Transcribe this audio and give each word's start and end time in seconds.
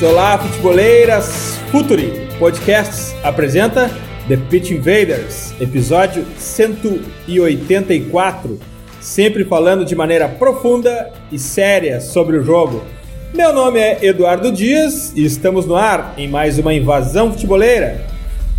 Olá, 0.00 0.38
futeboleiras! 0.38 1.58
Futuri 1.72 2.28
Podcasts 2.38 3.16
apresenta 3.24 3.90
The 4.28 4.36
Pitch 4.36 4.70
Invaders, 4.70 5.52
episódio 5.60 6.24
184, 6.36 8.60
sempre 9.00 9.44
falando 9.44 9.84
de 9.84 9.96
maneira 9.96 10.28
profunda 10.28 11.12
e 11.32 11.38
séria 11.38 12.00
sobre 12.00 12.36
o 12.36 12.44
jogo. 12.44 12.80
Meu 13.34 13.52
nome 13.52 13.80
é 13.80 13.98
Eduardo 14.06 14.52
Dias 14.52 15.12
e 15.16 15.24
estamos 15.24 15.66
no 15.66 15.74
ar 15.74 16.14
em 16.16 16.28
mais 16.28 16.60
uma 16.60 16.72
invasão 16.72 17.32
futeboleira. 17.32 18.00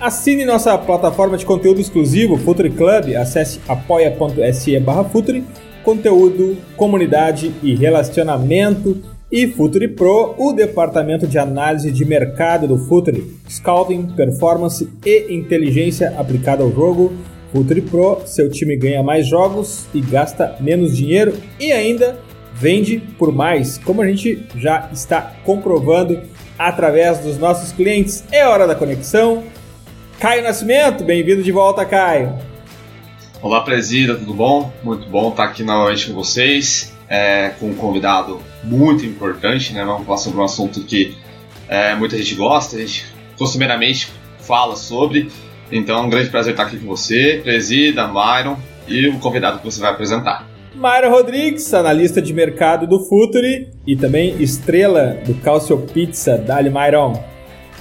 Assine 0.00 0.44
nossa 0.44 0.76
plataforma 0.78 1.36
de 1.36 1.46
conteúdo 1.46 1.80
exclusivo, 1.80 2.36
Futuri 2.36 2.70
Club, 2.70 3.14
acesse 3.14 3.60
apoia.se 3.68 4.80
barra 4.80 5.04
Futuri, 5.04 5.44
conteúdo, 5.84 6.56
comunidade 6.76 7.52
e 7.62 7.74
relacionamento. 7.74 8.96
E 9.30 9.46
Futuri 9.46 9.88
Pro, 9.88 10.34
o 10.36 10.52
departamento 10.52 11.26
de 11.26 11.38
análise 11.38 11.90
de 11.90 12.04
mercado 12.04 12.68
do 12.68 12.76
Futuri, 12.76 13.34
scouting, 13.48 14.08
performance 14.14 14.86
e 15.06 15.34
inteligência 15.34 16.14
aplicada 16.18 16.62
ao 16.62 16.70
jogo. 16.70 17.14
Futuri 17.52 17.82
Pro, 17.82 18.22
seu 18.24 18.48
time 18.50 18.74
ganha 18.74 19.02
mais 19.02 19.26
jogos 19.26 19.84
e 19.92 20.00
gasta 20.00 20.56
menos 20.58 20.96
dinheiro 20.96 21.38
e 21.60 21.70
ainda 21.70 22.18
vende 22.54 22.98
por 23.18 23.30
mais, 23.30 23.76
como 23.76 24.00
a 24.00 24.06
gente 24.06 24.46
já 24.56 24.88
está 24.90 25.34
comprovando 25.44 26.18
através 26.58 27.18
dos 27.18 27.36
nossos 27.36 27.70
clientes. 27.70 28.24
É 28.32 28.46
hora 28.46 28.66
da 28.66 28.74
conexão. 28.74 29.44
Caio 30.18 30.42
Nascimento, 30.42 31.04
bem-vindo 31.04 31.42
de 31.42 31.52
volta, 31.52 31.84
Caio. 31.84 32.38
Olá, 33.42 33.60
presida, 33.60 34.14
tudo 34.14 34.32
bom? 34.32 34.72
Muito 34.82 35.06
bom 35.08 35.28
estar 35.28 35.44
aqui 35.44 35.62
novamente 35.62 36.06
com 36.06 36.14
vocês, 36.14 36.96
é, 37.06 37.50
com 37.60 37.66
um 37.66 37.74
convidado 37.74 38.40
muito 38.64 39.04
importante, 39.04 39.74
né? 39.74 39.84
Vamos 39.84 40.06
falar 40.06 40.16
sobre 40.18 40.40
um 40.40 40.44
assunto 40.44 40.82
que 40.84 41.14
é, 41.68 41.94
muita 41.96 42.16
gente 42.16 42.34
gosta, 42.34 42.76
a 42.76 42.80
gente 42.80 43.04
costumeiramente 43.36 44.10
fala 44.38 44.74
sobre. 44.74 45.30
Então 45.72 45.96
é 45.96 46.00
um 46.02 46.10
grande 46.10 46.28
prazer 46.28 46.52
estar 46.52 46.64
aqui 46.64 46.78
com 46.78 46.86
você, 46.86 47.40
presida, 47.42 48.06
Myron 48.06 48.58
e 48.86 49.08
o 49.08 49.18
convidado 49.18 49.58
que 49.58 49.64
você 49.64 49.80
vai 49.80 49.90
apresentar. 49.90 50.46
Mayra 50.74 51.08
Rodrigues, 51.08 51.72
analista 51.72 52.20
de 52.20 52.32
mercado 52.34 52.86
do 52.86 53.00
Futuri 53.00 53.70
e 53.86 53.96
também 53.96 54.36
estrela 54.42 55.18
do 55.24 55.34
Calcio 55.36 55.78
Pizza, 55.78 56.36
Dali 56.36 56.70
Myron. 56.70 57.22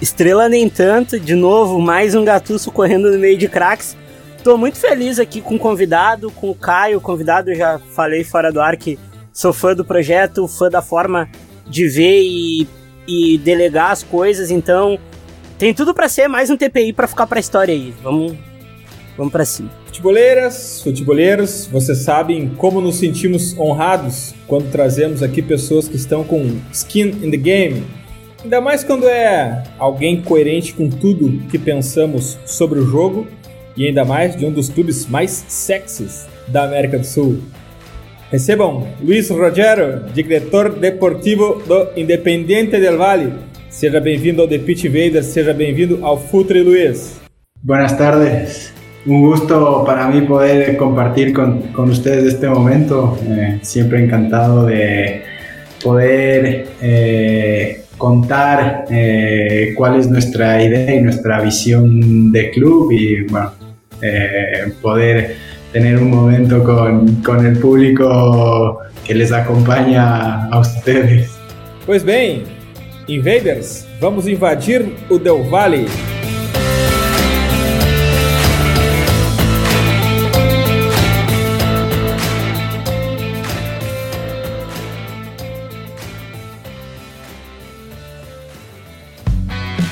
Estrela 0.01 0.47
nem 0.47 0.69
tanto, 0.69 1.19
de 1.19 1.35
novo, 1.35 1.79
mais 1.79 2.15
um 2.15 2.23
gatuço 2.23 2.71
correndo 2.71 3.11
no 3.11 3.19
meio 3.19 3.37
de 3.37 3.47
craques. 3.47 3.95
Tô 4.41 4.57
muito 4.57 4.77
feliz 4.77 5.19
aqui 5.19 5.41
com 5.41 5.55
o 5.55 5.59
convidado, 5.59 6.31
com 6.31 6.49
o 6.49 6.55
Caio, 6.55 6.97
o 6.97 7.01
convidado, 7.01 7.51
eu 7.51 7.55
já 7.55 7.77
falei 7.93 8.23
fora 8.23 8.51
do 8.51 8.61
ar 8.61 8.75
que 8.77 8.97
sou 9.33 9.53
fã 9.53 9.75
do 9.75 9.85
projeto, 9.85 10.47
fã 10.47 10.69
da 10.69 10.81
forma 10.81 11.29
de 11.67 11.87
ver 11.87 12.21
e, 12.23 12.67
e 13.07 13.37
delegar 13.37 13.91
as 13.91 14.01
coisas, 14.01 14.49
então 14.49 14.97
tem 15.61 15.75
tudo 15.75 15.93
para 15.93 16.09
ser 16.09 16.27
mais 16.27 16.49
um 16.49 16.57
TPI 16.57 16.91
para 16.91 17.07
ficar 17.07 17.27
pra 17.27 17.39
história 17.39 17.71
aí. 17.71 17.93
Vamos, 18.01 18.33
vamos 19.15 19.31
para 19.31 19.45
cima. 19.45 19.69
Futeboleiras, 19.85 20.81
futeboleiros, 20.81 21.67
vocês 21.67 21.99
sabem 21.99 22.49
como 22.57 22.81
nos 22.81 22.95
sentimos 22.95 23.55
honrados 23.59 24.33
quando 24.47 24.71
trazemos 24.71 25.21
aqui 25.21 25.39
pessoas 25.39 25.87
que 25.87 25.95
estão 25.95 26.23
com 26.23 26.59
skin 26.73 27.09
in 27.21 27.29
the 27.29 27.37
game. 27.37 27.83
Ainda 28.43 28.59
mais 28.59 28.83
quando 28.83 29.07
é 29.07 29.63
alguém 29.77 30.19
coerente 30.19 30.73
com 30.73 30.89
tudo 30.89 31.47
que 31.47 31.59
pensamos 31.59 32.39
sobre 32.43 32.79
o 32.79 32.87
jogo 32.87 33.27
e 33.77 33.85
ainda 33.85 34.03
mais 34.03 34.35
de 34.35 34.43
um 34.47 34.51
dos 34.51 34.67
clubes 34.67 35.05
mais 35.05 35.45
sexys 35.47 36.25
da 36.47 36.63
América 36.63 36.97
do 36.97 37.05
Sul. 37.05 37.39
Recebam 38.31 38.87
Luiz 38.99 39.29
Rogero, 39.29 40.05
diretor 40.11 40.71
deportivo 40.71 41.61
do 41.67 41.89
Independiente 41.95 42.79
del 42.79 42.97
Valle. 42.97 43.50
Seja 43.71 44.01
bem-vindo 44.01 44.41
ao 44.41 44.49
The 44.49 44.59
Pitch 44.59 44.83
Invaders, 44.83 45.27
seja 45.27 45.53
bem-vindo 45.53 46.05
ao 46.05 46.17
Futre 46.17 46.61
Luiz. 46.61 47.21
Buenas 47.63 47.97
tardes. 47.97 48.73
Un 49.07 49.21
gusto 49.21 49.83
para 49.85 50.09
mí 50.09 50.21
poder 50.23 50.75
compartir 50.75 51.31
con, 51.31 51.61
con 51.71 51.89
ustedes 51.89 52.33
este 52.33 52.49
momento. 52.49 53.17
Eh, 53.25 53.59
siempre 53.61 54.03
encantado 54.03 54.65
de 54.65 55.23
poder 55.81 56.67
eh, 56.81 57.85
contar 57.97 58.85
eh, 58.91 59.73
cuál 59.77 59.97
es 59.97 60.09
nuestra 60.09 60.61
idea 60.61 60.93
y 60.93 61.01
nuestra 61.01 61.39
visión 61.39 62.29
de 62.33 62.51
club 62.51 62.91
y 62.91 63.21
bueno, 63.23 63.53
poder 64.81 65.37
tener 65.71 65.97
un 65.97 66.11
momento 66.11 66.61
con, 66.61 67.23
con 67.23 67.45
el 67.45 67.57
público 67.57 68.79
que 69.07 69.15
les 69.15 69.31
acompaña 69.31 70.47
a 70.47 70.59
ustedes. 70.59 71.31
Pois 71.85 72.03
bem, 72.03 72.43
Invaders, 73.11 73.85
vamos 73.99 74.25
invadir 74.25 74.89
o 75.09 75.19
Del 75.19 75.43
Valle. 75.43 75.85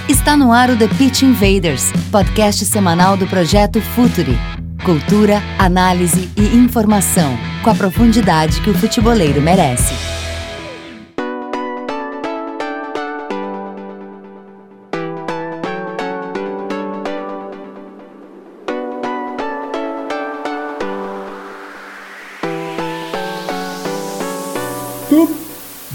Está 0.08 0.38
no 0.38 0.53
ar 0.53 0.69
o 0.69 0.78
The 0.78 0.88
Pitch 0.88 1.24
Invaders, 1.24 1.91
podcast 2.09 2.63
semanal 2.63 3.18
do 3.18 3.28
projeto 3.28 3.81
Futuri. 3.81 4.38
Cultura, 4.85 5.41
análise 5.58 6.29
e 6.38 6.56
informação, 6.56 7.38
com 7.63 7.69
a 7.69 7.75
profundidade 7.75 8.62
que 8.62 8.69
o 8.69 8.74
futeboleiro 8.74 9.41
merece. 9.41 10.09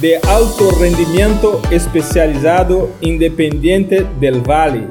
De 0.04 0.16
Alto 0.16 0.68
Rendimento 0.74 1.62
Especializado 1.72 2.90
Independiente 3.00 4.04
del 4.20 4.42
Valle. 4.42 4.86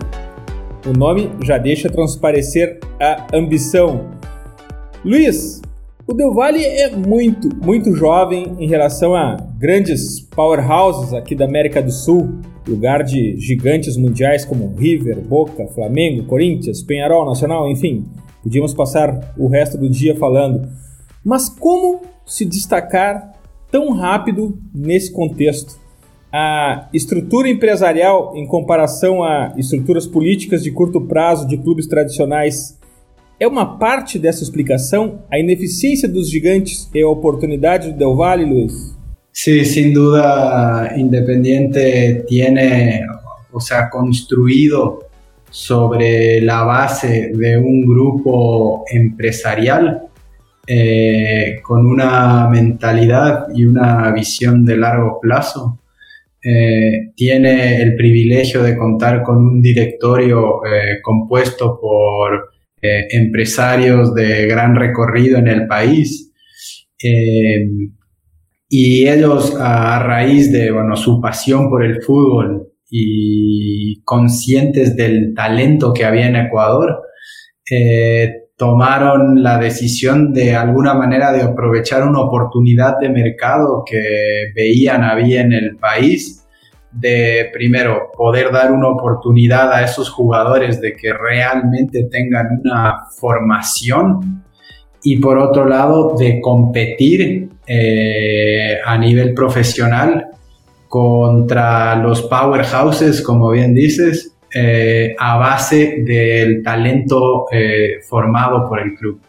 O 0.88 0.92
nome 0.92 1.30
já 1.44 1.60
deixa 1.60 1.88
transparecer 1.88 2.80
a 3.00 3.28
ambição. 3.32 4.10
Luiz, 5.06 5.62
o 6.08 6.16
Del 6.16 6.34
Valle 6.34 6.66
é 6.66 6.90
muito, 6.96 7.48
muito 7.64 7.96
jovem 7.96 8.56
em 8.58 8.68
relação 8.68 9.14
a 9.14 9.38
grandes 9.56 10.20
powerhouses 10.20 11.14
aqui 11.14 11.36
da 11.36 11.46
América 11.46 11.80
do 11.80 11.92
Sul, 11.92 12.40
lugar 12.68 13.04
de 13.04 13.36
gigantes 13.38 13.96
mundiais 13.96 14.44
como 14.44 14.74
River, 14.76 15.22
Boca, 15.22 15.68
Flamengo, 15.76 16.26
Corinthians, 16.26 16.82
Penharol, 16.82 17.24
Nacional, 17.24 17.70
enfim. 17.70 18.04
Podíamos 18.42 18.74
passar 18.74 19.32
o 19.38 19.48
resto 19.48 19.78
do 19.78 19.88
dia 19.88 20.16
falando. 20.16 20.68
Mas 21.24 21.50
como 21.50 22.02
se 22.26 22.46
destacar 22.46 23.43
tão 23.74 23.90
rápido 23.90 24.56
nesse 24.72 25.12
contexto? 25.12 25.82
A 26.32 26.90
estrutura 26.94 27.50
empresarial, 27.50 28.34
em 28.36 28.46
comparação 28.46 29.24
a 29.24 29.52
estruturas 29.58 30.06
políticas 30.06 30.62
de 30.62 30.70
curto 30.70 31.02
prazo 31.02 31.48
de 31.48 31.58
clubes 31.58 31.88
tradicionais, 31.88 32.80
é 33.40 33.48
uma 33.48 33.80
parte 33.80 34.20
dessa 34.20 34.44
explicação? 34.44 35.24
A 35.32 35.40
ineficiência 35.40 36.08
dos 36.08 36.30
gigantes 36.30 36.88
e 36.94 37.02
a 37.02 37.10
oportunidade 37.10 37.92
do 37.92 37.98
Del 37.98 38.16
Valle, 38.16 38.46
Luiz? 38.46 38.96
Sí, 39.32 39.66
sin 39.66 39.92
duda 39.92 40.94
Independiente 40.96 42.24
tiene, 42.28 43.02
o 43.52 43.60
sea, 43.60 43.90
construido 43.90 45.00
sobre 45.50 46.42
la 46.42 46.64
base 46.64 47.32
de 47.34 47.58
un 47.58 47.82
grupo 47.88 48.86
empresarial 48.92 50.13
eh, 50.66 51.60
con 51.62 51.86
una 51.86 52.48
mentalidad 52.48 53.48
y 53.54 53.66
una 53.66 54.14
visión 54.14 54.64
de 54.64 54.78
largo 54.78 55.20
plazo 55.22 55.82
eh, 56.42 57.12
tiene 57.18 57.82
el 57.82 57.96
privilegio 57.98 58.64
de 58.64 58.78
contar 58.78 59.24
con 59.24 59.38
un 59.46 59.62
directorio 59.62 60.66
eh, 60.66 61.02
compuesto 61.02 61.80
por 61.82 62.54
empresarios 62.82 64.14
de 64.14 64.46
gran 64.46 64.76
recorrido 64.76 65.38
en 65.38 65.48
el 65.48 65.68
país. 65.68 66.34
y 68.70 69.08
ellos, 69.08 69.56
a 69.58 70.00
raíz 70.04 70.52
de 70.52 70.70
bueno, 70.72 70.98
su 70.98 71.22
pasión 71.22 71.70
por 71.70 71.84
el 71.84 72.02
fútbol 72.02 72.74
y 72.90 74.02
conscientes 74.04 74.98
del 74.98 75.34
talento 75.34 75.94
que 75.94 76.04
había 76.04 76.28
en 76.28 76.36
Ecuador, 76.36 77.04
tomaron 78.64 79.44
la 79.44 79.58
decisión 79.58 80.32
de 80.32 80.56
alguna 80.56 80.94
manera 80.94 81.34
de 81.34 81.42
aprovechar 81.42 82.08
una 82.08 82.22
oportunidad 82.22 82.98
de 82.98 83.10
mercado 83.10 83.84
que 83.86 84.54
veían 84.56 85.04
había 85.04 85.42
en 85.42 85.52
el 85.52 85.76
país, 85.76 86.48
de 86.90 87.50
primero 87.52 88.10
poder 88.16 88.54
dar 88.54 88.72
una 88.72 88.88
oportunidad 88.88 89.70
a 89.74 89.84
esos 89.84 90.10
jugadores 90.10 90.80
de 90.80 90.94
que 90.94 91.12
realmente 91.12 92.08
tengan 92.10 92.62
una 92.64 93.00
formación 93.20 94.46
y 95.04 95.18
por 95.18 95.40
otro 95.40 95.66
lado 95.66 96.16
de 96.18 96.40
competir 96.40 97.50
eh, 97.68 98.78
a 98.86 98.98
nivel 98.98 99.34
profesional 99.34 100.28
contra 100.88 101.98
los 101.98 102.22
powerhouses, 102.22 103.22
como 103.22 103.50
bien 103.50 103.74
dices, 103.74 104.33
eh, 104.56 105.16
a 105.18 105.38
base 105.38 106.04
del 106.04 106.62
talento 106.62 107.46
eh, 107.52 108.00
formado 108.08 108.68
por 108.68 108.80
el 108.80 108.96
clube. 108.96 109.20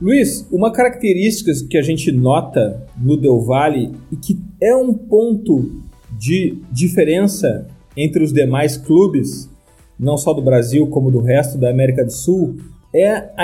Luiz, 0.00 0.46
uma 0.52 0.72
característica 0.72 1.50
que 1.68 1.76
a 1.76 1.82
gente 1.82 2.12
nota 2.12 2.86
no 2.96 3.16
Del 3.16 3.40
Valle 3.40 3.90
e 4.12 4.16
que 4.16 4.38
é 4.62 4.74
um 4.76 4.94
ponto 4.94 5.82
de 6.16 6.62
diferença 6.70 7.66
entre 7.96 8.22
os 8.22 8.32
demais 8.32 8.76
clubes, 8.76 9.50
não 9.98 10.16
só 10.16 10.32
do 10.32 10.40
Brasil 10.40 10.86
como 10.86 11.10
do 11.10 11.20
resto 11.20 11.58
da 11.58 11.68
América 11.68 12.04
do 12.04 12.12
Sul, 12.12 12.58
é 12.94 13.08
a, 13.08 13.34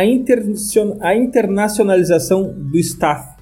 a 1.00 1.16
internacionalização 1.16 2.54
do 2.56 2.78
staff. 2.78 3.34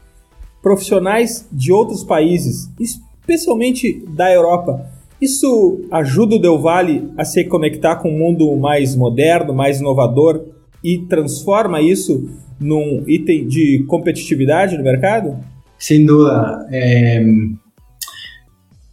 Profissionais 0.62 1.46
de 1.52 1.70
outros 1.70 2.02
países, 2.02 2.70
especialmente 2.80 4.02
da 4.16 4.32
Europa, 4.32 4.90
Isso 5.22 5.86
ajuda 5.92 6.34
o 6.34 6.38
Del 6.40 6.58
Valle 6.58 7.12
a 7.16 7.24
se 7.24 7.44
conectar 7.44 7.94
com 7.94 8.10
um 8.10 8.18
mundo 8.18 8.56
mais 8.56 8.96
moderno, 8.96 9.54
mais 9.54 9.78
inovador 9.78 10.44
e 10.82 10.98
transforma 11.06 11.80
isso 11.80 12.28
num 12.58 13.04
item 13.06 13.46
de 13.46 13.84
competitividade 13.86 14.76
no 14.76 14.82
mercado? 14.82 15.38
Sin 15.78 16.06
duda. 16.06 16.66
Eh, 16.72 17.22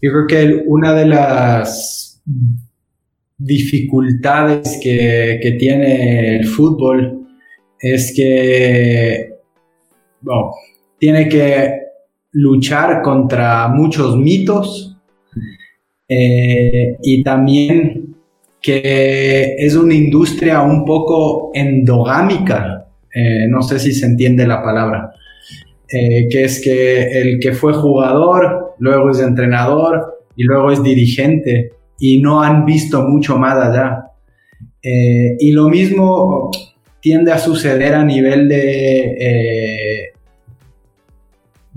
yo 0.03 0.11
creo 0.11 0.27
que 0.27 0.63
una 0.67 0.93
de 0.93 1.05
las 1.05 2.21
dificultades 3.39 4.77
que, 4.83 5.39
que 5.41 5.53
tiene 5.53 6.37
el 6.37 6.45
fútbol 6.45 7.25
es 7.81 8.13
que 8.13 9.31
bueno, 10.21 10.51
tiene 10.99 11.27
que 11.27 11.73
luchar 12.33 13.01
contra 13.01 13.67
muchos 13.69 14.15
mitos 14.15 14.88
eh, 16.11 16.97
y 17.03 17.23
también 17.23 18.15
que 18.59 19.55
es 19.59 19.75
una 19.75 19.93
industria 19.93 20.63
un 20.63 20.83
poco 20.83 21.51
endogámica, 21.53 22.87
eh, 23.13 23.47
no 23.47 23.61
sé 23.61 23.79
si 23.79 23.93
se 23.93 24.07
entiende 24.07 24.47
la 24.47 24.61
palabra, 24.63 25.11
eh, 25.87 26.27
que 26.29 26.45
es 26.45 26.61
que 26.61 27.21
el 27.21 27.39
que 27.39 27.53
fue 27.53 27.73
jugador, 27.73 28.75
luego 28.79 29.11
es 29.11 29.19
entrenador 29.19 30.25
y 30.35 30.43
luego 30.43 30.71
es 30.71 30.81
dirigente 30.81 31.73
y 31.99 32.19
no 32.21 32.41
han 32.41 32.65
visto 32.65 33.03
mucho 33.03 33.37
más 33.37 33.55
allá. 33.55 34.05
y 34.81 35.51
lo 35.51 35.67
mismo 35.69 36.49
tiende 37.01 37.31
a 37.31 37.37
suceder 37.37 37.93
a 37.93 38.03
nivel 38.05 38.47
de 38.47 40.13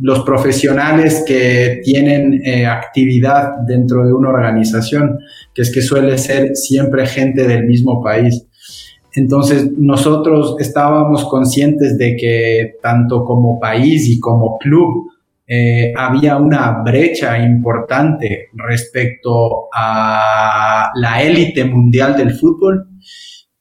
los 0.03 0.25
profesionales 0.25 1.23
que 1.25 1.81
tienen 1.85 2.43
eh, 2.45 2.67
actividad 2.67 3.53
dentro 3.69 4.05
de 4.05 4.13
una 4.13 4.31
organización, 4.31 5.21
que 5.55 5.63
es 5.63 5.73
que 5.73 5.81
suele 5.81 6.19
ser 6.19 6.57
siempre 6.57 7.07
gente 7.07 7.47
del 7.47 7.67
mismo 7.67 8.03
país. 8.03 8.49
Entonces 9.15 9.71
nosotros 9.79 10.57
estábamos 10.59 11.25
conscientes 11.27 11.97
de 11.99 12.17
que 12.17 12.73
tanto 12.83 13.25
como 13.25 13.61
país 13.61 14.09
y 14.09 14.19
como 14.19 14.59
club 14.59 15.09
eh, 15.47 15.93
había 15.97 16.37
una 16.37 16.83
brecha 16.83 17.39
importante 17.39 18.49
respecto 18.55 19.69
a 19.73 20.91
la 20.97 21.23
élite 21.23 21.65
mundial 21.65 22.17
del 22.17 22.33
fútbol 22.33 22.89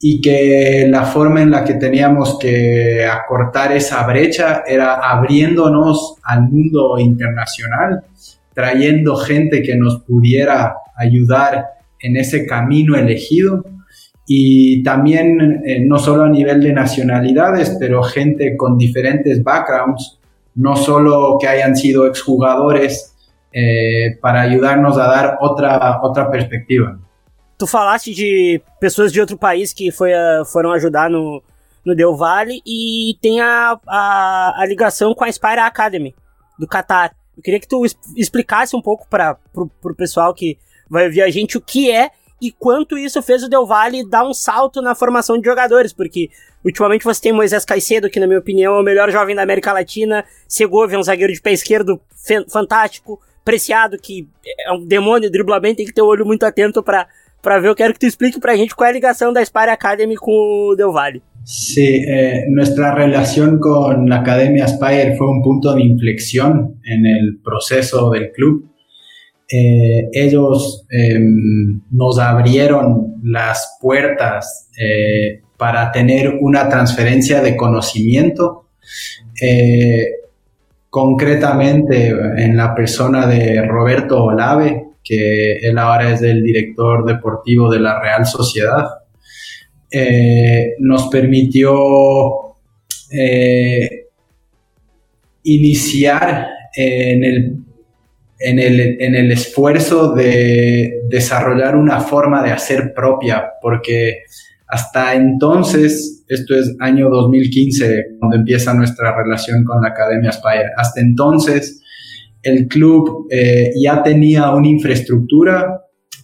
y 0.03 0.19
que 0.19 0.87
la 0.89 1.05
forma 1.05 1.43
en 1.43 1.51
la 1.51 1.63
que 1.63 1.75
teníamos 1.75 2.39
que 2.39 3.05
acortar 3.05 3.71
esa 3.71 4.05
brecha 4.07 4.63
era 4.65 4.95
abriéndonos 4.95 6.15
al 6.23 6.49
mundo 6.49 6.97
internacional, 6.97 8.03
trayendo 8.53 9.15
gente 9.15 9.61
que 9.61 9.75
nos 9.75 10.01
pudiera 10.01 10.75
ayudar 10.95 11.65
en 11.99 12.17
ese 12.17 12.47
camino 12.47 12.95
elegido 12.95 13.63
y 14.25 14.81
también 14.81 15.61
eh, 15.65 15.81
no 15.85 15.99
solo 15.99 16.23
a 16.23 16.29
nivel 16.29 16.61
de 16.61 16.73
nacionalidades, 16.73 17.77
pero 17.79 18.01
gente 18.01 18.57
con 18.57 18.77
diferentes 18.77 19.43
backgrounds, 19.43 20.19
no 20.55 20.75
solo 20.75 21.37
que 21.39 21.47
hayan 21.47 21.75
sido 21.75 22.07
exjugadores, 22.07 23.15
eh, 23.53 24.17
para 24.21 24.41
ayudarnos 24.41 24.97
a 24.97 25.07
dar 25.07 25.37
otra, 25.41 25.99
otra 26.01 26.31
perspectiva. 26.31 26.97
Tu 27.61 27.67
falaste 27.67 28.11
de 28.11 28.59
pessoas 28.79 29.13
de 29.13 29.21
outro 29.21 29.37
país 29.37 29.71
que 29.71 29.91
foi, 29.91 30.09
foram 30.51 30.71
ajudar 30.71 31.11
no, 31.11 31.43
no 31.85 31.95
Del 31.95 32.17
Valle 32.17 32.59
e 32.65 33.15
tem 33.21 33.39
a, 33.39 33.79
a, 33.85 34.63
a 34.63 34.65
ligação 34.65 35.13
com 35.13 35.23
a 35.23 35.31
Spire 35.31 35.59
Academy 35.59 36.15
do 36.57 36.65
Qatar. 36.65 37.15
Eu 37.37 37.43
queria 37.43 37.59
que 37.59 37.67
tu 37.67 37.85
explicasse 38.17 38.75
um 38.75 38.81
pouco 38.81 39.07
para 39.07 39.37
o 39.53 39.93
pessoal 39.95 40.33
que 40.33 40.57
vai 40.89 41.05
ouvir 41.05 41.21
a 41.21 41.29
gente 41.29 41.55
o 41.55 41.61
que 41.61 41.91
é 41.91 42.09
e 42.41 42.51
quanto 42.51 42.97
isso 42.97 43.21
fez 43.21 43.43
o 43.43 43.47
Del 43.47 43.67
Valle 43.67 44.09
dar 44.09 44.27
um 44.27 44.33
salto 44.33 44.81
na 44.81 44.95
formação 44.95 45.37
de 45.37 45.45
jogadores, 45.45 45.93
porque 45.93 46.31
ultimamente 46.65 47.05
você 47.05 47.21
tem 47.21 47.31
Moisés 47.31 47.63
Caicedo, 47.63 48.09
que 48.09 48.19
na 48.19 48.25
minha 48.25 48.39
opinião 48.39 48.73
é 48.73 48.79
o 48.79 48.83
melhor 48.83 49.11
jovem 49.11 49.35
da 49.35 49.43
América 49.43 49.71
Latina, 49.71 50.25
Segovia, 50.47 50.97
um 50.97 51.03
zagueiro 51.03 51.31
de 51.31 51.39
pé 51.39 51.53
esquerdo 51.53 52.01
fantástico, 52.49 53.21
Preciado, 53.43 53.97
que 53.97 54.27
é 54.59 54.71
um 54.71 54.85
demônio, 54.85 55.29
dribla 55.29 55.59
bem, 55.59 55.73
tem 55.73 55.85
que 55.85 55.93
ter 55.93 56.01
o 56.03 56.05
olho 56.05 56.23
muito 56.23 56.43
atento 56.43 56.83
para 56.83 57.07
para 57.41 57.59
ver, 57.59 57.69
eu 57.69 57.75
que 57.75 57.99
tu 57.99 58.05
explique 58.05 58.39
para 58.39 58.53
a 58.53 58.57
gente 58.57 58.73
cuál 58.75 58.89
es 58.89 58.93
la 58.93 58.99
ligación 58.99 59.33
de 59.33 59.41
Aspire 59.41 59.71
Academy 59.71 60.15
con 60.15 60.75
Del 60.77 60.91
Valle. 60.93 61.21
Sí, 61.43 62.05
eh, 62.07 62.45
nuestra 62.49 62.93
relación 62.93 63.59
con 63.59 64.07
la 64.07 64.17
Academia 64.17 64.65
Aspire 64.65 65.15
fue 65.17 65.27
un 65.27 65.41
punto 65.41 65.73
de 65.73 65.81
inflexión 65.81 66.79
en 66.85 67.05
el 67.05 67.39
proceso 67.43 68.11
del 68.11 68.31
club. 68.31 68.69
Eh, 69.51 70.07
ellos 70.13 70.85
em, 70.89 71.81
nos 71.91 72.19
abrieron 72.19 73.15
las 73.23 73.77
puertas 73.81 74.69
eh, 74.79 75.41
para 75.57 75.91
tener 75.91 76.37
una 76.39 76.69
transferencia 76.69 77.41
de 77.41 77.55
conocimiento, 77.55 78.67
concretamente 80.89 82.09
en 82.09 82.55
la 82.55 82.75
persona 82.75 83.25
de 83.25 83.65
Roberto 83.65 84.23
Olave, 84.23 84.90
que 85.03 85.57
él 85.57 85.77
ahora 85.77 86.13
es 86.13 86.21
el 86.21 86.43
director 86.43 87.05
deportivo 87.05 87.71
de 87.71 87.79
la 87.79 87.99
Real 87.99 88.25
Sociedad, 88.25 88.85
eh, 89.89 90.75
nos 90.79 91.07
permitió 91.07 91.75
eh, 93.11 94.07
iniciar 95.43 96.47
en 96.75 97.23
el, 97.23 97.55
en, 98.39 98.59
el, 98.59 99.01
en 99.01 99.15
el 99.15 99.31
esfuerzo 99.31 100.13
de 100.13 101.01
desarrollar 101.09 101.75
una 101.75 101.99
forma 101.99 102.41
de 102.43 102.51
hacer 102.51 102.93
propia, 102.93 103.51
porque 103.61 104.23
hasta 104.71 105.13
entonces, 105.15 106.23
esto 106.29 106.55
es 106.55 106.73
año 106.79 107.09
2015, 107.09 108.17
cuando 108.19 108.37
empieza 108.37 108.73
nuestra 108.73 109.13
relación 109.13 109.65
con 109.65 109.81
la 109.81 109.89
Academia 109.89 110.31
Spire, 110.31 110.69
hasta 110.77 111.01
entonces 111.01 111.80
el 112.43 112.67
club 112.67 113.27
eh, 113.29 113.71
ya 113.81 114.01
tenía 114.03 114.51
una 114.51 114.67
infraestructura, 114.67 115.81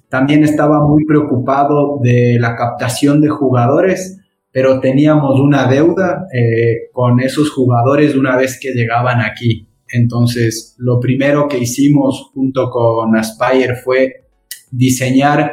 también 0.09 0.43
estaba 0.43 0.85
muy 0.85 1.05
preocupado 1.05 1.99
de 2.01 2.37
la 2.39 2.55
captación 2.55 3.21
de 3.21 3.29
jugadores, 3.29 4.19
pero 4.51 4.79
teníamos 4.79 5.39
una 5.39 5.67
deuda 5.67 6.25
eh, 6.33 6.89
con 6.91 7.19
esos 7.19 7.51
jugadores 7.51 8.15
una 8.15 8.35
vez 8.37 8.59
que 8.59 8.73
llegaban 8.73 9.21
aquí. 9.21 9.67
Entonces, 9.89 10.75
lo 10.79 10.99
primero 10.99 11.47
que 11.47 11.59
hicimos 11.59 12.31
junto 12.33 12.69
con 12.69 13.15
Aspire 13.15 13.75
fue 13.75 14.27
diseñar 14.71 15.51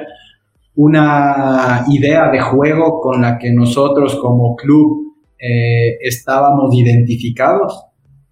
una 0.77 1.85
idea 1.91 2.31
de 2.31 2.41
juego 2.41 3.01
con 3.01 3.23
la 3.23 3.39
que 3.39 3.53
nosotros 3.53 4.17
como 4.17 4.57
club 4.57 5.15
eh, 5.39 5.99
estábamos 6.01 6.75
identificados 6.75 7.85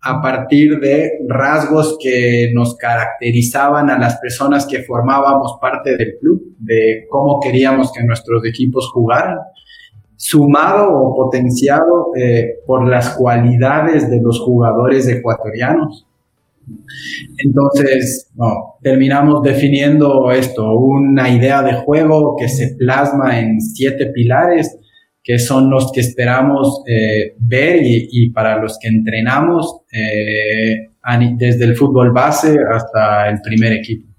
a 0.04 0.20
partir 0.20 0.80
de 0.80 1.12
rasgos 1.28 1.96
que 2.00 2.50
nos 2.52 2.76
caracterizaban 2.76 3.88
a 3.88 3.98
las 3.98 4.18
personas 4.18 4.66
que 4.66 4.82
formábamos 4.82 5.58
parte 5.60 5.96
del 5.96 6.16
club, 6.20 6.56
de 6.58 7.06
cómo 7.08 7.38
queríamos 7.40 7.92
que 7.92 8.02
nuestros 8.02 8.44
equipos 8.44 8.90
jugaran, 8.92 9.38
sumado 10.16 10.92
o 10.92 11.14
potenciado 11.14 12.10
eh, 12.16 12.56
por 12.66 12.88
las 12.88 13.16
cualidades 13.16 14.10
de 14.10 14.20
los 14.20 14.40
jugadores 14.40 15.06
ecuatorianos. 15.06 16.06
Entonces, 17.38 18.30
terminamos 18.82 19.42
definiendo 19.42 20.30
esto, 20.32 20.74
una 20.74 21.28
idea 21.28 21.62
de 21.62 21.74
juego 21.74 22.36
que 22.36 22.48
se 22.48 22.74
plasma 22.76 23.38
en 23.38 23.60
siete 23.60 24.06
pilares 24.06 24.78
que 25.22 25.38
son 25.38 25.70
los 25.70 25.92
que 25.92 26.00
esperamos 26.00 26.82
eh, 26.86 27.34
ver 27.38 27.80
y, 27.82 28.30
para 28.30 28.58
los 28.58 28.78
que 28.78 28.88
entrenamos 28.88 29.82
eh, 29.92 30.88
desde 31.36 31.64
el 31.64 31.76
fútbol 31.76 32.12
base 32.12 32.56
hasta 32.72 33.28
el 33.28 33.40
primer 33.40 33.72
equipo. 33.72 34.12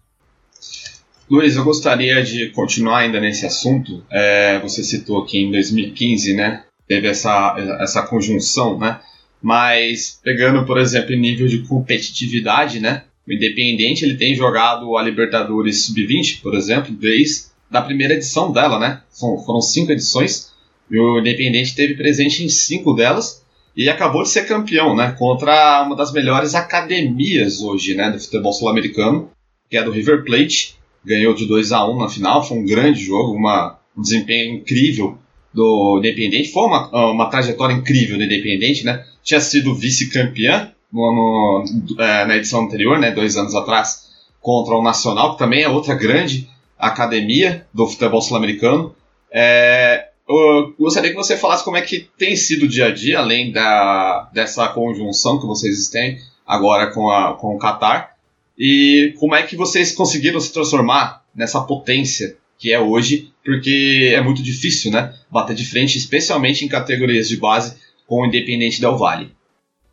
Luiz, 1.29 1.55
eu 1.55 1.63
gostaria 1.63 2.21
de 2.21 2.49
continuar 2.49 2.99
ainda 2.99 3.19
nesse 3.19 3.45
assunto. 3.45 4.05
É, 4.11 4.59
você 4.59 4.83
citou 4.83 5.25
que 5.25 5.39
em 5.39 5.51
2015, 5.51 6.35
né, 6.35 6.63
teve 6.87 7.07
essa, 7.07 7.55
essa 7.79 8.03
conjunção, 8.03 8.77
né? 8.77 8.99
Mas 9.41 10.19
pegando, 10.23 10.65
por 10.65 10.77
exemplo, 10.77 11.13
em 11.13 11.19
nível 11.19 11.47
de 11.47 11.59
competitividade, 11.59 12.79
né? 12.79 13.03
O 13.27 13.31
Independente 13.31 14.05
ele 14.05 14.15
tem 14.15 14.35
jogado 14.35 14.95
a 14.97 15.01
Libertadores 15.01 15.85
Sub-20, 15.85 16.41
por 16.41 16.53
exemplo, 16.55 16.93
desde 16.93 17.45
a 17.71 17.81
primeira 17.81 18.13
edição 18.13 18.51
dela, 18.51 18.77
né? 18.77 19.01
São, 19.09 19.37
foram 19.39 19.61
cinco 19.61 19.91
edições 19.91 20.52
e 20.89 20.99
o 20.99 21.19
Independente 21.19 21.75
teve 21.75 21.95
presente 21.95 22.43
em 22.43 22.49
cinco 22.49 22.93
delas 22.93 23.43
e 23.75 23.89
acabou 23.89 24.23
de 24.23 24.29
ser 24.29 24.45
campeão, 24.45 24.95
né? 24.95 25.15
Contra 25.17 25.81
uma 25.83 25.95
das 25.95 26.11
melhores 26.11 26.53
academias 26.53 27.61
hoje, 27.61 27.95
né? 27.95 28.11
Do 28.11 28.19
futebol 28.19 28.53
sul-americano, 28.53 29.29
que 29.69 29.77
é 29.77 29.83
do 29.83 29.91
River 29.91 30.23
Plate. 30.23 30.75
Ganhou 31.03 31.33
de 31.33 31.45
2 31.45 31.71
a 31.71 31.85
1 31.89 31.97
na 31.97 32.07
final, 32.07 32.47
foi 32.47 32.57
um 32.57 32.65
grande 32.65 33.03
jogo, 33.03 33.33
uma, 33.33 33.77
um 33.97 34.01
desempenho 34.01 34.55
incrível 34.55 35.17
do 35.53 35.97
Independente. 35.99 36.51
Foi 36.51 36.63
uma, 36.63 37.11
uma 37.11 37.29
trajetória 37.29 37.73
incrível 37.73 38.17
do 38.17 38.23
Independente, 38.23 38.85
né? 38.85 39.03
Tinha 39.23 39.41
sido 39.41 39.75
vice-campeã 39.75 40.71
no, 40.91 41.65
no, 41.65 42.01
é, 42.01 42.25
na 42.25 42.37
edição 42.37 42.61
anterior, 42.61 42.99
né? 42.99 43.11
Dois 43.11 43.35
anos 43.35 43.55
atrás, 43.55 44.09
contra 44.39 44.75
o 44.75 44.83
Nacional, 44.83 45.33
que 45.33 45.39
também 45.39 45.63
é 45.63 45.69
outra 45.69 45.95
grande 45.95 46.47
academia 46.77 47.65
do 47.73 47.87
futebol 47.87 48.21
sul-americano. 48.21 48.95
É, 49.31 50.09
eu 50.27 50.73
gostaria 50.79 51.11
que 51.11 51.15
você 51.15 51.37
falasse 51.37 51.63
como 51.63 51.77
é 51.77 51.81
que 51.81 52.07
tem 52.17 52.35
sido 52.35 52.63
o 52.63 52.67
dia 52.67 52.87
a 52.87 52.91
dia, 52.91 53.19
além 53.19 53.51
da, 53.51 54.29
dessa 54.33 54.67
conjunção 54.69 55.39
que 55.39 55.45
vocês 55.45 55.89
têm 55.89 56.17
agora 56.45 56.91
com, 56.91 57.09
a, 57.09 57.35
com 57.35 57.55
o 57.55 57.59
Qatar, 57.59 58.15
e 58.57 59.13
como 59.19 59.35
é 59.35 59.43
que 59.43 59.55
vocês 59.55 59.91
conseguiram 59.91 60.39
se 60.39 60.53
transformar 60.53 61.23
nessa 61.35 61.61
potência 61.61 62.35
que 62.57 62.71
é 62.71 62.79
hoje, 62.79 63.29
porque 63.43 64.13
é 64.15 64.21
muito 64.21 64.41
difícil, 64.41 64.91
né? 64.91 65.13
Bater 65.29 65.55
de 65.55 65.65
frente, 65.65 65.97
especialmente 65.97 66.63
em 66.63 66.69
categorias 66.69 67.27
de 67.27 67.37
base, 67.37 67.75
com 68.07 68.21
o 68.21 68.25
Independente 68.25 68.79
Del 68.79 68.95
Valle. 68.95 69.31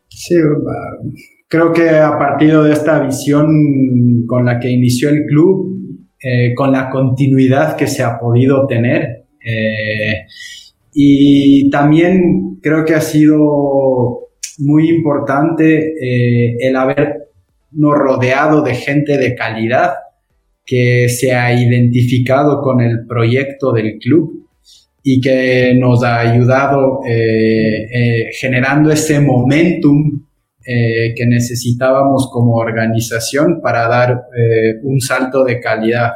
Sí, 0.08 0.34
creo 1.48 1.72
que 1.72 1.88
a 1.88 2.18
partir 2.18 2.52
de 2.62 2.72
esta 2.72 3.00
visión 3.00 4.26
con 4.26 4.44
la 4.44 4.60
que 4.60 4.70
inició 4.70 5.08
el 5.08 5.24
club, 5.26 5.78
eh, 6.22 6.54
con 6.54 6.70
la 6.70 6.90
continuidad 6.90 7.76
que 7.76 7.86
se 7.86 8.02
ha 8.02 8.18
podido 8.18 8.66
tener, 8.66 9.19
Eh, 9.44 10.26
y 10.92 11.70
también 11.70 12.58
creo 12.62 12.84
que 12.84 12.94
ha 12.94 13.00
sido 13.00 14.28
muy 14.58 14.90
importante 14.90 15.94
eh, 16.00 16.56
el 16.60 16.76
habernos 16.76 17.18
rodeado 17.72 18.62
de 18.62 18.74
gente 18.74 19.16
de 19.16 19.34
calidad 19.34 19.92
que 20.66 21.08
se 21.08 21.32
ha 21.32 21.52
identificado 21.52 22.60
con 22.60 22.80
el 22.80 23.06
proyecto 23.06 23.72
del 23.72 23.98
club 23.98 24.48
y 25.02 25.20
que 25.20 25.74
nos 25.74 26.04
ha 26.04 26.20
ayudado 26.20 27.00
eh, 27.08 28.28
generando 28.38 28.90
ese 28.90 29.20
momentum 29.20 30.26
que 30.62 31.26
necesitábamos 31.26 32.30
como 32.30 32.54
organización 32.54 33.60
para 33.60 33.88
dar 33.88 34.20
un 34.84 35.00
salto 35.00 35.42
de 35.42 35.58
calidad. 35.58 36.12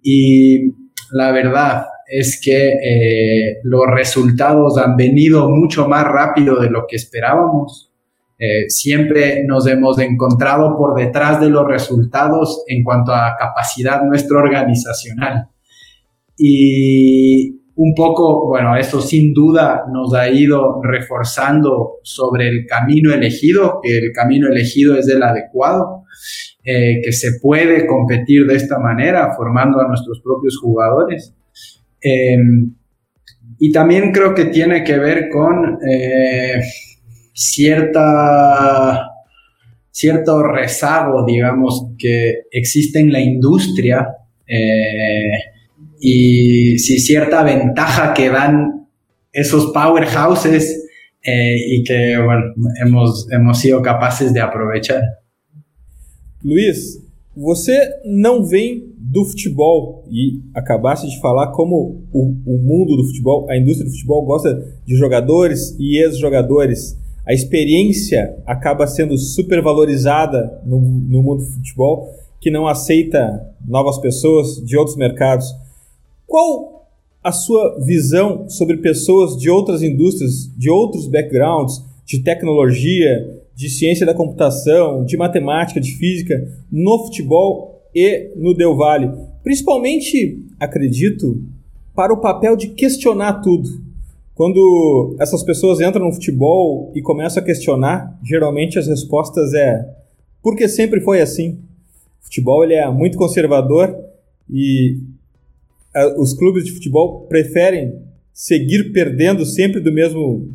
Y 0.00 0.72
la 1.12 1.32
verdad, 1.32 1.86
es 2.08 2.40
que 2.42 2.68
eh, 2.68 3.58
los 3.64 3.82
resultados 3.86 4.78
han 4.78 4.96
venido 4.96 5.48
mucho 5.48 5.88
más 5.88 6.04
rápido 6.04 6.60
de 6.60 6.70
lo 6.70 6.86
que 6.86 6.96
esperábamos. 6.96 7.92
Eh, 8.38 8.68
siempre 8.68 9.44
nos 9.46 9.66
hemos 9.66 9.98
encontrado 9.98 10.76
por 10.76 10.94
detrás 10.98 11.40
de 11.40 11.48
los 11.48 11.66
resultados 11.66 12.64
en 12.66 12.82
cuanto 12.82 13.14
a 13.14 13.36
capacidad 13.38 14.02
nuestra 14.02 14.38
organizacional. 14.38 15.48
Y 16.36 17.62
un 17.74 17.94
poco, 17.94 18.48
bueno, 18.48 18.76
eso 18.76 19.00
sin 19.00 19.32
duda 19.32 19.84
nos 19.92 20.12
ha 20.14 20.28
ido 20.28 20.80
reforzando 20.82 22.00
sobre 22.02 22.48
el 22.48 22.66
camino 22.66 23.12
elegido, 23.12 23.80
que 23.82 23.98
el 23.98 24.12
camino 24.12 24.48
elegido 24.48 24.96
es 24.96 25.08
el 25.08 25.22
adecuado, 25.22 26.02
eh, 26.64 27.00
que 27.02 27.12
se 27.12 27.40
puede 27.40 27.86
competir 27.86 28.46
de 28.46 28.56
esta 28.56 28.78
manera, 28.78 29.34
formando 29.36 29.80
a 29.80 29.88
nuestros 29.88 30.20
propios 30.22 30.58
jugadores. 30.60 31.34
Em, 32.02 32.74
y 33.58 33.70
también 33.70 34.10
creo 34.12 34.34
que 34.34 34.46
tiene 34.46 34.82
que 34.82 34.98
ver 34.98 35.28
con 35.28 35.78
eh, 35.88 36.60
cierta, 37.32 39.08
cierto 39.90 40.42
rezago, 40.42 41.24
digamos, 41.24 41.86
que 41.96 42.42
existe 42.50 42.98
en 42.98 43.12
la 43.12 43.20
industria 43.20 44.08
eh, 44.46 45.30
y 46.00 46.78
si 46.78 46.98
cierta 46.98 47.44
ventaja 47.44 48.12
que 48.12 48.30
dan 48.30 48.88
esos 49.32 49.72
powerhouses 49.72 50.88
eh, 51.22 51.54
y 51.56 51.84
que 51.84 52.18
bueno, 52.18 52.42
hemos, 52.84 53.28
hemos 53.30 53.60
sido 53.60 53.80
capaces 53.80 54.34
de 54.34 54.40
aprovechar. 54.40 55.02
Luis, 56.42 57.00
você 57.36 58.00
não 58.04 58.44
vem 58.44 58.92
do 58.98 59.24
futebol 59.24 60.04
e 60.10 60.40
acabasse 60.54 61.08
de 61.08 61.20
falar 61.20 61.48
como 61.52 62.02
o, 62.12 62.34
o 62.46 62.58
mundo 62.58 62.96
do 62.96 63.06
futebol, 63.06 63.46
a 63.48 63.56
indústria 63.56 63.86
do 63.86 63.92
futebol 63.92 64.24
gosta 64.24 64.54
de 64.86 64.94
jogadores 64.96 65.74
e 65.78 65.98
ex-jogadores. 66.02 66.98
A 67.26 67.32
experiência 67.32 68.36
acaba 68.46 68.86
sendo 68.86 69.16
supervalorizada 69.16 70.60
no, 70.64 70.80
no 70.80 71.22
mundo 71.22 71.44
do 71.44 71.50
futebol, 71.52 72.08
que 72.40 72.50
não 72.50 72.66
aceita 72.66 73.54
novas 73.66 73.98
pessoas 73.98 74.56
de 74.64 74.76
outros 74.76 74.96
mercados. 74.96 75.46
Qual 76.26 76.88
a 77.22 77.30
sua 77.30 77.78
visão 77.84 78.48
sobre 78.48 78.78
pessoas 78.78 79.36
de 79.36 79.48
outras 79.48 79.82
indústrias, 79.82 80.50
de 80.56 80.68
outros 80.68 81.06
backgrounds, 81.06 81.82
de 82.04 82.22
tecnologia, 82.22 83.41
de 83.62 83.70
ciência 83.70 84.04
da 84.04 84.12
computação, 84.12 85.04
de 85.04 85.16
matemática, 85.16 85.80
de 85.80 85.92
física 85.92 86.48
no 86.70 87.04
futebol 87.04 87.80
e 87.94 88.32
no 88.34 88.54
Del 88.54 88.76
Valle. 88.76 89.08
Principalmente, 89.44 90.44
acredito, 90.58 91.40
para 91.94 92.12
o 92.12 92.20
papel 92.20 92.56
de 92.56 92.70
questionar 92.70 93.34
tudo. 93.34 93.68
Quando 94.34 95.14
essas 95.20 95.44
pessoas 95.44 95.80
entram 95.80 96.06
no 96.06 96.12
futebol 96.12 96.90
e 96.92 97.00
começam 97.00 97.40
a 97.40 97.46
questionar, 97.46 98.18
geralmente 98.24 98.80
as 98.80 98.88
respostas 98.88 99.54
é 99.54 99.88
porque 100.42 100.66
sempre 100.68 101.00
foi 101.00 101.20
assim. 101.20 101.60
O 102.20 102.24
futebol 102.24 102.64
ele 102.64 102.74
é 102.74 102.90
muito 102.90 103.16
conservador 103.16 103.94
e 104.50 104.98
os 106.18 106.34
clubes 106.34 106.64
de 106.64 106.72
futebol 106.72 107.26
preferem 107.28 107.94
seguir 108.32 108.92
perdendo 108.92 109.46
sempre 109.46 109.78
do 109.78 109.92
mesmo 109.92 110.50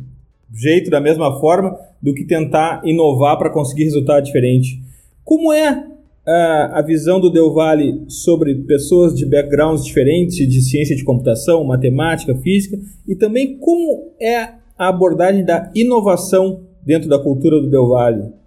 jeito, 0.52 0.90
da 0.90 1.00
mesma 1.00 1.38
forma, 1.40 1.76
do 2.00 2.14
que 2.14 2.24
tentar 2.24 2.80
inovar 2.84 3.38
para 3.38 3.50
conseguir 3.50 3.84
resultado 3.84 4.24
diferente. 4.24 4.80
Como 5.24 5.52
é 5.52 5.84
a, 6.26 6.78
a 6.78 6.82
visão 6.82 7.20
do 7.20 7.30
Del 7.30 7.52
Valle 7.52 8.04
sobre 8.08 8.54
pessoas 8.54 9.14
de 9.14 9.24
backgrounds 9.24 9.84
diferentes, 9.84 10.46
de 10.48 10.60
ciência 10.60 10.94
de 10.94 11.04
computação, 11.04 11.64
matemática, 11.64 12.34
física, 12.36 12.78
e 13.06 13.14
também 13.14 13.56
como 13.58 14.12
é 14.20 14.48
a 14.78 14.88
abordagem 14.88 15.44
da 15.44 15.70
inovação 15.74 16.60
dentro 16.84 17.08
da 17.08 17.18
cultura 17.18 17.60
do 17.60 17.70
Del 17.70 17.88
Valle. 17.88 18.38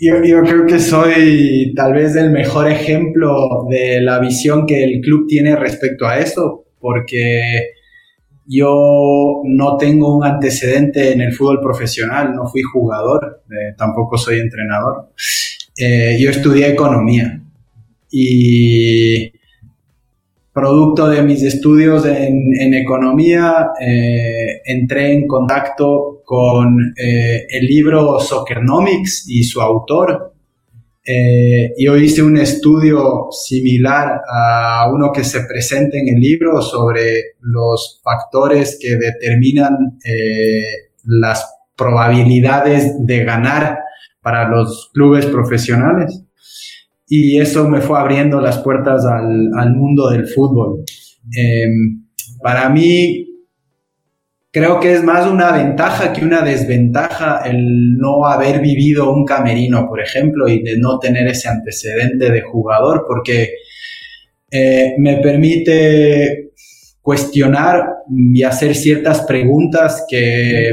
Yo, 0.00 0.22
yo, 0.22 0.42
creo 0.42 0.66
que 0.66 0.78
soy 0.78 1.72
tal 1.74 1.94
vez 1.94 2.14
el 2.16 2.30
mejor 2.30 2.70
ejemplo 2.70 3.66
de 3.70 4.00
la 4.02 4.18
visión 4.18 4.66
que 4.66 4.84
el 4.84 5.00
club 5.00 5.26
tiene 5.26 5.56
respecto 5.56 6.04
a 6.04 6.18
eso, 6.18 6.66
porque 6.78 7.70
yo 8.46 9.40
no 9.44 9.76
tengo 9.76 10.16
un 10.16 10.24
antecedente 10.24 11.12
en 11.12 11.20
el 11.20 11.32
fútbol 11.32 11.60
profesional, 11.60 12.34
no 12.34 12.46
fui 12.46 12.62
jugador, 12.62 13.42
eh, 13.50 13.74
tampoco 13.76 14.18
soy 14.18 14.38
entrenador. 14.38 15.10
Eh, 15.76 16.16
yo 16.20 16.30
estudié 16.30 16.68
economía 16.68 17.40
y 18.10 19.32
producto 20.52 21.08
de 21.08 21.22
mis 21.22 21.42
estudios 21.42 22.06
en, 22.06 22.74
economía, 22.74 23.70
eh, 23.80 24.60
entré 24.66 25.12
en 25.12 25.26
contacto 25.26 26.22
con 26.24 26.94
el 26.96 27.66
libro 27.66 28.20
Soccernomics 28.20 29.28
y 29.28 29.42
su 29.42 29.60
autor. 29.60 30.33
Eh, 31.06 31.72
yo 31.78 31.96
hice 31.96 32.22
un 32.22 32.38
estudio 32.38 33.26
similar 33.30 34.20
a 34.26 34.90
uno 34.90 35.12
que 35.12 35.22
se 35.22 35.40
presenta 35.42 35.98
en 35.98 36.08
el 36.08 36.20
libro 36.20 36.62
sobre 36.62 37.34
los 37.40 38.00
factores 38.02 38.78
que 38.80 38.96
determinan 38.96 39.98
las 41.04 41.44
probabilidades 41.76 42.94
de 43.04 43.24
ganar 43.24 43.80
para 44.22 44.48
los 44.48 44.90
clubes 44.94 45.26
profesionales 45.26 46.24
y 47.06 47.38
eso 47.38 47.68
me 47.68 47.80
fue 47.80 47.98
abriendo 47.98 48.40
las 48.40 48.58
puertas 48.58 49.04
al, 49.04 49.50
al 49.56 49.74
mundo 49.74 50.08
del 50.10 50.26
fútbol. 50.26 50.84
Em, 51.36 52.06
para 52.42 52.68
mí, 52.70 53.33
creo 54.54 54.78
que 54.78 54.94
es 54.94 55.02
más 55.02 55.26
una 55.26 55.50
ventaja 55.50 56.12
que 56.12 56.24
una 56.24 56.42
desventaja 56.42 57.42
el 57.44 57.98
no 57.98 58.24
haber 58.24 58.60
vivido 58.60 59.12
un 59.12 59.24
camerino, 59.24 59.88
por 59.88 60.00
ejemplo, 60.00 60.48
y 60.48 60.62
de 60.62 60.78
no 60.78 61.00
tener 61.00 61.26
ese 61.26 61.48
antecedente 61.48 62.30
de 62.30 62.40
jugador, 62.40 63.04
porque 63.06 63.54
eh, 64.48 64.94
me 64.98 65.16
permite 65.16 66.52
cuestionar 67.02 67.84
y 68.32 68.44
hacer 68.44 68.76
ciertas 68.76 69.22
preguntas 69.22 70.06
que 70.08 70.70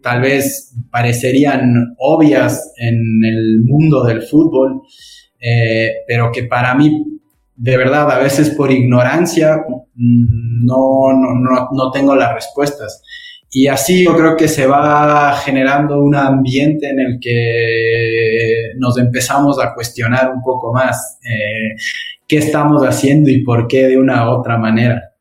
tal 0.00 0.22
vez 0.22 0.72
parecerían 0.90 1.96
obvias 1.98 2.72
en 2.78 2.96
el 3.24 3.62
mundo 3.64 4.04
del 4.04 4.22
fútbol 4.22 4.82
eh, 5.38 5.98
pero 6.06 6.32
que 6.32 6.44
para 6.44 6.74
mí, 6.74 7.15
de 7.56 7.76
verdad, 7.76 8.10
a 8.10 8.18
veces 8.18 8.50
por 8.50 8.70
ignorancia, 8.70 9.56
mm, 9.94 10.66
no, 10.66 11.12
no, 11.12 11.68
no, 11.72 11.90
tengo 11.90 12.14
las 12.14 12.34
respuestas. 12.34 13.02
Y 13.50 13.68
así 13.68 14.04
yo 14.04 14.14
creo 14.14 14.36
que 14.36 14.48
se 14.48 14.66
va 14.66 15.34
generando 15.44 15.98
un 16.02 16.14
ambiente 16.14 16.90
en 16.90 17.00
el 17.00 17.18
que 17.20 18.72
nos 18.78 18.98
empezamos 18.98 19.58
a 19.62 19.72
cuestionar 19.74 20.30
un 20.30 20.42
poco 20.42 20.72
más 20.74 21.18
eh, 21.24 21.76
qué 22.28 22.38
estamos 22.38 22.82
haciendo 22.82 23.30
y 23.30 23.42
por 23.42 23.66
qué 23.66 23.86
de 23.86 23.96
una 23.96 24.28
u 24.28 24.38
otra 24.38 24.58
manera. 24.58 25.14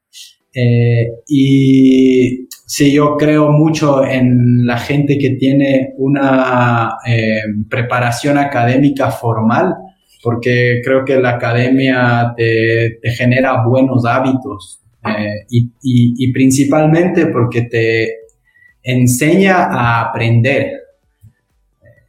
Eh, 0.53 1.11
y 1.27 2.47
sí, 2.49 2.91
yo 2.91 3.15
creo 3.15 3.51
mucho 3.51 4.03
en 4.03 4.65
la 4.65 4.77
gente 4.77 5.17
que 5.17 5.31
tiene 5.31 5.93
una 5.97 6.97
preparación 7.69 8.37
académica 8.37 9.11
formal 9.11 9.75
porque 10.25 10.82
creo 10.84 11.05
que 11.05 11.17
la 11.17 11.36
academia 11.36 12.34
te, 12.36 12.98
genera 13.15 13.63
buenos 13.63 14.08
hábitos 14.08 14.82
eh, 15.08 15.46
y, 15.51 16.34
principalmente 16.34 17.27
porque 17.27 17.62
te 17.62 18.10
enseña 18.82 19.65
a 19.65 20.01
aprender. 20.01 20.82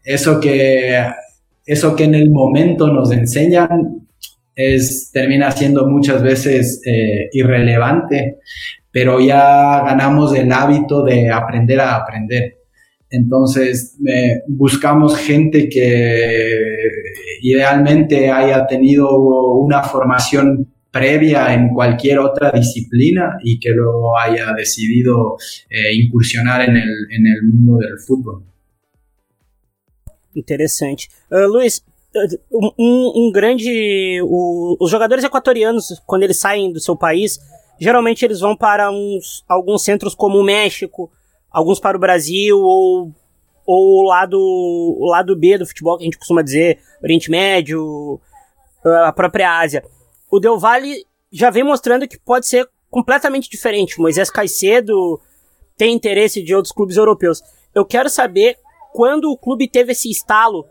Eso 0.03 0.41
que, 0.41 0.99
eso 1.67 1.95
que 1.95 2.05
en 2.05 2.15
el 2.15 2.31
momento 2.31 2.89
nos 2.89 3.13
enseñan 3.13 4.09
es, 4.55 5.11
termina 5.13 5.51
siendo 5.51 5.87
muchas 5.87 6.23
veces 6.23 6.81
eh, 6.87 7.29
irrelevante, 7.33 8.39
pero 8.91 9.21
ya 9.21 9.83
ganamos 9.85 10.35
el 10.35 10.51
hábito 10.51 11.03
de 11.05 11.31
aprender 11.31 11.81
a 11.81 11.97
aprender. 11.97 12.56
Entonces, 13.11 13.97
buscamos 14.49 15.17
gente 15.17 15.69
que 15.69 16.61
idealmente 17.43 18.31
haya 18.31 18.67
tenido 18.67 19.09
una 19.55 19.83
formación 19.83 20.67
previa 20.97 21.53
en 21.53 21.69
cualquier 21.75 22.19
otra 22.19 22.51
disciplina 22.51 23.39
y 23.43 23.59
que 23.61 23.71
luego 23.71 24.19
haya 24.19 24.53
decidido 24.57 25.37
eh, 25.69 25.95
incursionar 25.95 26.63
en 26.63 26.77
el, 26.77 26.91
en 27.11 27.27
el 27.27 27.43
mundo 27.43 27.79
del 27.79 27.99
fútbol. 27.99 28.43
Interessante. 30.35 31.09
Uh, 31.31 31.47
Luiz, 31.49 31.83
um, 32.51 32.71
um, 32.79 33.33
grande. 33.33 34.21
O, 34.23 34.77
os 34.81 34.91
jogadores 34.91 35.25
equatorianos, 35.25 36.03
quando 36.07 36.23
eles 36.23 36.39
saem 36.39 36.73
do 36.73 36.81
seu 36.81 36.97
país, 36.97 37.39
geralmente 37.79 38.25
eles 38.25 38.41
vão 38.41 38.57
para 38.57 38.91
uns, 38.91 39.45
alguns 39.49 39.83
centros 39.83 40.15
como 40.15 40.39
o 40.39 40.45
México, 40.45 41.11
alguns 41.57 41.81
para 41.81 41.97
o 41.97 42.01
Brasil 42.01 42.61
ou, 42.61 43.15
ou 43.65 44.03
o, 44.03 44.07
lado, 44.07 44.39
o 44.39 45.07
lado 45.07 45.35
B 45.35 45.57
do 45.57 45.67
futebol, 45.67 45.97
que 45.97 46.03
a 46.03 46.05
gente 46.05 46.19
costuma 46.19 46.43
dizer, 46.43 46.79
Oriente 47.03 47.31
Médio, 47.31 48.21
a 48.85 49.11
própria 49.11 49.59
Ásia. 49.59 49.83
O 50.31 50.39
Del 50.39 50.59
Valle 50.59 51.07
já 51.33 51.49
vem 51.49 51.65
mostrando 51.65 52.07
que 52.07 52.19
pode 52.19 52.47
ser 52.47 52.69
completamente 52.91 53.49
diferente. 53.49 53.99
Moisés 53.99 54.29
Caicedo 54.29 55.19
tem 55.79 55.95
interesse 55.95 56.43
de 56.43 56.55
outros 56.55 56.75
clubes 56.75 56.99
europeus. 56.99 57.43
Eu 57.75 57.87
quero 57.87 58.11
saber 58.11 58.59
quando 58.93 59.31
o 59.31 59.39
clube 59.39 59.67
teve 59.67 59.93
esse 59.93 60.11
estalo 60.11 60.67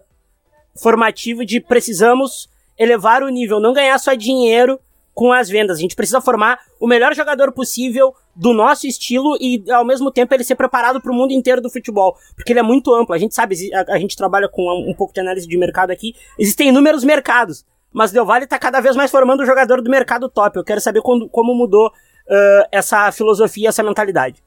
formativo 0.79 1.43
de 1.43 1.59
precisamos 1.59 2.47
elevar 2.77 3.23
o 3.23 3.29
nível, 3.29 3.59
não 3.59 3.73
ganhar 3.73 3.97
só 3.97 4.13
dinheiro 4.13 4.79
com 5.15 5.31
as 5.31 5.49
vendas. 5.49 5.77
A 5.77 5.81
gente 5.81 5.95
precisa 5.95 6.21
formar 6.21 6.59
o 6.79 6.85
melhor 6.85 7.15
jogador 7.15 7.51
possível 7.53 8.13
do 8.35 8.53
nosso 8.53 8.85
estilo 8.85 9.37
e 9.39 9.63
ao 9.71 9.85
mesmo 9.85 10.11
tempo 10.11 10.33
ele 10.35 10.43
ser 10.43 10.55
preparado 10.55 11.01
para 11.01 11.11
o 11.11 11.15
mundo 11.15 11.31
inteiro 11.31 11.61
do 11.61 11.69
futebol, 11.69 12.15
porque 12.35 12.51
ele 12.51 12.59
é 12.59 12.63
muito 12.63 12.93
amplo. 12.93 13.15
A 13.15 13.17
gente 13.17 13.33
sabe, 13.33 13.55
a, 13.73 13.93
a 13.93 13.97
gente 13.97 14.15
trabalha 14.15 14.49
com 14.49 14.61
um 14.87 14.93
pouco 14.93 15.13
de 15.13 15.21
análise 15.21 15.47
de 15.47 15.57
mercado 15.57 15.89
aqui, 15.89 16.13
existem 16.37 16.67
inúmeros 16.67 17.03
mercados, 17.05 17.65
mas 17.93 18.11
Del 18.11 18.25
Valle 18.25 18.43
está 18.43 18.59
cada 18.59 18.81
vez 18.81 18.93
mais 18.95 19.09
formando 19.09 19.41
o 19.41 19.45
jogador 19.45 19.81
do 19.81 19.89
mercado 19.89 20.29
top. 20.29 20.57
Eu 20.57 20.65
quero 20.65 20.81
saber 20.81 21.01
quando, 21.01 21.29
como 21.29 21.55
mudou 21.55 21.87
uh, 21.87 22.67
essa 22.69 23.09
filosofia, 23.13 23.69
essa 23.69 23.81
mentalidade. 23.81 24.43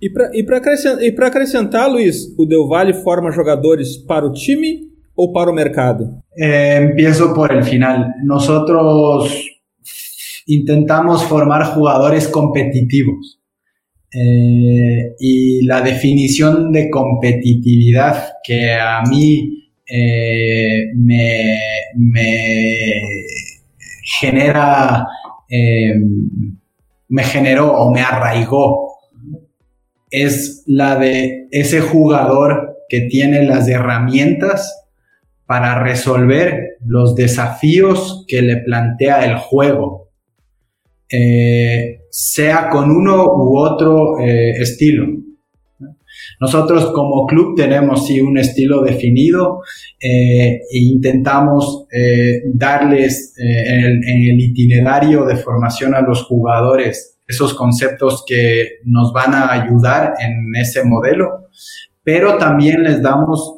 E 0.00 0.08
para 0.10 0.56
acrescentar, 0.56 1.26
acrescentar, 1.26 1.90
Luiz, 1.90 2.32
o 2.38 2.46
Del 2.46 2.68
Valle 2.68 2.92
forma 2.92 3.30
jogadores 3.32 3.96
para 3.96 4.24
o 4.24 4.32
time 4.32 4.92
ou 5.16 5.32
para 5.32 5.50
o 5.50 5.54
mercado? 5.54 6.16
Eh, 6.36 6.82
empiezo 6.82 7.32
por 7.34 7.52
el 7.52 7.62
final. 7.62 8.06
Nosotros 8.24 9.61
intentamos 10.46 11.24
formar 11.24 11.74
jugadores 11.74 12.28
competitivos. 12.28 13.40
Eh, 14.14 15.14
y 15.18 15.64
la 15.64 15.80
definición 15.80 16.70
de 16.70 16.90
competitividad 16.90 18.34
que 18.44 18.74
a 18.74 19.00
mí 19.08 19.70
eh, 19.86 20.88
me, 20.96 21.58
genera, 24.20 25.06
eh, 25.48 25.94
me 27.08 27.24
generó 27.24 27.72
o 27.72 27.90
me 27.90 28.02
arraigó 28.02 28.92
es 30.10 30.62
la 30.66 30.96
de 30.96 31.46
ese 31.50 31.80
jugador 31.80 32.76
que 32.90 33.02
tiene 33.02 33.44
las 33.44 33.66
herramientas 33.66 34.90
para 35.46 35.82
resolver 35.82 36.76
los 36.84 37.14
desafíos 37.14 38.26
que 38.28 38.42
le 38.42 38.58
plantea 38.58 39.24
el 39.24 39.36
juego 39.36 40.11
eh, 41.12 42.06
sea 42.10 42.70
con 42.70 42.90
uno 42.90 43.24
u 43.24 43.58
otro 43.58 44.18
eh, 44.18 44.52
estilo. 44.52 45.06
Nosotros 46.40 46.86
como 46.92 47.26
club 47.26 47.54
tenemos 47.56 48.06
sí 48.06 48.20
un 48.20 48.38
estilo 48.38 48.82
definido 48.82 49.60
eh, 50.00 50.60
e 50.70 50.78
intentamos 50.78 51.86
darles 52.54 53.34
en 53.36 54.30
el, 54.30 54.40
itinerario 54.40 55.24
de 55.24 55.36
formación 55.36 55.94
a 55.94 56.00
los 56.00 56.24
jugadores 56.24 57.18
esos 57.28 57.54
conceptos 57.54 58.24
que 58.26 58.80
nos 58.84 59.12
van 59.12 59.34
a 59.34 59.52
ayudar 59.52 60.14
en 60.20 60.54
ese 60.60 60.84
modelo, 60.84 61.48
pero 62.02 62.38
también 62.38 62.82
les 62.82 63.00
damos 63.00 63.56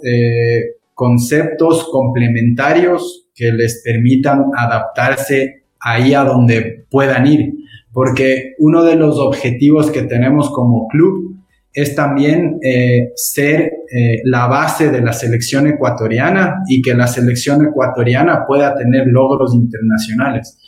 conceptos 0.92 1.88
complementarios 1.90 3.28
que 3.34 3.50
les 3.50 3.82
permitan 3.82 4.44
adaptarse 4.56 5.63
ahí 5.84 6.14
a 6.14 6.24
donde 6.24 6.86
puedan 6.90 7.26
ir, 7.26 7.52
porque 7.92 8.54
uno 8.58 8.82
de 8.82 8.96
los 8.96 9.18
objetivos 9.18 9.90
que 9.90 10.02
tenemos 10.02 10.50
como 10.50 10.88
club 10.88 11.36
es 11.72 11.94
también 11.94 12.58
eh, 12.62 13.10
ser 13.16 13.62
eh, 13.62 14.20
la 14.24 14.46
base 14.46 14.90
de 14.90 15.00
la 15.00 15.12
selección 15.12 15.66
ecuatoriana 15.66 16.62
y 16.68 16.80
que 16.80 16.94
la 16.94 17.06
selección 17.06 17.66
ecuatoriana 17.66 18.44
pueda 18.46 18.74
tener 18.74 19.06
logros 19.08 19.54
internacionales. 19.54 20.58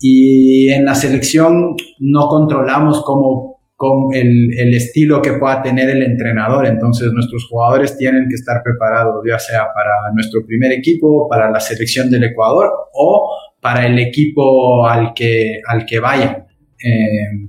Y 0.00 0.68
en 0.70 0.84
la 0.84 0.94
selección 0.94 1.76
no 2.00 2.26
controlamos 2.28 3.02
cómo, 3.04 3.60
con 3.76 4.12
el, 4.12 4.50
el, 4.58 4.74
estilo 4.74 5.22
que 5.22 5.34
pueda 5.34 5.62
tener 5.62 5.88
el 5.88 6.02
entrenador. 6.02 6.66
Entonces 6.66 7.12
nuestros 7.12 7.46
jugadores 7.48 7.96
tienen 7.96 8.28
que 8.28 8.34
estar 8.34 8.60
preparados, 8.64 9.22
ya 9.28 9.38
sea 9.38 9.66
para 9.72 10.12
nuestro 10.14 10.44
primer 10.44 10.72
equipo, 10.72 11.28
para 11.28 11.50
la 11.50 11.60
selección 11.60 12.10
del 12.10 12.24
Ecuador 12.24 12.70
o 12.92 13.30
para 13.60 13.86
el 13.86 13.98
equipo 13.98 14.86
al 14.86 15.12
que, 15.14 15.60
al 15.66 15.84
que 15.86 16.00
vayan. 16.00 16.46
Eh, 16.82 17.48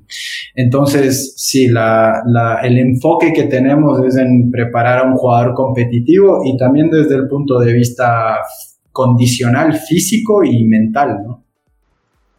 entonces, 0.56 1.34
sí, 1.38 1.68
la, 1.68 2.22
la, 2.26 2.60
el 2.62 2.78
enfoque 2.78 3.32
que 3.32 3.44
tenemos 3.44 4.04
es 4.06 4.18
en 4.18 4.52
preparar 4.52 5.00
a 5.00 5.04
un 5.04 5.16
jugador 5.16 5.54
competitivo 5.54 6.42
y 6.46 6.58
también 6.58 6.90
desde 6.90 7.16
el 7.16 7.28
punto 7.28 7.60
de 7.60 7.74
vista 7.74 8.40
condicional, 8.92 9.74
físico 9.74 10.44
y 10.44 10.66
mental, 10.66 11.20
¿no? 11.26 11.42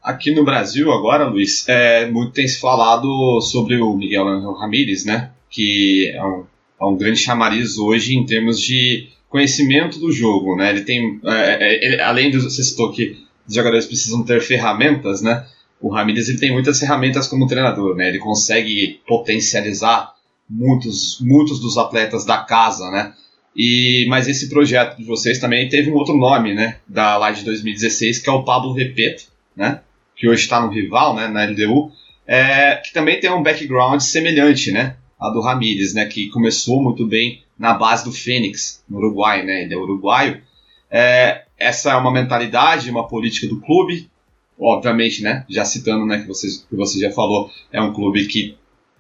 Aqui 0.05 0.35
no 0.35 0.45
Brasil, 0.45 0.91
agora, 0.91 1.25
Luiz, 1.25 1.69
é, 1.69 2.11
muito 2.11 2.33
tem 2.33 2.47
se 2.49 2.59
falado 2.59 3.41
sobre 3.41 3.77
o 3.77 3.95
Miguel 3.95 4.27
Angel 4.27 4.53
Ramírez, 4.53 5.05
né? 5.05 5.31
Que 5.49 6.11
é 6.13 6.25
um, 6.25 6.45
é 6.81 6.85
um 6.85 6.97
grande 6.97 7.21
chamariz 7.21 7.79
hoje 7.79 8.17
em 8.17 8.27
termos 8.27 8.61
de 8.61 9.07
conhecimento 9.29 10.01
do 10.01 10.11
jogo, 10.11 10.57
né? 10.57 10.71
Ele 10.71 10.81
tem, 10.81 11.21
é, 11.25 11.65
é 11.65 11.87
ele, 11.87 12.01
além 12.01 12.33
de 12.33 12.39
você 12.39 12.65
citou 12.65 12.91
que 12.91 13.17
os 13.53 13.57
jogadores 13.57 13.87
precisam 13.87 14.25
ter 14.25 14.41
ferramentas, 14.41 15.23
né? 15.23 15.47
O 15.81 15.89
Ramírez 15.89 16.29
ele 16.29 16.39
tem 16.39 16.53
muitas 16.53 16.79
ferramentas 16.79 17.27
como 17.27 17.47
treinador, 17.47 17.95
né? 17.95 18.09
Ele 18.09 18.19
consegue 18.19 19.01
potencializar 19.07 20.15
muitos, 20.49 21.21
muitos 21.21 21.61
dos 21.61 21.79
atletas 21.79 22.25
da 22.25 22.39
casa, 22.39 22.91
né? 22.91 23.13
E, 23.57 24.07
mas 24.09 24.29
esse 24.29 24.49
projeto 24.49 24.97
de 24.97 25.05
vocês 25.05 25.39
também 25.39 25.69
teve 25.69 25.91
um 25.91 25.95
outro 25.95 26.17
nome, 26.17 26.55
né? 26.55 26.77
Da 26.89 27.17
lá 27.17 27.31
de 27.31 27.45
2016, 27.45 28.19
que 28.19 28.29
é 28.29 28.33
o 28.33 28.45
Pablo 28.45 28.73
Repeto, 28.73 29.25
né? 29.57 29.81
que 30.23 30.29
hoje 30.29 30.43
está 30.43 30.61
no 30.61 30.69
rival, 30.69 31.17
né, 31.17 31.27
na 31.27 31.45
LDU, 31.45 31.91
é, 32.25 32.77
que 32.77 32.93
também 32.93 33.19
tem 33.19 33.29
um 33.29 33.43
background 33.43 34.01
semelhante, 34.01 34.71
né, 34.71 34.95
a 35.21 35.31
do 35.31 35.41
Ramírez, 35.41 35.95
né, 35.95 36.07
que 36.07 36.29
começou 36.29 36.81
muito 36.81 37.05
bem 37.05 37.43
na 37.59 37.75
base 37.75 38.05
do 38.05 38.13
Fênix, 38.13 38.85
no 38.89 38.99
Uruguai, 38.99 39.45
né, 39.45 39.65
ele 39.65 39.75
é 39.75 39.77
uruguaio. 39.77 40.41
É, 40.89 41.42
essa 41.63 41.93
é 41.93 41.97
uma 41.97 42.13
mentalidade, 42.13 42.91
uma 42.91 43.07
política 43.07 43.47
do 43.47 43.61
clube, 43.61 44.11
obviamente, 44.59 45.23
né, 45.23 45.45
já 45.49 45.65
citando, 45.65 46.05
né, 46.07 46.21
que 46.21 46.29
você, 46.29 46.49
que 46.69 46.77
você 46.77 46.99
já 46.99 47.11
falou, 47.11 47.51
é 47.73 47.81
um 47.81 47.93
clube 47.93 48.27
que 48.27 48.57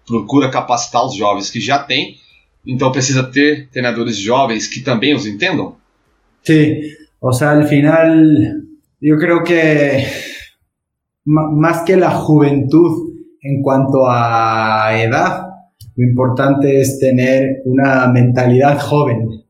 procura 0.07 0.51
capacitar 0.51 1.05
os 1.05 1.15
jovens 1.15 1.51
que 1.51 1.61
já 1.61 1.79
tem, 1.79 2.17
então 2.67 2.93
precisa 2.93 3.23
ter 3.25 3.69
treinadores 3.71 4.17
jovens 4.17 4.67
que 4.67 4.81
também 4.81 5.15
os 5.15 5.27
entendam? 5.27 5.77
Sí, 6.45 6.97
o 7.21 7.33
sea, 7.33 7.51
al 7.53 7.65
final, 7.69 8.09
yo 9.01 9.17
creo 9.17 9.45
que 9.45 10.05
más 11.25 11.83
que 11.83 11.97
la 11.97 12.11
juventud 12.11 13.13
en 13.43 13.63
cuanto 13.63 14.09
a 14.09 14.91
edad, 15.01 15.47
lo 15.95 16.05
importante 16.05 16.81
es 16.81 16.99
tener 16.99 17.63
una 17.65 18.09
mentalidad 18.09 18.81
joven, 18.81 19.45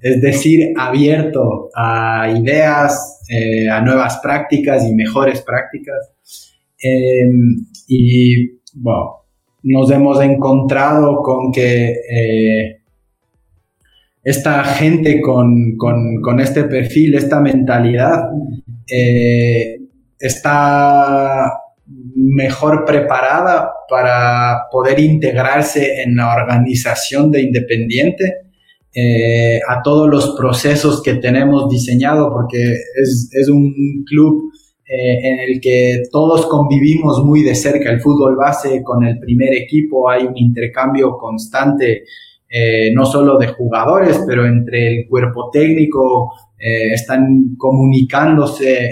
es 0.00 0.20
decir, 0.20 0.72
abierto 0.76 1.70
a 1.74 2.28
ideas, 2.36 3.22
eh, 3.28 3.68
a 3.68 3.80
nuevas 3.80 4.18
prácticas 4.22 4.84
y 4.84 4.94
mejores 4.94 5.42
prácticas. 5.42 6.12
Em, 6.78 7.66
y 7.88 8.58
bueno, 8.74 9.26
nos 9.62 9.90
hemos 9.90 10.20
encontrado 10.20 11.22
con 11.22 11.50
que 11.52 11.94
eh, 12.10 12.76
esta 14.22 14.64
gente 14.64 15.20
con, 15.20 15.76
con, 15.76 16.40
este 16.40 16.64
perfil, 16.64 17.14
esta 17.14 17.40
mentalidad, 17.40 18.24
eh, 18.90 19.78
está 20.18 21.52
mejor 22.14 22.84
preparada 22.84 23.70
para 23.88 24.62
poder 24.70 24.98
integrarse 24.98 26.02
en 26.02 26.16
la 26.16 26.34
organización 26.34 27.30
de 27.30 27.42
Independiente, 27.42 28.45
eh, 28.98 29.60
a 29.68 29.82
todos 29.82 30.08
los 30.08 30.34
procesos 30.38 31.02
que 31.02 31.16
tenemos 31.16 31.68
diseñado, 31.68 32.32
porque 32.32 32.62
es, 32.62 33.28
es 33.30 33.46
un 33.50 33.74
club 34.06 34.50
eh, 34.88 35.18
en 35.22 35.40
el 35.40 35.60
que 35.60 36.04
todos 36.10 36.46
convivimos 36.46 37.22
muy 37.22 37.42
de 37.42 37.54
cerca 37.54 37.90
el 37.90 38.00
fútbol 38.00 38.36
base 38.36 38.82
con 38.82 39.04
el 39.04 39.18
primer 39.18 39.52
equipo, 39.52 40.08
hay 40.08 40.24
un 40.24 40.38
intercambio 40.38 41.18
constante, 41.18 42.04
eh, 42.48 42.90
no 42.94 43.04
solo 43.04 43.36
de 43.36 43.48
jugadores, 43.48 44.18
pero 44.26 44.46
entre 44.46 45.00
el 45.00 45.08
cuerpo 45.08 45.50
técnico, 45.52 46.32
están 46.58 47.54
comunicándose 47.58 48.88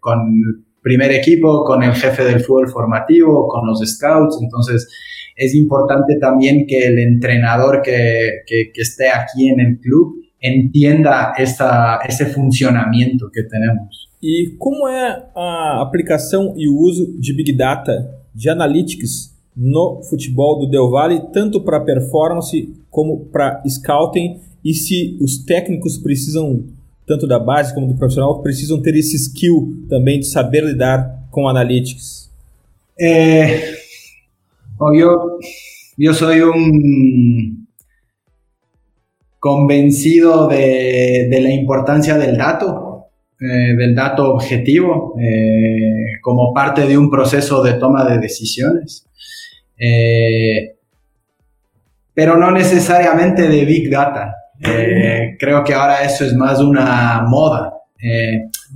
con 0.00 0.64
primer 0.80 1.12
equipo, 1.12 1.62
con 1.62 1.82
el 1.82 1.92
jefe 1.92 2.24
del 2.24 2.40
fútbol 2.40 2.68
formativo, 2.68 3.46
con 3.48 3.66
los 3.66 3.80
scouts. 3.80 4.38
Entonces, 4.40 4.88
es 5.36 5.54
importante 5.54 6.18
también 6.18 6.66
que 6.66 6.86
el 6.86 6.98
entrenador 6.98 7.82
que, 7.82 8.42
que, 8.46 8.72
que 8.72 8.82
esté 8.82 9.08
aquí 9.08 9.48
en 9.48 9.60
el 9.60 9.78
club 9.78 10.16
entienda 10.40 11.34
essa, 11.36 11.98
esse 12.08 12.26
funcionamento 12.26 13.30
que 13.30 13.42
temos. 13.42 14.06
E 14.22 14.56
como 14.58 14.88
é 14.88 15.24
a 15.34 15.82
aplicação 15.82 16.54
e 16.56 16.68
o 16.68 16.78
uso 16.78 17.18
de 17.20 17.34
Big 17.34 17.52
Data, 17.52 18.10
de 18.34 18.48
Analytics 18.48 19.34
no 19.56 20.02
futebol 20.02 20.58
do 20.58 20.68
Del 20.68 20.90
Valle, 20.90 21.22
tanto 21.32 21.60
para 21.60 21.80
performance 21.80 22.68
como 22.90 23.26
para 23.26 23.62
scouting, 23.68 24.40
e 24.64 24.74
se 24.74 25.16
os 25.20 25.38
técnicos 25.44 25.96
precisam 25.98 26.64
tanto 27.06 27.26
da 27.26 27.38
base 27.38 27.72
como 27.74 27.86
do 27.86 27.94
profissional, 27.94 28.42
precisam 28.42 28.82
ter 28.82 28.96
esse 28.96 29.16
skill 29.16 29.84
também 29.88 30.18
de 30.18 30.26
saber 30.26 30.64
lidar 30.64 31.28
com 31.30 31.48
analytics? 31.48 32.28
É, 32.98 33.85
eu, 34.94 35.38
eu 35.98 36.14
sou 36.14 36.30
um 36.30 37.66
convencido 39.38 40.48
de, 40.48 41.28
de, 41.30 41.40
la 41.40 41.50
importancia 41.50 42.18
del 42.18 42.36
dato, 42.36 43.10
eh, 43.40 43.74
del 43.76 43.94
dato 43.94 44.34
objetivo, 44.34 45.14
eh, 45.20 46.18
como 46.20 46.52
parte 46.52 46.86
de 46.86 46.98
un 46.98 47.08
proceso 47.08 47.62
de 47.62 47.74
toma 47.74 48.04
de 48.04 48.18
decisiones. 48.18 49.06
Eh, 49.78 50.74
pero 52.12 52.36
no 52.36 52.50
necesariamente 52.50 53.48
de 53.48 53.64
Big 53.64 53.90
Data. 53.90 54.34
Creo 55.38 55.62
que 55.62 55.74
ahora 55.74 56.02
eso 56.02 56.24
es 56.24 56.32
más 56.34 56.60
una 56.60 57.26
moda, 57.28 57.74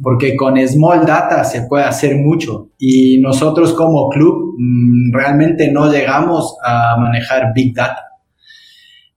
porque 0.02 0.36
con 0.36 0.56
Small 0.66 1.04
Data 1.04 1.44
se 1.44 1.62
puede 1.62 1.84
hacer 1.84 2.16
mucho 2.16 2.70
y 2.78 3.18
nosotros 3.20 3.72
como 3.74 4.08
club 4.08 4.54
mm, 4.58 5.12
realmente 5.12 5.70
no 5.70 5.90
llegamos 5.90 6.56
a 6.64 6.96
manejar 6.98 7.52
Big 7.54 7.74
Data. 7.74 8.04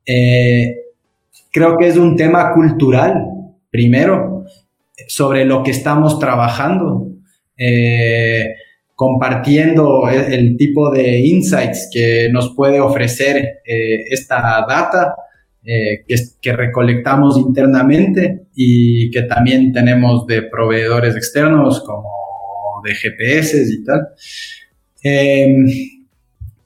Eh, 0.06 0.76
creo 1.52 1.78
que 1.78 1.88
es 1.88 1.98
un 1.98 2.16
tema 2.16 2.54
cultural, 2.54 3.24
primero, 3.70 4.46
sobre 5.08 5.46
lo 5.46 5.64
que 5.64 5.72
estamos 5.72 6.20
trabajando, 6.20 7.08
compartiendo 8.96 10.10
el, 10.10 10.58
tipo 10.58 10.92
de 10.92 11.20
insights 11.20 11.90
que 11.92 12.30
nos 12.32 12.54
puede 12.56 12.80
ofrecer 12.80 13.62
esta 13.66 14.66
data 14.68 15.16
eh, 15.66 16.04
que, 16.42 16.52
recolectamos 16.52 17.38
internamente 17.38 18.48
y 18.54 19.10
que 19.12 19.22
también 19.22 19.72
tenemos 19.72 20.28
de 20.28 20.42
proveedores 20.42 21.16
externos 21.16 21.82
como 21.86 22.10
de 22.84 22.94
GPS 22.94 23.64
y 23.72 23.84
tal. 23.86 24.08
Em, 25.02 25.66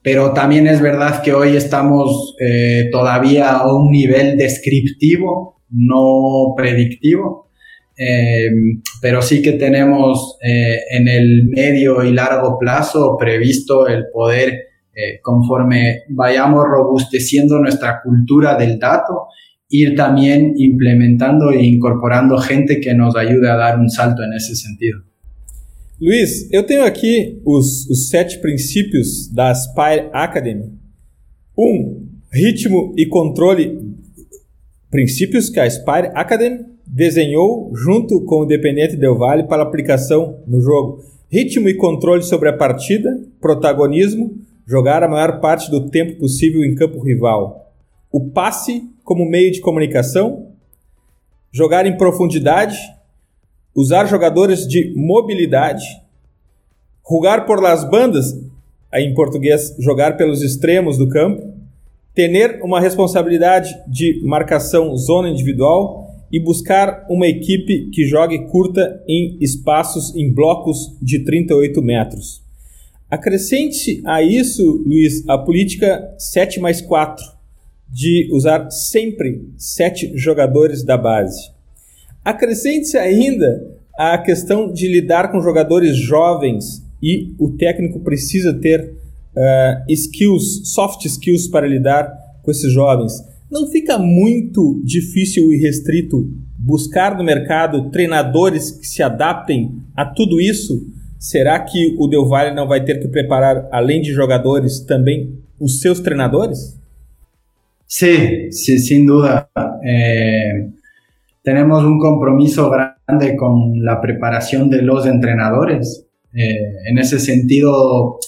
pero 0.02 0.32
también 0.32 0.66
es 0.66 0.80
verdad 0.80 1.22
que 1.22 1.32
hoy 1.32 1.56
estamos 1.56 2.34
eh, 2.40 2.88
todavía 2.90 3.52
a 3.52 3.72
un 3.72 3.90
nivel 3.92 4.36
descriptivo, 4.36 5.62
no 5.70 6.54
predictivo, 6.56 7.50
em, 7.96 8.82
pero 9.00 9.22
sí 9.22 9.42
que 9.42 9.52
tenemos 9.52 10.38
eh, 10.42 10.80
en 10.90 11.06
el 11.06 11.44
medio 11.46 12.02
y 12.02 12.12
largo 12.12 12.58
plazo 12.58 13.16
previsto 13.16 13.86
el 13.86 14.06
poder 14.12 14.67
eh, 14.98 15.20
conforme 15.22 16.02
vayamos 16.10 16.64
robusteciendo 16.64 17.60
nuestra 17.60 18.00
cultura 18.02 18.56
del 18.56 18.80
dato, 18.80 19.28
ir 19.70 19.94
también 19.94 20.54
implementando 20.56 21.52
e 21.52 21.64
incorporando 21.64 22.36
gente 22.38 22.80
que 22.80 22.92
nos 22.94 23.14
ayude 23.14 23.48
a 23.48 23.56
dar 23.56 23.78
um 23.78 23.88
salto 23.88 24.22
nesse 24.26 24.56
sentido. 24.56 25.04
Luiz, 26.00 26.52
eu 26.52 26.64
tenho 26.64 26.84
aqui 26.84 27.40
os, 27.44 28.08
sete 28.08 28.40
princípios 28.40 29.32
da 29.32 29.50
Aspire 29.50 30.08
Academy. 30.12 30.72
Um, 31.56 32.08
ritmo 32.32 32.92
e 32.96 33.06
controle. 33.06 33.78
Princípios 34.90 35.48
que 35.48 35.60
a 35.60 35.64
Aspire 35.64 36.10
Academy 36.14 36.64
desenhou 36.84 37.72
junto 37.76 38.24
com 38.24 38.40
o 38.40 38.44
Independente 38.44 38.96
Del 38.96 39.16
Valle 39.16 39.46
para 39.46 39.62
aplicação 39.62 40.42
no 40.46 40.60
jogo. 40.60 41.04
Ritmo 41.30 41.68
e 41.68 41.74
controle 41.74 42.22
sobre 42.22 42.48
a 42.48 42.56
partida, 42.56 43.10
protagonismo, 43.40 44.47
jogar 44.68 45.02
a 45.02 45.08
maior 45.08 45.40
parte 45.40 45.70
do 45.70 45.88
tempo 45.88 46.18
possível 46.18 46.62
em 46.62 46.74
campo 46.74 47.00
rival. 47.00 47.72
O 48.12 48.28
passe 48.28 48.86
como 49.02 49.24
meio 49.24 49.50
de 49.50 49.62
comunicação, 49.62 50.48
jogar 51.50 51.86
em 51.86 51.96
profundidade, 51.96 52.76
usar 53.74 54.04
jogadores 54.04 54.66
de 54.66 54.92
mobilidade, 54.94 55.86
rugar 57.02 57.46
por 57.46 57.62
las 57.62 57.82
bandas, 57.88 58.26
aí 58.92 59.04
em 59.04 59.14
português, 59.14 59.74
jogar 59.78 60.18
pelos 60.18 60.42
extremos 60.42 60.98
do 60.98 61.08
campo, 61.08 61.54
ter 62.14 62.60
uma 62.62 62.78
responsabilidade 62.78 63.74
de 63.86 64.20
marcação 64.22 64.94
zona 64.98 65.30
individual 65.30 66.14
e 66.30 66.38
buscar 66.38 67.06
uma 67.08 67.26
equipe 67.26 67.88
que 67.90 68.04
jogue 68.04 68.46
curta 68.48 69.02
em 69.08 69.38
espaços 69.40 70.14
em 70.14 70.30
blocos 70.30 70.94
de 71.00 71.24
38 71.24 71.80
metros. 71.80 72.47
Acrescente 73.10 74.02
a 74.04 74.22
isso, 74.22 74.82
Luiz, 74.84 75.26
a 75.26 75.38
política 75.38 76.14
7 76.18 76.60
mais 76.60 76.82
4, 76.82 77.24
de 77.88 78.28
usar 78.32 78.70
sempre 78.70 79.48
sete 79.56 80.12
jogadores 80.14 80.84
da 80.84 80.98
base. 80.98 81.50
Acrescente 82.22 82.98
ainda 82.98 83.66
a 83.96 84.18
questão 84.18 84.70
de 84.70 84.86
lidar 84.86 85.32
com 85.32 85.40
jogadores 85.40 85.96
jovens 85.96 86.84
e 87.02 87.32
o 87.38 87.50
técnico 87.50 88.00
precisa 88.00 88.52
ter 88.52 88.92
uh, 89.34 89.90
skills, 89.90 90.72
soft 90.74 91.06
skills 91.06 91.48
para 91.48 91.66
lidar 91.66 92.12
com 92.42 92.50
esses 92.50 92.70
jovens. 92.70 93.24
Não 93.50 93.66
fica 93.68 93.96
muito 93.96 94.82
difícil 94.84 95.50
e 95.50 95.56
restrito 95.56 96.30
buscar 96.58 97.16
no 97.16 97.24
mercado 97.24 97.90
treinadores 97.90 98.70
que 98.70 98.86
se 98.86 99.02
adaptem 99.02 99.80
a 99.96 100.04
tudo 100.04 100.38
isso? 100.38 100.86
Será 101.18 101.64
que 101.64 101.96
o 101.98 102.06
Del 102.06 102.26
Valle 102.26 102.54
não 102.54 102.68
vai 102.68 102.84
ter 102.84 103.00
que 103.00 103.08
preparar, 103.08 103.68
além 103.72 104.00
de 104.00 104.12
jogadores, 104.12 104.78
também 104.80 105.42
os 105.58 105.80
seus 105.80 105.98
treinadores? 105.98 106.78
Sí, 107.88 108.52
sí, 108.52 108.78
sin 108.78 109.04
duda. 109.04 109.48
Eh, 109.82 110.68
tenemos 111.42 111.82
un 111.82 111.98
compromiso 111.98 112.70
grande 112.70 113.34
con 113.36 113.84
la 113.84 114.00
preparación 114.00 114.70
de 114.70 114.82
los 114.82 115.06
entrenadores. 115.06 116.06
Eh, 116.34 116.74
en 116.88 116.98
ese 116.98 117.18
sentido, 117.18 118.18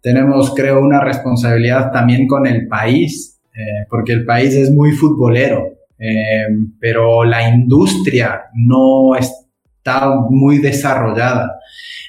tenemos, 0.00 0.54
creo, 0.54 0.80
una 0.80 1.00
responsabilidad 1.00 1.92
también 1.92 2.26
con 2.26 2.46
el 2.46 2.68
país, 2.68 3.38
eh, 3.52 3.84
porque 3.90 4.12
el 4.12 4.24
país 4.24 4.54
es 4.54 4.70
muy 4.70 4.92
futbolero, 4.92 5.76
pero 6.80 7.24
la 7.24 7.46
industria 7.46 8.44
no 8.54 9.14
está 9.14 10.14
muy 10.30 10.56
desarrollada. 10.56 11.59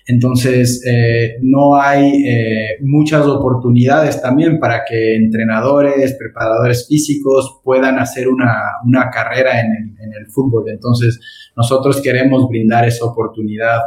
Entonces, 0.08 0.84
eh, 0.86 1.38
no 1.42 1.76
hay 1.76 2.24
eh, 2.26 2.78
muchas 2.82 3.26
oportunidades 3.28 4.22
también 4.22 4.60
para 4.60 4.84
que 4.84 5.16
entrenadores, 5.16 6.16
preparadores 6.18 6.88
físicos 6.88 7.62
puedan 7.64 8.00
hacer 8.00 8.28
una, 8.28 8.54
una 8.86 9.10
carrera 9.10 9.60
en 9.60 9.68
el, 9.68 10.28
fútbol. 10.34 10.70
Entonces, 10.70 11.20
nosotros 11.56 12.02
queremos 12.02 12.48
brindar 12.48 12.88
esa 12.88 13.06
oportunidad 13.06 13.82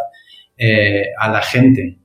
eh, 0.57 1.07
a 1.19 1.31
la 1.31 1.43
gente. 1.43 1.99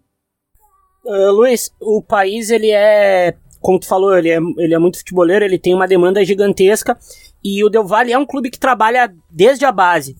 Uh, 1.03 1.31
Luiz, 1.31 1.71
o 1.79 2.01
país, 2.01 2.49
ele 2.51 2.71
é, 2.71 3.35
como 3.59 3.79
tu 3.79 3.87
falou, 3.87 4.15
ele 4.17 4.29
é, 4.29 4.37
ele 4.57 4.73
é 4.73 4.79
muito 4.79 4.99
futeboleiro, 4.99 5.43
ele 5.43 5.57
tem 5.57 5.73
uma 5.73 5.87
demanda 5.87 6.23
gigantesca 6.23 6.97
e 7.43 7.63
o 7.63 7.69
Del 7.69 7.85
Valle 7.85 8.13
é 8.13 8.17
um 8.17 8.25
clube 8.25 8.49
que 8.49 8.59
trabalha 8.59 9.13
desde 9.29 9.65
a 9.65 9.71
base. 9.71 10.15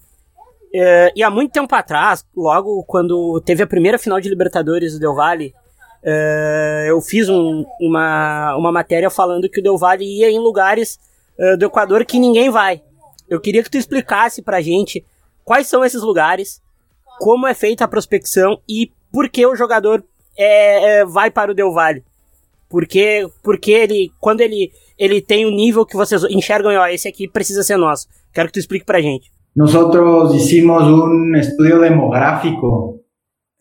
É, 0.74 1.12
e 1.16 1.24
há 1.24 1.30
muito 1.30 1.52
tempo 1.52 1.74
atrás, 1.74 2.26
logo 2.36 2.84
quando 2.84 3.42
teve 3.42 3.64
a 3.64 3.68
primeira 3.68 3.98
final 3.98 4.20
de 4.20 4.30
Libertadores 4.30 4.94
do 4.94 5.00
Del 5.00 5.16
Valle, 5.16 5.54
é, 6.04 6.88
eu 6.90 7.02
fiz 7.02 7.28
um, 7.28 7.66
uma, 7.80 8.56
uma 8.56 8.72
matéria 8.72 9.10
falando 9.10 9.50
que 9.50 9.60
o 9.60 9.64
Del 9.64 9.78
Valle 9.78 10.06
ia 10.06 10.30
em 10.30 10.40
lugares 10.40 11.00
é, 11.38 11.58
do 11.58 11.66
Equador 11.66 12.06
que 12.06 12.20
ninguém 12.20 12.50
vai. 12.50 12.82
Eu 13.28 13.40
queria 13.40 13.64
que 13.64 13.70
tu 13.70 13.78
explicasse 13.78 14.42
pra 14.42 14.62
gente 14.62 15.06
quais 15.44 15.68
são 15.68 15.84
esses 15.84 16.02
lugares, 16.02 16.62
como 17.20 17.48
é 17.48 17.54
feita 17.54 17.84
a 17.84 17.88
prospecção 17.88 18.62
e 18.68 18.92
por 19.12 19.30
que 19.30 19.46
o 19.46 19.56
jogador 19.56 20.04
é, 20.38 21.00
é, 21.00 21.06
vai 21.06 21.32
para 21.32 21.52
o 21.52 21.56
Del 21.56 21.74
Valle. 21.74 22.04
Porque, 22.70 23.28
porque 23.42 23.72
ele, 23.72 24.12
quando 24.20 24.42
ele, 24.42 24.72
ele 24.98 25.22
tem 25.22 25.46
o 25.46 25.50
um 25.50 25.52
nível 25.52 25.86
que 25.86 25.98
vocês 25.98 26.24
enxergam, 26.26 26.72
ó, 26.76 26.88
esse 26.88 27.08
aqui 27.08 27.28
precisa 27.28 27.64
ser 27.64 27.78
nosso. 27.78 28.08
Quero 28.32 28.48
que 28.48 28.54
tu 28.54 28.60
explique 28.60 28.86
pra 28.86 29.02
gente. 29.02 29.32
Nosotros 29.60 30.34
hicimos 30.34 30.84
un 30.90 31.36
estudio 31.36 31.80
demográfico 31.80 33.02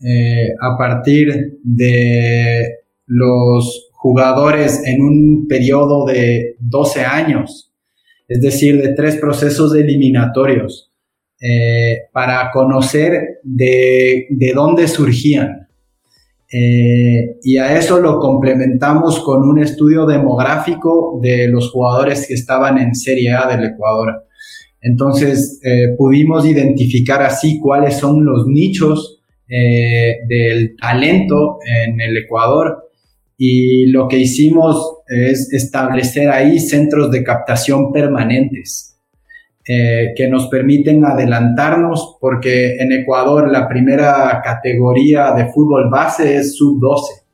eh, 0.01 0.51
a 0.61 0.79
partir 0.79 1.59
de 1.65 2.69
los 3.07 3.91
jugadores 3.95 4.81
en 4.87 5.03
un 5.03 5.49
periodo 5.49 6.07
de 6.07 6.55
12 6.61 7.01
años, 7.01 7.73
es 8.29 8.41
decir, 8.41 8.81
de 8.81 8.95
tres 8.95 9.17
procesos 9.17 9.75
eliminatorios, 9.75 10.93
eh, 11.41 12.03
para 12.13 12.49
conocer 12.53 13.41
de, 13.43 14.29
dónde 14.55 14.87
surgían. 14.87 15.67
Eh, 16.53 17.39
y 17.43 17.57
a 17.57 17.77
eso 17.77 17.99
lo 17.99 18.21
complementamos 18.21 19.19
con 19.19 19.43
un 19.43 19.59
estudio 19.59 20.07
demográfico 20.07 21.19
de 21.21 21.49
los 21.49 21.73
jugadores 21.73 22.25
que 22.29 22.35
estaban 22.35 22.79
en 22.79 22.95
Serie 22.95 23.33
A 23.33 23.49
del 23.49 23.65
Ecuador. 23.65 24.28
Entonces, 24.81 25.61
eh, 25.65 25.95
pudimos 25.97 26.47
identificar 26.47 27.23
así 27.23 27.59
cuáles 27.59 27.97
son 27.97 28.25
los 28.25 28.47
nichos 28.47 29.21
eh, 29.49 30.19
del 30.29 30.77
talento 30.77 31.59
en 31.67 32.01
el 32.01 32.17
Ecuador 32.17 32.91
y 33.37 33.87
lo 33.87 34.09
que 34.09 34.19
hicimos 34.19 34.99
es 35.07 35.53
establecer 35.53 36.29
ahí 36.29 36.59
centros 36.59 37.11
de 37.11 37.25
captación 37.25 37.93
permanentes 37.93 38.99
eh, 39.67 40.13
que 40.17 40.29
nos 40.29 40.49
permiten 40.49 41.05
adelantarnos 41.05 42.17
porque 42.21 42.77
en 42.77 42.93
Ecuador 42.93 43.51
la 43.51 43.69
primera 43.69 44.41
categoría 44.45 45.33
de 45.33 45.47
fútbol 45.47 45.89
base 45.91 46.37
es 46.37 46.57
sub-12, 46.57 47.25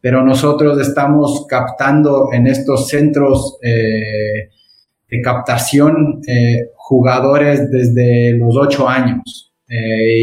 pero 0.00 0.24
nosotros 0.24 0.80
estamos 0.80 1.46
captando 1.48 2.32
en 2.32 2.46
estos 2.46 2.88
centros 2.88 3.58
de 5.10 5.20
captación 5.20 6.20
eh, 6.26 6.70
jugadores 6.76 7.70
desde 7.70 8.36
los 8.38 8.56
ocho 8.56 8.88
años 8.88 9.52
eh, 9.68 10.22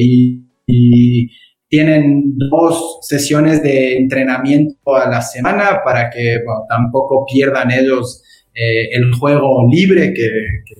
y, 0.67 1.31
tienen 1.69 2.37
dos 2.49 2.99
sesiones 3.01 3.61
de 3.61 3.97
entrenamiento 3.97 4.95
a 4.95 5.09
la 5.09 5.21
semana 5.21 5.81
para 5.83 6.09
que 6.09 6.37
tampoco 6.69 7.25
pierdan 7.25 7.71
ellos 7.71 8.23
eh, 8.53 8.87
el 8.93 9.13
juego 9.13 9.67
libre 9.69 10.13
que, 10.13 10.29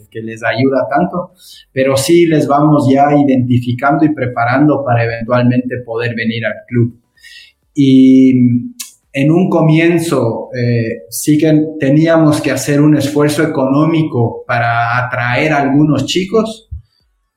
que, 0.10 0.22
les 0.22 0.42
ayuda 0.46 0.88
tanto, 0.90 1.34
pero 1.74 1.98
sí 1.98 2.26
les 2.26 2.48
vamos 2.48 2.88
ya 2.90 3.10
identificando 3.14 4.06
y 4.06 4.14
preparando 4.14 4.82
para 4.86 5.04
eventualmente 5.04 5.76
poder 5.86 6.16
venir 6.16 6.46
al 6.46 6.56
club. 6.68 7.02
Y 7.76 8.34
en 9.18 9.32
un 9.32 9.50
comienzo 9.50 10.50
eh, 10.56 11.06
sí 11.10 11.40
que 11.40 11.52
teníamos 11.80 12.40
que 12.40 12.52
hacer 12.52 12.80
un 12.80 12.96
esfuerzo 12.96 13.42
económico 13.42 14.44
para 14.46 15.04
atraer 15.04 15.54
a 15.54 15.62
algunos 15.62 16.06
chicos, 16.06 16.70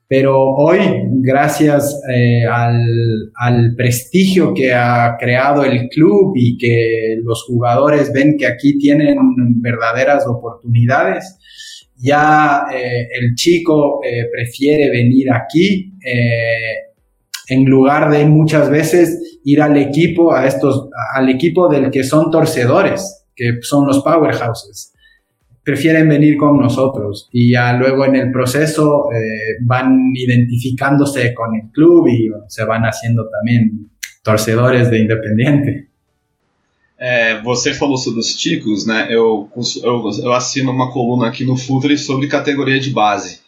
pero 0.06 0.36
hoy, 0.56 0.78
gracias 1.22 1.98
eh, 2.12 2.44
al, 2.44 3.74
prestigio 3.78 4.52
que 4.52 4.74
ha 4.74 5.16
creado 5.18 5.64
el 5.64 5.88
club 5.88 6.34
y 6.36 6.58
que 6.58 7.16
los 7.22 7.44
jugadores 7.44 8.12
ven 8.12 8.36
que 8.36 8.46
aquí 8.46 8.76
tienen 8.76 9.16
verdaderas 9.62 10.26
oportunidades, 10.26 11.38
ya 11.96 12.64
eh, 12.74 13.08
el 13.22 13.34
chico 13.34 14.00
prefiere 14.30 14.90
venir 14.90 15.32
aquí 15.32 15.94
en 17.50 17.64
lugar 17.64 18.10
de 18.10 18.24
muchas 18.26 18.70
veces 18.70 19.40
ir 19.44 19.60
al 19.60 19.76
equipo, 19.76 20.32
a 20.32 20.46
estos, 20.46 20.88
al 21.14 21.28
equipo 21.28 21.68
del 21.68 21.90
que 21.90 22.04
son 22.04 22.30
torcedores, 22.30 23.26
que 23.34 23.58
son 23.60 23.86
los 23.86 24.02
powerhouses. 24.02 24.94
Prefieren 25.64 26.08
venir 26.08 26.36
con 26.36 26.58
nosotros 26.58 27.28
y 27.32 27.52
ya 27.52 27.72
luego 27.74 28.04
en 28.04 28.16
el 28.16 28.30
proceso 28.30 29.10
eh, 29.12 29.58
van 29.62 30.12
identificándose 30.14 31.34
con 31.34 31.54
el 31.54 31.70
club 31.72 32.08
y 32.08 32.30
se 32.48 32.64
van 32.64 32.84
haciendo 32.84 33.28
también 33.28 33.90
torcedores 34.22 34.90
de 34.90 34.98
Independiente. 35.00 35.90
É, 37.02 37.40
você 37.40 37.72
falou 37.72 37.96
sobre 37.96 38.20
os 38.20 38.34
ticos, 38.34 38.84
né? 38.86 39.06
Eu, 39.08 39.48
eu, 39.82 40.10
eu 40.22 40.32
assino 40.32 40.70
uma 40.70 40.92
coluna 40.92 41.28
aqui 41.28 41.46
no 41.46 41.56
Futre 41.56 41.96
sobre 41.96 42.28
categoria 42.28 42.78
de 42.78 42.90
base. 42.90 43.39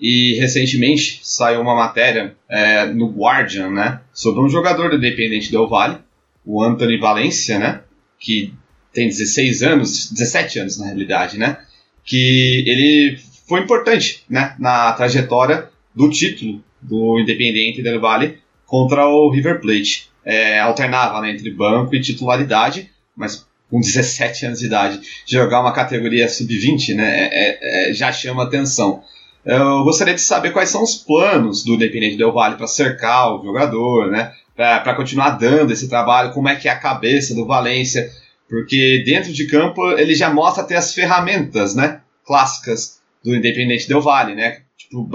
E 0.00 0.38
recentemente 0.38 1.20
saiu 1.22 1.60
uma 1.60 1.74
matéria 1.74 2.34
é, 2.48 2.86
no 2.86 3.10
Guardian, 3.10 3.70
né, 3.70 4.00
sobre 4.12 4.40
um 4.40 4.48
jogador 4.48 4.90
do 4.90 4.96
Independente 4.96 5.50
Del 5.50 5.68
Valle, 5.68 5.98
o 6.44 6.62
Anthony 6.62 6.98
Valencia, 6.98 7.58
né, 7.58 7.82
que 8.18 8.54
tem 8.92 9.08
16 9.08 9.62
anos, 9.62 10.10
17 10.10 10.58
anos 10.58 10.78
na 10.78 10.86
realidade, 10.86 11.38
né, 11.38 11.58
que 12.04 12.64
ele 12.66 13.18
foi 13.46 13.60
importante, 13.60 14.24
né, 14.28 14.54
na 14.58 14.92
trajetória 14.92 15.68
do 15.94 16.08
título 16.08 16.62
do 16.80 17.20
Independente 17.20 17.82
Del 17.82 18.00
Valle 18.00 18.38
contra 18.64 19.06
o 19.06 19.30
River 19.30 19.60
Plate. 19.60 20.08
É, 20.24 20.60
alternava 20.60 21.20
né, 21.20 21.32
entre 21.32 21.50
banco 21.50 21.94
e 21.94 22.00
titularidade, 22.00 22.90
mas 23.16 23.46
com 23.70 23.80
17 23.80 24.46
anos 24.46 24.60
de 24.60 24.66
idade, 24.66 25.00
jogar 25.26 25.60
uma 25.60 25.72
categoria 25.72 26.28
sub-20 26.28 26.94
né, 26.94 27.28
é, 27.32 27.90
é, 27.90 27.92
já 27.92 28.12
chama 28.12 28.42
atenção. 28.42 29.02
Eu 29.44 29.84
gostaria 29.84 30.14
de 30.14 30.20
saber 30.20 30.52
quais 30.52 30.68
são 30.68 30.82
os 30.82 30.96
planos 30.96 31.64
do 31.64 31.74
Independente 31.74 32.16
Del 32.16 32.32
Vale 32.32 32.56
para 32.56 32.66
cercar 32.66 33.34
o 33.34 33.42
jogador, 33.42 34.10
né? 34.10 34.32
Para 34.54 34.94
continuar 34.94 35.30
dando 35.30 35.72
esse 35.72 35.88
trabalho, 35.88 36.32
como 36.32 36.48
é 36.48 36.56
que 36.56 36.68
é 36.68 36.70
a 36.70 36.78
cabeça 36.78 37.34
do 37.34 37.46
Valência, 37.46 38.10
porque 38.48 39.02
dentro 39.06 39.32
de 39.32 39.46
campo 39.46 39.92
ele 39.92 40.14
já 40.14 40.28
mostra 40.32 40.64
ter 40.64 40.76
as 40.76 40.92
ferramentas, 40.92 41.74
né? 41.74 42.02
Clássicas 42.24 43.00
do 43.24 43.34
Independente 43.34 43.88
Del 43.88 44.02
Vale, 44.02 44.34
né? 44.34 44.60
Tipo, 44.76 45.08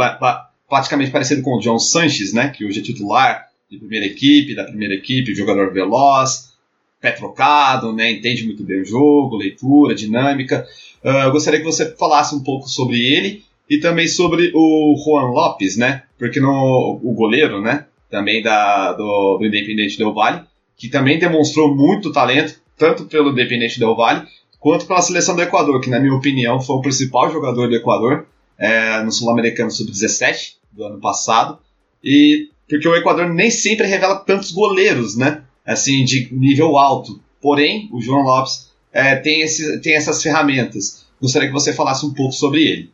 praticamente 0.68 1.12
parecido 1.12 1.44
com 1.44 1.58
o 1.58 1.60
John 1.60 1.78
Sanches, 1.78 2.34
né? 2.34 2.50
Que 2.50 2.66
hoje 2.66 2.80
é 2.80 2.84
titular 2.84 3.46
de 3.70 3.78
primeira 3.78 4.08
equipe, 4.08 4.56
da 4.56 4.64
primeira 4.64 4.96
equipe, 4.96 5.36
jogador 5.36 5.72
veloz, 5.72 6.56
pé 7.00 7.12
trocado, 7.12 7.94
né? 7.94 8.12
Entende 8.12 8.44
muito 8.44 8.64
bem 8.64 8.82
o 8.82 8.86
jogo, 8.86 9.38
leitura, 9.38 9.94
dinâmica. 9.94 10.66
Uh, 11.04 11.26
eu 11.26 11.32
gostaria 11.32 11.60
que 11.60 11.66
você 11.66 11.96
falasse 11.96 12.34
um 12.34 12.42
pouco 12.42 12.68
sobre 12.68 13.00
ele 13.00 13.45
e 13.70 13.80
também 13.80 14.08
sobre 14.08 14.52
o 14.54 14.96
Juan 15.04 15.32
Lopes, 15.32 15.78
né? 15.78 16.04
porque 16.18 16.40
no, 16.40 17.00
o 17.04 17.14
goleiro, 17.14 17.62
né, 17.62 17.86
também 18.10 18.42
da, 18.42 18.94
do, 18.94 19.38
do 19.38 19.46
Independente 19.46 19.98
Del 19.98 20.14
Vale, 20.14 20.42
que 20.78 20.90
também 20.90 21.20
demonstrou 21.20 21.76
muito 21.76 22.12
talento, 22.12 22.60
tanto 22.78 23.06
pelo 23.06 23.32
Independente 23.32 23.80
Del 23.80 23.96
Vale, 23.96 24.26
quanto 24.60 24.86
pela 24.86 25.02
seleção 25.02 25.36
do 25.36 25.42
Equador, 25.42 25.80
que 25.82 25.90
na 25.90 26.00
minha 26.00 26.14
opinião 26.14 26.60
foi 26.60 26.76
o 26.78 26.82
principal 26.82 27.32
jogador 27.32 27.68
do 27.68 27.76
Equador 27.76 28.26
é, 28.58 29.04
no 29.04 29.12
Sul-Americano 29.12 29.72
Sub-17 29.72 30.56
do 30.72 30.86
ano 30.86 31.00
passado, 31.00 31.60
e 32.04 32.50
porque 32.68 32.88
o 32.88 32.96
Equador 32.96 33.30
nem 33.34 33.52
sempre 33.52 33.88
revela 33.88 34.16
tantos 34.16 34.52
goleiros, 34.52 35.16
né, 35.16 35.44
assim, 35.66 36.04
de 36.04 36.30
nível 36.32 36.78
alto. 36.78 37.20
Porém, 37.42 37.90
o 37.92 38.02
João 38.02 38.24
Lopes 38.24 38.72
é, 38.92 39.16
tem, 39.16 39.42
esse, 39.42 39.80
tem 39.82 39.96
essas 39.96 40.22
ferramentas. 40.22 41.06
Gostaria 41.22 41.48
que 41.48 41.54
você 41.54 41.74
falasse 41.74 42.06
um 42.06 42.14
pouco 42.14 42.34
sobre 42.34 42.64
ele. 42.64 42.92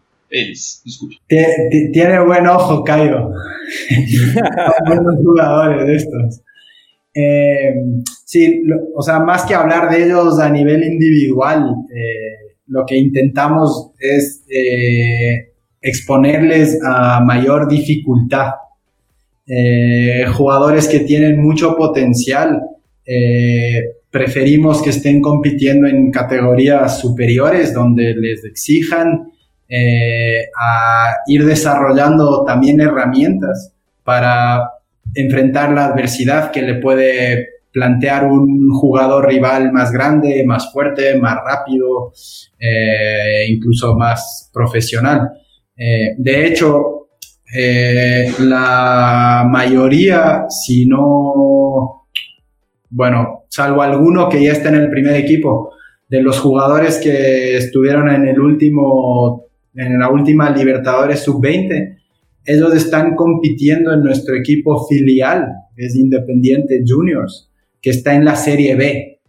Tiene 1.28 2.24
buen 2.26 2.48
ojo, 2.48 2.84
Caio. 2.84 3.32
buenos 4.88 5.16
jugadores 5.24 5.88
de 5.88 5.96
estos. 5.96 6.42
Eh, 7.14 7.74
sí, 8.26 8.64
o 8.96 9.02
sea, 9.02 9.20
más 9.20 9.46
que 9.46 9.54
hablar 9.54 9.92
de 9.92 10.06
ellos 10.06 10.40
a 10.40 10.50
nivel 10.50 10.84
individual, 10.84 11.76
eh, 11.94 12.56
lo 12.68 12.86
que 12.86 12.96
intentamos 12.98 13.92
es 14.00 14.46
eh, 14.50 15.52
exponerles 15.82 16.80
a 16.86 17.20
mayor 17.22 17.68
dificultad. 17.68 18.52
Jugadores 20.34 20.88
que 20.88 21.02
tienen 21.02 21.42
mucho 21.42 21.76
potencial, 21.76 22.62
preferimos 24.10 24.82
que 24.82 24.92
estén 24.92 25.20
compitiendo 25.20 25.88
en 25.88 26.10
categorías 26.10 27.02
superiores 27.02 27.74
donde 27.74 28.14
les 28.16 28.46
exijan 28.46 29.31
eh, 29.72 30.50
a 30.60 31.14
ir 31.28 31.46
desarrollando 31.46 32.44
también 32.44 32.82
herramientas 32.82 33.74
para 34.04 34.70
enfrentar 35.16 35.72
la 35.72 35.86
adversidad 35.86 36.52
que 36.52 36.62
le 36.62 36.76
puede 36.76 37.48
plantear 37.72 38.26
un 38.26 38.70
jugador 38.74 39.28
rival 39.28 39.72
más 39.72 39.92
grande, 39.92 40.44
más 40.46 40.72
fuerte, 40.74 41.18
más 41.18 41.38
rápido, 41.46 42.12
eh, 42.60 43.46
incluso 43.48 43.96
más 43.96 44.50
profesional. 44.54 45.30
Eh, 45.78 46.16
de 46.18 46.48
hecho, 46.48 47.08
eh, 47.58 48.32
la 48.40 49.46
mayoría, 49.50 50.46
si 50.50 50.86
no, 50.86 52.08
bueno, 52.90 53.46
salvo 53.50 53.82
alguno 53.82 54.28
que 54.28 54.44
ya 54.44 54.52
está 54.52 54.70
en 54.70 54.76
el 54.76 54.90
primer 54.90 55.16
equipo, 55.16 55.74
de 56.08 56.22
los 56.22 56.40
jugadores 56.42 56.98
que 56.98 57.56
estuvieron 57.56 58.10
en 58.10 58.28
el 58.28 58.40
último, 58.40 59.46
en 59.76 60.00
la 60.00 60.10
última 60.10 60.50
Libertadores 60.50 61.22
Sub-20, 61.22 61.98
ellos 62.46 62.74
están 62.76 63.16
compitiendo 63.16 63.94
en 63.94 64.02
nuestro 64.02 64.36
equipo 64.36 64.88
filial, 64.88 65.48
es 65.78 65.96
Independiente 65.96 66.84
Juniors, 66.86 67.50
que 67.82 67.92
está 67.92 68.16
en 68.16 68.26
la 68.26 68.36
Serie 68.36 68.76
B, 68.76 69.20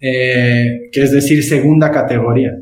eh, 0.00 0.88
que 0.92 1.02
es 1.02 1.12
decir, 1.12 1.42
segunda 1.42 1.90
categoría, 1.90 2.60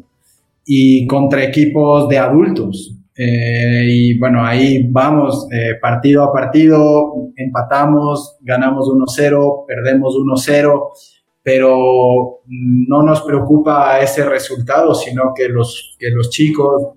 y 0.64 1.06
contra 1.06 1.44
equipos 1.44 2.08
de 2.08 2.18
adultos. 2.18 2.94
Eh, 3.16 3.84
y 3.88 4.18
bueno, 4.18 4.44
ahí 4.44 4.86
vamos 4.90 5.48
eh, 5.52 5.74
partido 5.80 6.22
a 6.22 6.32
partido, 6.32 7.30
empatamos, 7.34 8.36
ganamos 8.42 8.88
1-0, 8.88 9.64
perdemos 9.66 10.14
1-0, 10.14 10.82
pero 11.48 12.42
no 12.44 13.02
nos 13.02 13.22
preocupa 13.22 13.98
ese 14.00 14.22
resultado, 14.28 14.94
sino 14.94 15.32
que 15.34 15.48
los, 15.48 15.96
que 15.98 16.10
los 16.10 16.28
chicos 16.28 16.92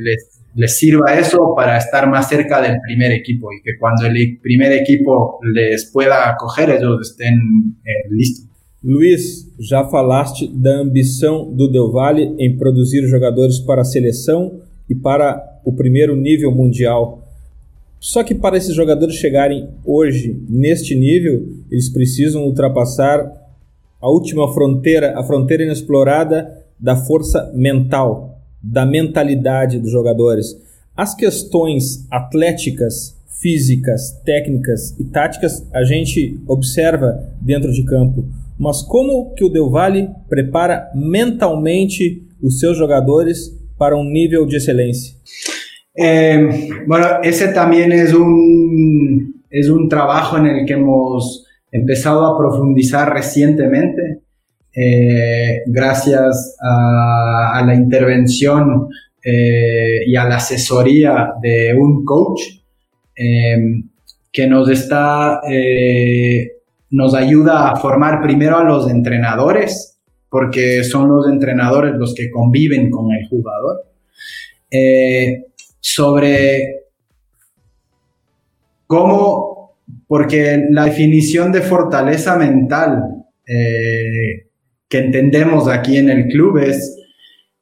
les 0.00 0.40
les 0.54 0.78
sirva 0.78 1.16
eso 1.16 1.54
para 1.54 1.78
estar 1.78 2.10
más 2.10 2.28
cerca 2.28 2.60
del 2.60 2.80
primer 2.80 3.12
equipo 3.12 3.52
y 3.52 3.62
que 3.62 3.78
cuando 3.78 4.06
el 4.06 4.38
primer 4.42 4.72
equipo 4.72 5.38
les 5.54 5.90
pueda 5.92 6.28
acoger, 6.28 6.70
ellos 6.70 7.08
estén 7.08 7.38
eh, 7.84 8.08
listos. 8.10 8.48
Luiz, 8.82 9.46
já 9.60 9.84
falaste 9.84 10.48
da 10.48 10.78
ambição 10.78 11.54
do 11.54 11.70
Del 11.70 11.92
Valle 11.92 12.34
em 12.38 12.56
produzir 12.56 13.06
jogadores 13.06 13.60
para 13.60 13.82
a 13.82 13.84
seleção 13.84 14.60
e 14.88 14.94
para 14.94 15.60
o 15.64 15.72
primeiro 15.72 16.16
nível 16.16 16.50
mundial. 16.50 17.22
Só 18.00 18.24
que 18.24 18.34
para 18.34 18.56
esses 18.56 18.74
jogadores 18.74 19.16
chegarem 19.16 19.68
hoje 19.84 20.34
neste 20.48 20.96
nível, 20.96 21.46
eles 21.70 21.90
precisam 21.92 22.42
ultrapassar 22.44 23.39
a 24.00 24.08
última 24.08 24.52
fronteira, 24.52 25.18
a 25.18 25.22
fronteira 25.22 25.64
inexplorada 25.64 26.64
da 26.78 26.96
força 26.96 27.50
mental, 27.54 28.38
da 28.62 28.86
mentalidade 28.86 29.78
dos 29.78 29.90
jogadores. 29.90 30.56
As 30.96 31.14
questões 31.14 32.06
atléticas, 32.10 33.16
físicas, 33.40 34.12
técnicas 34.24 34.98
e 34.98 35.04
táticas 35.04 35.66
a 35.72 35.84
gente 35.84 36.38
observa 36.46 37.22
dentro 37.40 37.72
de 37.72 37.84
campo. 37.84 38.24
Mas 38.58 38.82
como 38.82 39.34
que 39.34 39.44
o 39.44 39.48
Del 39.48 39.70
Valle 39.70 40.10
prepara 40.28 40.90
mentalmente 40.94 42.22
os 42.42 42.58
seus 42.58 42.76
jogadores 42.76 43.56
para 43.78 43.96
um 43.96 44.04
nível 44.04 44.44
de 44.44 44.56
excelência? 44.56 45.14
Eh, 45.96 46.84
bueno, 46.86 47.06
ese 47.22 47.48
también 47.48 47.92
es 47.92 48.12
un, 48.12 49.42
es 49.50 49.68
un 49.68 49.88
trabajo 49.88 50.36
en 50.36 50.46
el 50.46 50.66
que 50.66 50.74
hemos 50.74 51.39
empezado 51.72 52.26
a 52.26 52.38
profundizar 52.38 53.12
recientemente. 53.12 54.20
eh, 54.72 55.62
gracias 55.66 56.56
a, 56.62 57.60
la 57.66 57.74
intervención 57.74 58.88
eh, 59.22 60.00
y 60.06 60.16
a 60.16 60.24
la 60.24 60.36
asesoría 60.36 61.32
de 61.42 61.74
un 61.74 62.04
coach 62.04 62.40
eh, 63.14 63.82
que 64.32 64.46
nos 64.46 64.70
está, 64.70 65.40
eh, 65.50 66.52
nos 66.90 67.14
ayuda 67.14 67.70
a 67.70 67.76
formar 67.76 68.22
primero 68.22 68.56
a 68.56 68.64
los 68.64 68.88
entrenadores, 68.88 69.98
porque 70.30 70.84
son 70.84 71.08
los 71.08 71.28
entrenadores 71.28 71.94
los 71.96 72.14
que 72.14 72.30
conviven 72.30 72.90
con 72.90 73.12
el 73.12 73.28
jugador, 73.28 73.84
sobre 75.80 76.84
cómo, 78.86 79.59
porque 80.06 80.66
la 80.70 80.86
definición 80.86 81.52
de 81.52 81.60
fortaleza 81.62 82.36
mental 82.36 83.20
eh, 83.46 84.48
que 84.88 84.98
entendemos 84.98 85.68
aquí 85.68 85.96
en 85.96 86.10
el 86.10 86.26
club 86.26 86.58
es 86.58 86.96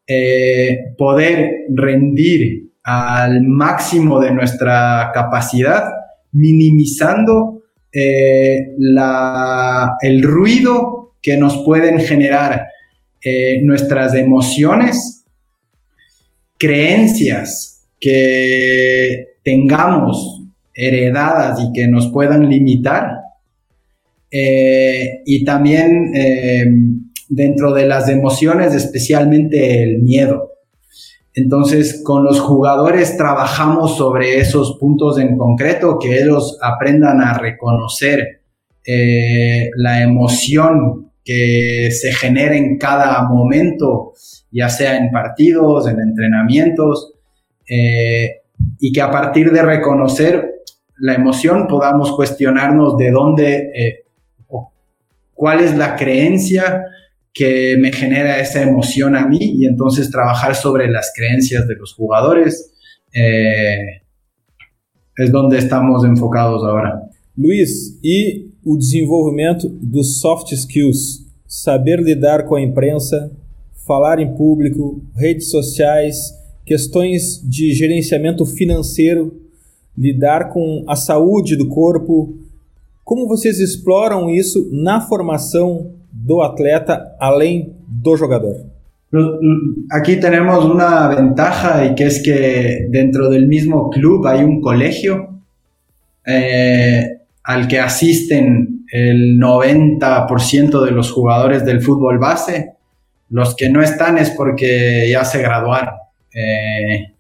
eh, 0.06 0.94
poder 0.96 1.66
rendir 1.74 2.70
al 2.82 3.42
máximo 3.42 4.18
de 4.20 4.32
nuestra 4.32 5.10
capacidad, 5.12 5.84
minimizando 6.32 7.64
eh, 7.92 8.68
la, 8.78 9.96
el 10.00 10.22
ruido 10.22 11.16
que 11.20 11.36
nos 11.36 11.62
pueden 11.64 12.00
generar 12.00 12.66
nuestras 13.62 14.14
emociones, 14.14 15.26
creencias 16.56 17.86
que 18.00 19.36
tengamos 19.42 20.37
heredadas 20.78 21.58
y 21.60 21.72
que 21.72 21.88
nos 21.88 22.06
puedan 22.12 22.48
limitar, 22.48 23.18
eh, 24.30 25.22
y 25.26 25.44
también 25.44 26.12
eh, 26.14 26.66
dentro 27.28 27.74
de 27.74 27.86
las 27.86 28.08
emociones, 28.08 28.74
especialmente 28.74 29.82
el 29.82 30.02
miedo. 30.02 30.52
Entonces, 31.34 32.02
con 32.04 32.24
los 32.24 32.40
jugadores 32.40 33.16
trabajamos 33.16 33.96
sobre 33.96 34.38
esos 34.38 34.78
puntos 34.78 35.18
en 35.18 35.36
concreto, 35.36 35.98
que 35.98 36.20
ellos 36.20 36.58
aprendan 36.62 37.20
a 37.22 37.38
reconocer 37.38 38.42
eh, 38.86 39.70
la 39.76 40.02
emoción 40.02 41.10
que 41.24 41.90
se 41.90 42.12
genera 42.12 42.56
en 42.56 42.78
cada 42.78 43.28
momento, 43.28 44.12
ya 44.50 44.68
sea 44.68 44.96
en 44.96 45.10
partidos, 45.10 45.88
en 45.88 46.00
entrenamientos, 46.00 47.14
y 48.80 48.92
que 48.92 49.02
a 49.02 49.10
partir 49.10 49.52
de 49.52 49.60
reconocer 49.60 50.57
la 51.00 51.14
emoción 51.14 51.66
podamos 51.68 52.12
cuestionarnos 52.12 52.96
de 52.96 53.10
dónde, 53.10 53.70
eh, 53.74 54.04
cuál 55.34 55.60
es 55.60 55.76
la 55.76 55.96
creencia 55.96 56.84
que 57.32 57.76
me 57.78 57.92
genera 57.92 58.40
esa 58.40 58.62
emoción 58.62 59.14
a 59.14 59.26
mí 59.26 59.38
y 59.40 59.66
entonces 59.66 60.10
trabalhar 60.10 60.54
sobre 60.56 60.88
las 60.88 61.12
creencias 61.14 61.68
de 61.68 61.76
los 61.76 61.94
jugadores 61.94 62.72
eh, 63.14 64.02
es 65.16 65.30
donde 65.30 65.58
estamos 65.58 66.04
enfocados 66.04 66.64
agora. 66.64 67.02
Luiz, 67.36 67.98
e 68.02 68.48
o 68.64 68.76
desenvolvimento 68.76 69.68
dos 69.68 70.20
soft 70.20 70.52
skills, 70.52 71.24
saber 71.46 72.00
lidar 72.00 72.44
com 72.44 72.56
a 72.56 72.60
imprensa, 72.60 73.30
falar 73.86 74.18
em 74.18 74.34
público, 74.34 75.02
redes 75.14 75.50
sociais, 75.50 76.16
questões 76.66 77.40
de 77.48 77.72
gerenciamento 77.72 78.44
financeiro, 78.44 79.47
lidar 79.98 80.50
com 80.50 80.84
a 80.86 80.94
saúde 80.94 81.56
do 81.56 81.68
corpo. 81.68 82.38
Como 83.04 83.26
vocês 83.26 83.58
exploram 83.58 84.30
isso 84.30 84.68
na 84.72 85.00
formação 85.00 85.92
do 86.12 86.40
atleta 86.40 87.16
além 87.18 87.74
do 87.88 88.16
jogador? 88.16 88.66
Aquí 89.90 90.16
tenemos 90.16 90.64
una 90.66 91.08
ventaja 91.08 91.86
y 91.86 91.94
que 91.94 92.04
es 92.04 92.22
que 92.22 92.88
dentro 92.90 93.30
del 93.30 93.48
mismo 93.48 93.88
club 93.88 94.26
hay 94.26 94.44
un 94.44 94.60
colegio 94.60 95.40
eh, 96.26 97.20
al 97.42 97.66
que 97.66 97.80
asisten 97.80 98.84
el 98.92 99.38
90% 99.40 100.84
de 100.84 100.90
los 100.90 101.10
jugadores 101.10 101.64
del 101.64 101.80
fútbol 101.80 102.18
base. 102.18 102.74
Los 103.30 103.56
que 103.56 103.70
no 103.70 103.82
están 103.82 104.18
es 104.18 104.30
porque 104.30 105.08
ya 105.10 105.24
se 105.24 105.40
graduaron. 105.40 105.94
Eh, 106.34 107.14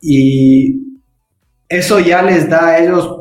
y 0.00 0.81
eso 1.72 2.00
ya 2.00 2.22
les 2.22 2.48
da 2.48 2.68
a 2.68 2.78
ellos 2.84 3.18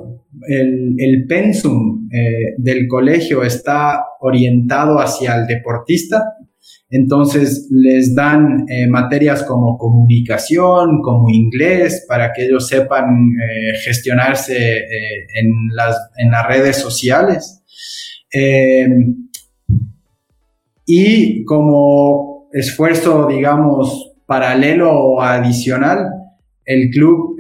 el, 0.48 1.26
pensum 1.28 2.10
eh, 2.12 2.56
del 2.58 2.88
colegio 2.88 3.44
está 3.44 4.04
orientado 4.20 5.00
hacia 5.00 5.36
el 5.36 5.48
deportista 5.48 6.24
entonces 6.90 7.70
les 7.72 8.14
dan 8.14 8.66
eh, 8.68 8.86
materias 8.86 9.44
como 9.44 9.78
comunicación, 9.78 11.02
como 11.02 11.30
inglés, 11.30 12.06
para 12.06 12.34
que 12.34 12.46
ellos 12.46 12.68
sepan 12.68 13.06
eh, 13.06 13.78
gestionarse 13.86 14.76
en, 14.76 15.52
las, 15.74 15.98
en, 16.18 16.32
las, 16.32 16.48
redes 16.48 16.76
sociales. 16.76 17.64
y 20.86 21.46
como 21.46 22.50
esfuerzo, 22.52 23.26
digamos, 23.28 24.12
paralelo 24.26 24.92
o 24.92 25.22
adicional, 25.22 26.21
el 26.66 26.90
club 26.92 27.38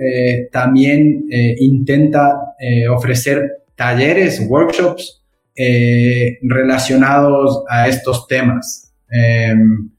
también 0.51 1.25
intenta 1.59 2.55
ofrecer 2.89 3.63
talleres, 3.75 4.45
workshops 4.49 5.21
relacionados 6.41 7.63
a 7.69 7.87
estos 7.87 8.27
temas. 8.27 8.93
Em, 9.09 9.91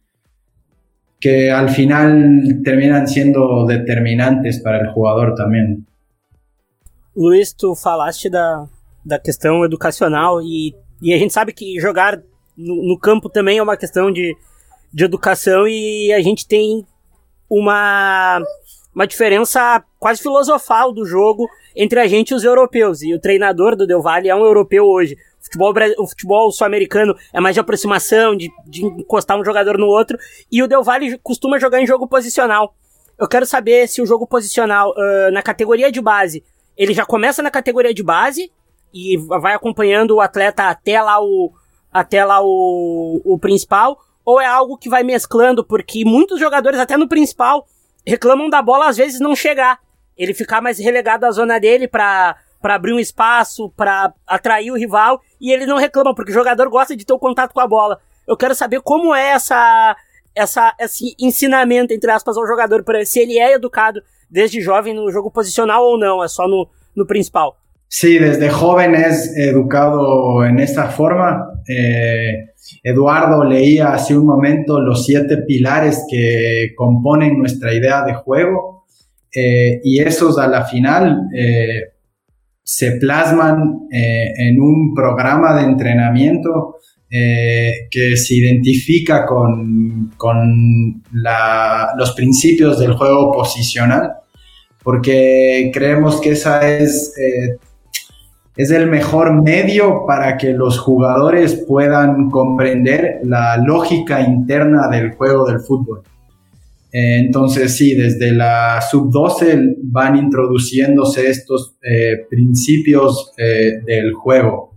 que 1.23 1.51
al 1.53 1.71
final 1.71 2.61
terminan 2.65 3.07
siendo 3.07 3.65
determinantes 3.65 4.61
para 4.61 4.81
el 4.81 4.89
jugador 4.89 5.37
também. 5.37 5.87
Luiz, 7.15 7.53
tu 7.53 7.77
falaste 7.77 8.29
da, 8.29 8.67
da 9.05 9.21
questão 9.21 9.65
educacional 9.65 10.43
e, 10.43 10.75
e 11.01 11.13
a 11.15 11.19
gente 11.19 11.33
sabe 11.33 11.53
que 11.53 11.79
jogar 11.79 12.21
no, 12.57 12.89
no 12.89 12.99
campo 12.99 13.29
também 13.29 13.59
é 13.59 13.63
uma 13.63 13.77
questão 13.77 14.11
de, 14.11 14.35
de 14.93 15.05
educação 15.05 15.69
e 15.69 16.13
a 16.13 16.21
gente 16.21 16.49
tem 16.49 16.85
uma, 17.49 18.43
uma 18.95 19.07
diferença 19.07 19.83
quase 19.99 20.23
filosofal 20.23 20.93
do 20.93 21.05
jogo 21.05 21.49
entre 21.75 21.99
a 22.01 22.07
gente 22.07 22.31
e 22.31 22.35
os 22.35 22.45
europeus. 22.45 23.03
E 23.03 23.15
o 23.15 23.21
treinador 23.21 23.75
do 23.77 23.87
Del 23.87 24.03
Valle 24.03 24.29
é 24.29 24.35
um 24.35 24.45
europeu 24.45 24.85
hoje 24.85 25.17
futebol, 25.43 25.75
o 25.99 26.07
futebol 26.07 26.53
sul-americano 26.53 27.15
é 27.33 27.41
mais 27.41 27.55
de 27.55 27.61
aproximação, 27.61 28.37
de, 28.37 28.51
de 28.67 28.85
encostar 28.85 29.39
um 29.39 29.45
jogador 29.45 29.77
no 29.77 29.87
outro, 29.87 30.17
e 30.51 30.63
o 30.63 30.69
Del 30.69 30.83
Valle 30.83 31.19
costuma 31.19 31.59
jogar 31.59 31.81
em 31.81 31.87
jogo 31.87 32.07
posicional. 32.07 32.75
Eu 33.19 33.29
quero 33.29 33.45
saber 33.45 33.89
se 33.89 34.01
o 34.01 34.07
jogo 34.07 34.27
posicional 34.27 34.91
uh, 34.91 35.33
na 35.33 35.43
categoria 35.43 35.91
de 35.93 36.01
base, 36.01 36.45
ele 36.77 36.95
já 36.95 37.05
começa 37.05 37.43
na 37.43 37.51
categoria 37.51 37.93
de 37.93 38.03
base 38.03 38.51
e 38.95 39.17
vai 39.17 39.55
acompanhando 39.55 40.17
o 40.17 40.21
atleta 40.21 40.65
até 40.65 41.01
lá 41.01 41.23
o, 41.23 41.53
até 41.93 42.25
lá 42.25 42.41
o, 42.43 43.21
o 43.25 43.39
principal, 43.39 43.99
ou 44.25 44.41
é 44.41 44.47
algo 44.47 44.79
que 44.79 44.89
vai 44.89 45.03
mesclando, 45.03 45.65
porque 45.65 46.05
muitos 46.05 46.39
jogadores, 46.39 46.79
até 46.79 46.97
no 46.97 47.09
principal, 47.09 47.67
reclamam 48.07 48.49
da 48.49 48.63
bola 48.63 48.89
às 48.89 48.97
vezes 48.97 49.21
não 49.21 49.35
chegar. 49.35 49.79
Ele 50.17 50.35
ficar 50.35 50.61
mais 50.61 50.79
relegado 50.79 51.25
à 51.25 51.31
zona 51.31 51.59
dele 51.59 51.89
para 51.89 52.37
para 52.63 52.77
abrir 52.77 52.93
um 52.93 53.01
espaço, 53.01 53.71
para 53.77 54.15
atrair 54.25 54.71
o 54.71 54.77
rival, 54.77 55.21
e 55.41 55.53
ele 55.53 55.67
não 55.67 55.77
reclama, 55.77 56.15
porque 56.15 56.31
o 56.31 56.35
jogador 56.35 56.71
gosta 56.71 56.95
de 56.95 57.05
ter 57.05 57.13
o 57.13 57.19
contato 57.19 57.53
com 57.53 57.59
a 57.59 57.67
bola. 57.67 57.99
Eu 58.27 58.37
quero 58.37 58.55
saber 58.55 58.81
como 58.83 59.13
é 59.13 59.31
essa, 59.31 59.97
essa, 60.33 60.73
esse 60.79 61.17
ensinamento, 61.19 61.93
entre 61.93 62.09
aspas, 62.13 62.37
ao 62.37 62.47
jogador, 62.47 62.85
para 62.85 63.05
se 63.05 63.19
ele 63.19 63.37
é 63.37 63.55
educado 63.55 64.01
desde 64.31 64.61
jovem 64.61 64.95
no 64.95 65.11
jogo 65.11 65.29
posicional 65.29 65.83
ou 65.83 65.99
não, 65.99 66.23
é 66.23 66.29
só 66.29 66.47
no, 66.47 66.69
no 66.95 67.05
principal. 67.05 67.57
Sí, 67.89 68.19
desde 68.19 68.49
joven 68.49 68.95
es 68.95 69.37
educado 69.37 70.43
en 70.47 70.61
esta 70.61 70.89
forma. 70.89 71.52
Eh, 71.69 72.53
Eduardo 72.83 73.45
leía 73.45 73.93
hace 73.93 74.17
un 74.17 74.27
momento 74.27 74.81
los 74.81 75.05
siete 75.05 75.39
pilares 75.39 76.05
que 76.11 76.73
componen 76.77 77.39
nuestra 77.39 77.75
idea 77.75 78.05
de 78.05 78.15
juego 78.15 78.87
eh, 79.35 79.81
y 79.83 80.01
esos 80.01 80.39
a 80.39 80.47
la 80.47 80.65
final 80.65 81.29
eh, 81.37 81.93
se 82.63 82.93
plasman 82.93 83.89
en 83.91 84.61
un 84.61 84.95
programa 84.95 85.55
de 85.57 85.65
entrenamiento 85.65 86.77
que 87.11 88.17
se 88.17 88.35
identifica 88.37 89.27
con, 89.27 90.13
los 91.95 92.13
principios 92.13 92.79
del 92.79 92.95
juego 92.95 93.33
posicional, 93.33 94.13
porque 94.83 95.71
creemos 95.75 96.21
que 96.21 96.31
esa 96.31 96.67
es, 96.67 97.13
es 98.57 98.71
el 98.71 98.89
mejor 98.89 99.43
medio 99.43 100.05
para 100.07 100.37
que 100.37 100.53
los 100.53 100.79
jugadores 100.79 101.65
puedan 101.67 102.31
comprender 102.31 103.21
la 103.25 103.57
lógica 103.57 104.21
interna 104.21 104.89
del 104.89 105.13
juego 105.13 105.47
del 105.47 105.61
fútbol. 105.61 106.03
Eh, 106.93 107.21
entonces 107.21 107.77
sí, 107.77 107.95
desde 107.95 108.33
la 108.33 108.81
sub-12 108.83 109.77
van 109.85 110.17
introduciéndose 110.17 111.31
estos 111.31 111.75
eh, 111.83 112.27
princípios 112.29 113.33
eh, 113.39 113.81
del 113.87 114.13
juego. 114.13 114.73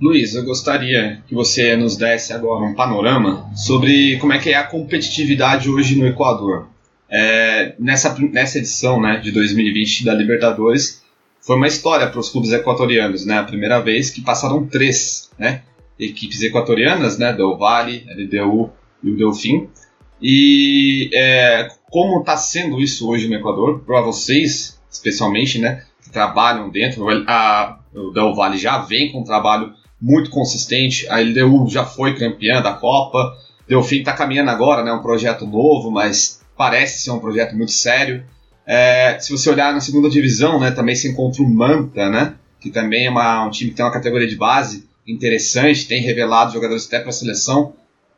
Luiz, 0.00 0.36
eu 0.36 0.44
gostaria 0.44 1.20
que 1.26 1.34
você 1.34 1.76
nos 1.76 1.96
desse 1.96 2.32
agora 2.32 2.64
um 2.64 2.72
panorama 2.72 3.50
sobre 3.56 4.16
como 4.18 4.32
é 4.32 4.38
que 4.38 4.50
é 4.50 4.54
a 4.54 4.62
competitividade 4.62 5.68
hoje 5.68 5.98
no 5.98 6.06
Equador. 6.06 6.68
É, 7.10 7.74
nessa, 7.80 8.16
nessa 8.16 8.58
edição 8.58 9.00
né, 9.00 9.18
de 9.18 9.32
2020 9.32 10.04
da 10.04 10.14
Libertadores, 10.14 11.02
foi 11.48 11.56
uma 11.56 11.66
história 11.66 12.06
para 12.06 12.20
os 12.20 12.28
clubes 12.28 12.52
equatorianos, 12.52 13.24
né? 13.24 13.38
A 13.38 13.42
primeira 13.42 13.80
vez 13.80 14.10
que 14.10 14.20
passaram 14.20 14.66
três 14.66 15.30
né, 15.38 15.62
equipes 15.98 16.42
equatorianas, 16.42 17.16
né? 17.16 17.32
Del 17.32 17.56
Valle, 17.56 18.04
LDU 18.06 18.70
e 19.02 19.10
o 19.10 19.16
Delfim, 19.16 19.66
e 20.20 21.08
é, 21.14 21.68
como 21.90 22.20
está 22.20 22.36
sendo 22.36 22.78
isso 22.78 23.08
hoje 23.08 23.28
no 23.28 23.34
Equador, 23.34 23.80
para 23.80 24.02
vocês, 24.02 24.78
especialmente, 24.90 25.58
né, 25.58 25.84
que 26.04 26.10
trabalham 26.10 26.68
dentro, 26.68 27.06
a, 27.26 27.78
o 27.94 28.10
Del 28.10 28.34
Valle 28.34 28.58
já 28.58 28.78
vem 28.78 29.10
com 29.10 29.20
um 29.20 29.24
trabalho 29.24 29.72
muito 29.98 30.28
consistente, 30.28 31.08
a 31.08 31.18
LDU 31.18 31.70
já 31.70 31.84
foi 31.84 32.14
campeã 32.14 32.60
da 32.60 32.74
Copa, 32.74 33.38
Delfim 33.66 34.00
está 34.00 34.12
caminhando 34.12 34.50
agora, 34.50 34.84
né, 34.84 34.92
um 34.92 35.00
projeto 35.00 35.46
novo, 35.46 35.90
mas 35.90 36.42
parece 36.58 37.04
ser 37.04 37.10
um 37.12 37.20
projeto 37.20 37.56
muito 37.56 37.72
sério. 37.72 38.22
É, 38.68 39.18
se 39.18 39.32
você 39.32 39.48
olhar 39.48 39.72
na 39.72 39.80
segunda 39.80 40.10
divisão, 40.10 40.60
né, 40.60 40.70
também 40.70 40.94
se 40.94 41.08
encontra 41.08 41.42
o 41.42 41.48
Manta, 41.48 42.10
né, 42.10 42.34
que 42.60 42.70
também 42.70 43.06
é 43.06 43.10
uma, 43.10 43.46
um 43.46 43.50
time 43.50 43.70
que 43.70 43.76
tem 43.76 43.84
uma 43.84 43.90
categoria 43.90 44.28
de 44.28 44.36
base 44.36 44.86
interessante, 45.06 45.88
tem 45.88 46.02
revelado 46.02 46.52
jogadores 46.52 46.86
até 46.86 47.00
para 47.00 47.08
a 47.08 47.12
seleção 47.12 47.72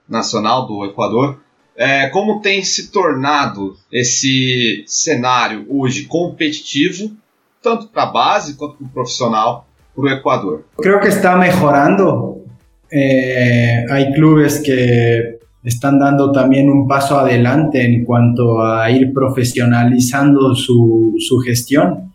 nacional 0.09 0.67
do 0.67 0.85
Equador. 0.85 1.39
É, 1.77 2.09
como 2.09 2.41
tem 2.41 2.65
se 2.65 2.91
tornado 2.91 3.77
esse 3.93 4.83
cenário 4.89 5.65
hoje 5.69 6.07
competitivo, 6.07 7.17
tanto 7.63 7.87
para 7.87 8.03
a 8.03 8.07
base 8.07 8.55
quanto 8.55 8.77
para 8.77 8.87
o 8.87 8.91
profissional, 8.91 9.69
para 9.95 10.05
o 10.05 10.09
Equador? 10.09 10.65
Creo 10.83 11.01
que 11.01 11.09
está 11.09 11.37
mejorando. 11.37 12.45
Eh, 12.93 13.87
hay 13.89 14.13
clubes 14.15 14.59
que 14.59 15.39
están 15.63 15.99
dando 15.99 16.33
también 16.33 16.71
un 16.71 16.89
paso 16.89 17.19
adelante 17.19 17.85
en 17.85 18.05
cuanto 18.05 18.63
a 18.63 18.91
ir 18.91 19.13
profesionalizando 19.13 20.55
su, 20.55 21.15
su 21.19 21.39
gestión. 21.39 22.13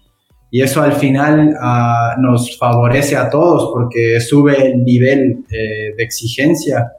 Y 0.52 0.62
eso 0.62 0.82
al 0.82 0.93
final 0.93 1.50
uh, 1.50 2.22
nos 2.22 2.58
favorece 2.58 3.16
a 3.18 3.30
todos 3.30 3.72
porque 3.74 4.20
sube 4.22 4.72
el 4.72 4.84
nivel 4.84 5.43
eh, 5.52 5.93
de 5.98 6.04
exigencia. 6.04 6.93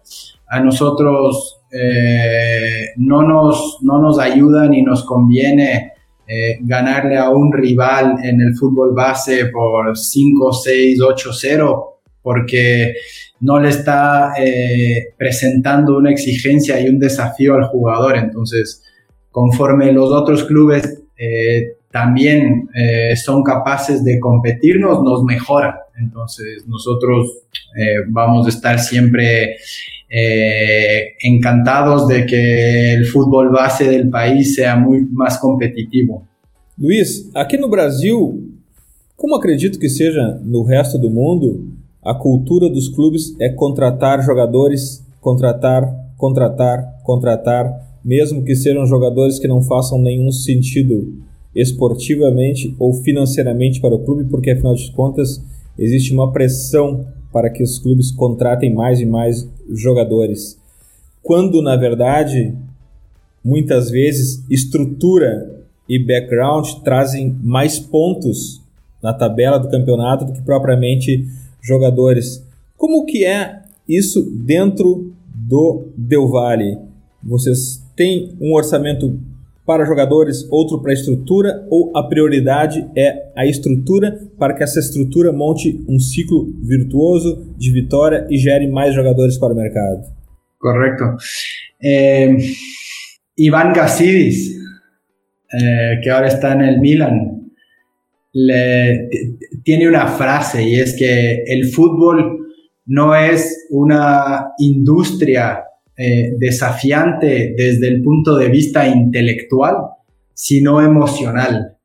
A 0.48 0.60
nosotros 0.60 1.60
eh, 1.72 2.90
no, 2.96 3.22
nos, 3.22 3.78
no 3.82 4.00
nos 4.00 4.18
ayuda 4.18 4.68
ni 4.68 4.82
nos 4.82 5.04
conviene 5.04 5.92
eh, 6.28 6.58
ganarle 6.60 7.18
a 7.18 7.30
un 7.30 7.52
rival 7.52 8.16
en 8.22 8.40
el 8.40 8.54
fútbol 8.56 8.94
base 8.94 9.46
por 9.46 9.96
5, 9.96 10.52
6, 10.52 11.00
8, 11.00 11.30
0, 11.32 12.00
porque 12.20 12.94
no 13.40 13.60
le 13.60 13.68
está 13.68 14.32
eh, 14.38 15.14
presentando 15.16 15.96
una 15.96 16.10
exigencia 16.10 16.80
y 16.80 16.88
un 16.88 16.98
desafío 16.98 17.54
al 17.54 17.64
jugador. 17.64 18.16
Entonces, 18.16 18.82
conforme 19.30 19.92
los 19.92 20.10
otros 20.10 20.44
clubes 20.44 21.02
también 21.90 22.68
son 23.24 23.42
capaces 23.42 24.04
de 24.04 24.20
competirnos, 24.20 25.02
nos 25.02 25.22
mejora. 25.24 25.80
Entonces, 25.98 26.66
nosotros 26.66 27.38
vamos 28.08 28.46
a 28.46 28.50
estar 28.50 28.78
siempre 28.78 29.56
eh, 30.08 31.14
encantados 31.20 32.06
de 32.06 32.24
que 32.26 32.94
el 32.94 33.06
fútbol 33.06 33.50
base 33.50 33.90
del 33.90 34.08
país 34.08 34.54
sea 34.54 34.76
muy 34.76 35.04
más 35.10 35.38
competitivo. 35.38 36.26
Luiz, 36.76 37.28
aqui 37.34 37.58
no 37.58 37.68
Brasil, 37.68 38.14
como 39.16 39.34
acredito 39.34 39.78
que 39.78 39.88
seja 39.88 40.38
no 40.44 40.64
resto 40.64 40.98
do 40.98 41.10
mundo, 41.10 41.58
a 42.06 42.14
cultura 42.14 42.70
dos 42.70 42.88
clubes 42.88 43.34
é 43.40 43.48
contratar 43.48 44.22
jogadores, 44.22 45.04
contratar 45.20 46.06
contratar, 46.16 47.00
contratar, 47.02 47.98
mesmo 48.04 48.42
que 48.42 48.54
sejam 48.54 48.86
jogadores 48.86 49.38
que 49.38 49.48
não 49.48 49.62
façam 49.62 50.00
nenhum 50.00 50.30
sentido 50.30 51.14
esportivamente 51.54 52.74
ou 52.78 52.92
financeiramente 52.94 53.80
para 53.80 53.94
o 53.94 54.04
clube, 54.04 54.24
porque 54.24 54.50
afinal 54.50 54.74
de 54.74 54.90
contas 54.92 55.42
existe 55.78 56.12
uma 56.12 56.32
pressão 56.32 57.06
para 57.32 57.50
que 57.50 57.62
os 57.62 57.78
clubes 57.78 58.10
contratem 58.10 58.72
mais 58.72 59.00
e 59.00 59.06
mais 59.06 59.48
jogadores. 59.70 60.58
Quando 61.22 61.60
na 61.60 61.76
verdade, 61.76 62.54
muitas 63.44 63.90
vezes 63.90 64.44
estrutura 64.50 65.64
e 65.88 65.98
background 65.98 66.66
trazem 66.84 67.36
mais 67.42 67.78
pontos 67.78 68.60
na 69.02 69.12
tabela 69.12 69.58
do 69.58 69.70
campeonato 69.70 70.24
do 70.24 70.32
que 70.32 70.42
propriamente 70.42 71.26
jogadores. 71.66 72.46
Como 72.76 73.04
que 73.04 73.24
é 73.24 73.62
isso 73.88 74.30
dentro 74.44 75.12
do 75.34 75.88
Del 75.96 76.28
Valle? 76.28 76.78
Vocês 77.22 77.82
têm 77.96 78.36
um 78.40 78.54
orçamento 78.54 79.18
para 79.66 79.84
jogadores, 79.84 80.46
outro 80.48 80.80
para 80.80 80.92
estrutura, 80.92 81.66
ou 81.68 81.90
a 81.96 82.04
prioridade 82.04 82.88
é 82.96 83.32
a 83.34 83.44
estrutura 83.44 84.16
para 84.38 84.54
que 84.54 84.62
essa 84.62 84.78
estrutura 84.78 85.32
monte 85.32 85.84
um 85.88 85.98
ciclo 85.98 86.54
virtuoso 86.62 87.52
de 87.58 87.72
vitória 87.72 88.26
e 88.30 88.38
gere 88.38 88.68
mais 88.68 88.94
jogadores 88.94 89.36
para 89.36 89.52
o 89.52 89.56
mercado? 89.56 90.04
Correcto. 90.60 91.04
Eh, 91.82 92.36
Iván 93.36 93.72
Gassidis, 93.72 94.52
eh, 95.52 96.00
que 96.02 96.10
ahora 96.10 96.28
está 96.28 96.52
el 96.52 96.80
Milan, 96.80 97.35
le, 98.38 99.08
tiene 99.64 99.88
una 99.88 100.08
frase 100.08 100.62
y 100.62 100.78
es 100.78 100.94
que 100.94 101.42
el 101.46 101.70
fútbol 101.70 102.38
no 102.84 103.16
es 103.16 103.66
una 103.70 104.48
industria 104.58 105.64
eh, 105.96 106.32
desafiante 106.38 107.54
desde 107.56 107.88
el 107.88 108.02
punto 108.02 108.36
de 108.36 108.48
vista 108.48 108.86
intelectual, 108.86 109.76
sino 110.34 110.82
emocional. 110.82 111.78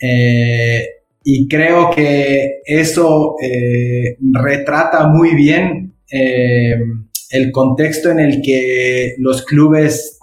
Eh, 0.00 0.86
y 1.24 1.48
creo 1.48 1.90
que 1.90 2.60
eso 2.64 3.34
eh, 3.42 4.16
retrata 4.32 5.08
muy 5.08 5.34
bien 5.34 5.94
el 6.08 7.50
contexto 7.50 8.12
en 8.12 8.20
el 8.20 8.40
que 8.40 9.16
los 9.18 9.44
clubes 9.44 10.20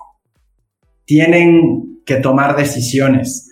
tienen 1.04 2.00
que 2.06 2.16
tomar 2.16 2.56
decisiones. 2.56 3.51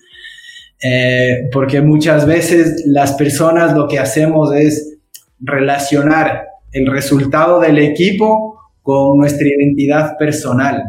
Porque 1.51 1.81
muchas 1.81 2.25
veces 2.25 2.83
las 2.85 3.13
personas 3.13 3.75
lo 3.75 3.87
que 3.87 3.99
hacemos 3.99 4.55
es 4.55 4.97
relacionar 5.39 6.45
el 6.71 6.87
resultado 6.87 7.59
del 7.59 7.79
equipo 7.79 8.59
con 8.81 9.17
nuestra 9.17 9.47
identidad 9.47 10.17
personal. 10.17 10.83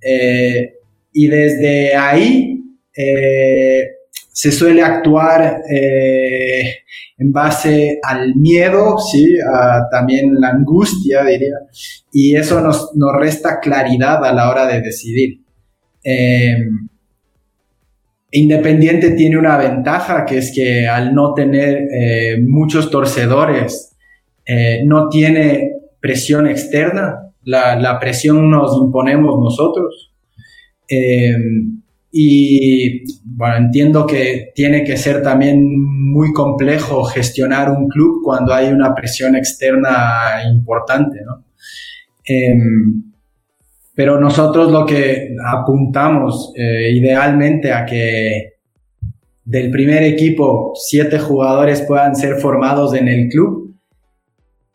Eh, 0.00 0.74
y 1.12 1.26
desde 1.28 1.94
ahí 1.94 2.62
eh, 2.96 3.82
se 4.32 4.52
suele 4.52 4.82
actuar 4.82 5.62
eh, 5.70 6.62
en 7.18 7.32
base 7.32 7.98
al 8.02 8.34
miedo, 8.36 8.98
¿sí? 8.98 9.38
también 9.90 10.34
la 10.38 10.50
angustia, 10.50 11.24
diría, 11.24 11.54
y 12.12 12.36
eso 12.36 12.60
nos, 12.60 12.94
nos, 12.94 13.16
resta 13.18 13.58
claridad 13.60 14.22
a 14.24 14.32
la 14.32 14.50
hora 14.50 14.66
de 14.66 14.82
decidir. 14.82 15.40
Independiente 18.38 19.12
tiene 19.12 19.38
una 19.38 19.56
ventaja 19.56 20.24
que 20.24 20.38
es 20.38 20.52
que 20.54 20.86
al 20.86 21.14
no 21.14 21.32
tener 21.34 21.88
muchos 22.46 22.90
torcedores, 22.90 23.96
no 24.84 25.08
tiene 25.08 25.72
presión 26.00 26.46
externa, 26.46 27.26
la, 27.46 27.98
presión 28.00 28.50
nos 28.50 28.76
imponemos 28.76 29.38
nosotros. 29.40 30.12
Eh, 30.88 31.32
y 32.12 33.02
bueno, 33.24 33.56
entiendo 33.56 34.06
que 34.06 34.52
tiene 34.54 34.84
que 34.84 34.96
ser 34.96 35.22
también 35.22 35.62
muy 35.62 36.32
complejo 36.32 37.04
gestionar 37.04 37.70
un 37.70 37.88
club 37.88 38.20
cuando 38.24 38.54
hay 38.54 38.68
una 38.68 38.94
presión 38.94 39.36
externa 39.36 40.42
importante, 40.48 41.18
¿no? 41.24 41.44
Pero 43.96 44.20
nosotros 44.20 44.70
lo 44.70 44.86
que 44.86 45.34
apuntamos 45.44 46.52
eh, 46.54 46.92
idealmente 46.92 47.72
a 47.72 47.84
que 47.84 48.52
del 49.44 49.70
primer 49.70 50.04
equipo 50.04 50.72
siete 50.74 51.18
jugadores 51.18 51.82
puedan 51.82 52.14
ser 52.14 52.36
formados 52.36 52.94
en 52.94 53.08
el 53.08 53.28
club 53.28 53.74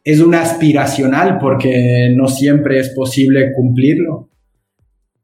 es 0.03 0.19
un 0.19 0.33
aspiracional 0.33 1.37
porque 1.39 2.11
no 2.15 2.27
siempre 2.27 2.79
es 2.79 2.89
posible 2.89 3.53
cumplirlo. 3.53 4.29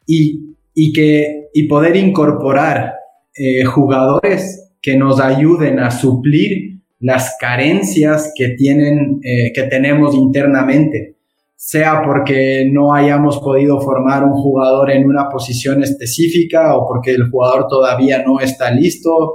Y, 0.05 0.55
y 0.73 0.93
que, 0.93 1.47
y 1.53 1.67
poder 1.67 1.95
incorporar 1.95 2.93
eh, 3.35 3.63
jugadores 3.65 4.71
que 4.81 4.95
nos 4.95 5.19
ayuden 5.19 5.79
a 5.79 5.91
suplir 5.91 6.77
las 6.99 7.35
carencias 7.39 8.31
que, 8.35 8.49
tienen, 8.49 9.19
eh, 9.23 9.51
que 9.53 9.63
tenemos 9.63 10.15
internamente, 10.15 11.16
sea 11.59 12.03
porque 12.05 12.69
no 12.71 12.93
hayamos 12.93 13.39
podido 13.39 13.81
formar 13.81 14.23
un 14.23 14.33
jugador 14.33 14.91
en 14.91 15.05
una 15.05 15.27
posición 15.27 15.83
específica 15.83 16.77
o 16.77 16.87
porque 16.87 17.11
el 17.11 17.29
jugador 17.29 17.65
todavía 17.67 18.23
no 18.23 18.39
está 18.39 18.71
listo, 18.71 19.33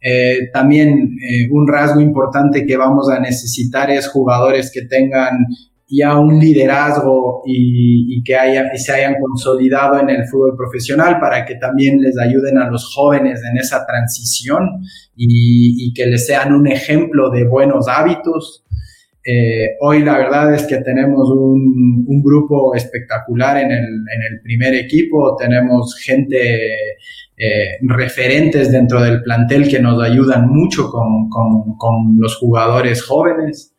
eh, 0.00 0.48
también 0.52 1.16
eh, 1.22 1.48
un 1.50 1.68
rasgo 1.68 2.00
importante 2.00 2.64
que 2.64 2.76
vamos 2.76 3.10
a 3.10 3.20
necesitar 3.20 3.90
es 3.90 4.08
jugadores 4.08 4.70
que 4.72 4.82
tengan 4.82 5.44
ya 5.90 6.18
un 6.18 6.38
liderazgo 6.38 7.42
y, 7.46 8.22
que 8.22 8.36
y 8.74 8.78
se 8.78 8.92
hayan 8.92 9.14
consolidado 9.20 9.98
en 9.98 10.10
el 10.10 10.26
fútbol 10.26 10.54
profesional 10.56 11.18
para 11.18 11.46
que 11.46 11.54
también 11.54 12.00
les 12.00 12.18
ayuden 12.18 12.58
a 12.58 12.70
los 12.70 12.92
jóvenes 12.94 13.40
en 13.50 13.56
esa 13.56 13.86
transición 13.86 14.68
y, 15.16 15.92
que 15.94 16.06
les 16.06 16.26
sean 16.26 16.52
un 16.52 16.66
ejemplo 16.66 17.30
de 17.30 17.48
buenos 17.48 17.88
hábitos. 17.88 18.64
Eh, 19.30 19.76
hoy 19.80 20.02
la 20.02 20.16
verdad 20.16 20.54
es 20.54 20.66
que 20.66 20.78
tenemos 20.78 21.28
un, 21.30 22.22
grupo 22.22 22.74
espectacular 22.74 23.58
en 23.58 23.70
el, 23.70 24.40
primer 24.42 24.74
equipo, 24.74 25.36
tenemos 25.36 25.96
gente 26.02 26.64
eh, 27.36 27.76
referentes 27.82 28.72
dentro 28.72 29.02
del 29.02 29.22
plantel 29.22 29.68
que 29.68 29.80
nos 29.80 30.02
ayudan 30.02 30.48
mucho 30.48 30.90
con, 30.90 32.18
los 32.18 32.36
jugadores 32.36 33.02
jóvenes. 33.02 33.74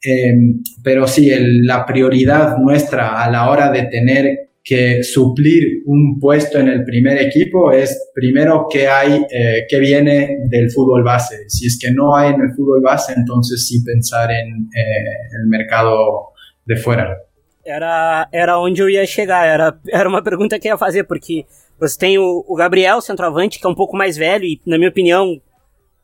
Em, 0.00 0.62
pero 0.84 1.08
sí, 1.08 1.28
la 1.62 1.84
prioridad 1.84 2.56
nuestra 2.58 3.20
a 3.22 3.28
la 3.30 3.50
hora 3.50 3.72
de 3.72 3.84
tener 3.86 4.43
que 4.64 5.02
suplir 5.02 5.82
un 5.84 6.18
puesto 6.18 6.58
en 6.58 6.68
el 6.68 6.84
primer 6.84 7.20
equipo 7.20 7.70
es 7.70 8.10
primero 8.14 8.66
que 8.70 8.88
hay, 8.88 9.22
eh, 9.30 9.66
que 9.68 9.78
viene 9.78 10.38
del 10.48 10.70
fútbol 10.70 11.04
base. 11.04 11.44
Si 11.48 11.66
es 11.66 11.78
que 11.78 11.92
no 11.92 12.16
hay 12.16 12.32
en 12.32 12.40
el 12.40 12.54
fútbol 12.56 12.80
base, 12.80 13.12
entonces 13.14 13.68
sí 13.68 13.84
pensar 13.84 14.30
en 14.30 14.68
eh, 14.74 15.38
el 15.38 15.48
mercado 15.48 16.32
de 16.64 16.76
fuera. 16.76 17.18
Era, 17.62 18.28
era 18.32 18.58
onde 18.58 18.82
eu 18.82 18.88
ia 18.88 19.06
chegar, 19.06 19.46
era, 19.46 19.78
era 19.90 20.08
uma 20.08 20.22
pergunta 20.22 20.58
que 20.58 20.68
eu 20.68 20.72
ia 20.72 20.78
fazer, 20.78 21.04
porque 21.04 21.46
Você 21.78 21.98
tem 21.98 22.18
o, 22.18 22.44
o 22.46 22.54
Gabriel, 22.54 23.00
centroavante, 23.00 23.58
que 23.58 23.66
é 23.66 23.68
um 23.68 23.74
pouco 23.74 23.96
mais 23.96 24.16
velho 24.16 24.44
e, 24.44 24.60
na 24.64 24.78
minha 24.78 24.90
opinião, 24.90 25.40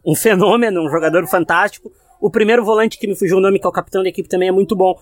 um 0.04 0.14
fenômeno, 0.14 0.82
um 0.82 0.90
jogador 0.90 1.26
fantástico. 1.26 1.92
O 2.20 2.30
primeiro 2.30 2.64
volante 2.64 2.98
que 2.98 3.06
me 3.06 3.16
fugiu 3.16 3.38
o 3.38 3.40
nome, 3.40 3.58
que 3.58 3.66
é 3.66 3.68
o 3.68 3.72
capitão 3.72 4.02
da 4.02 4.08
equipe, 4.08 4.28
também 4.28 4.48
é 4.48 4.52
muito 4.52 4.74
bom. 4.74 4.98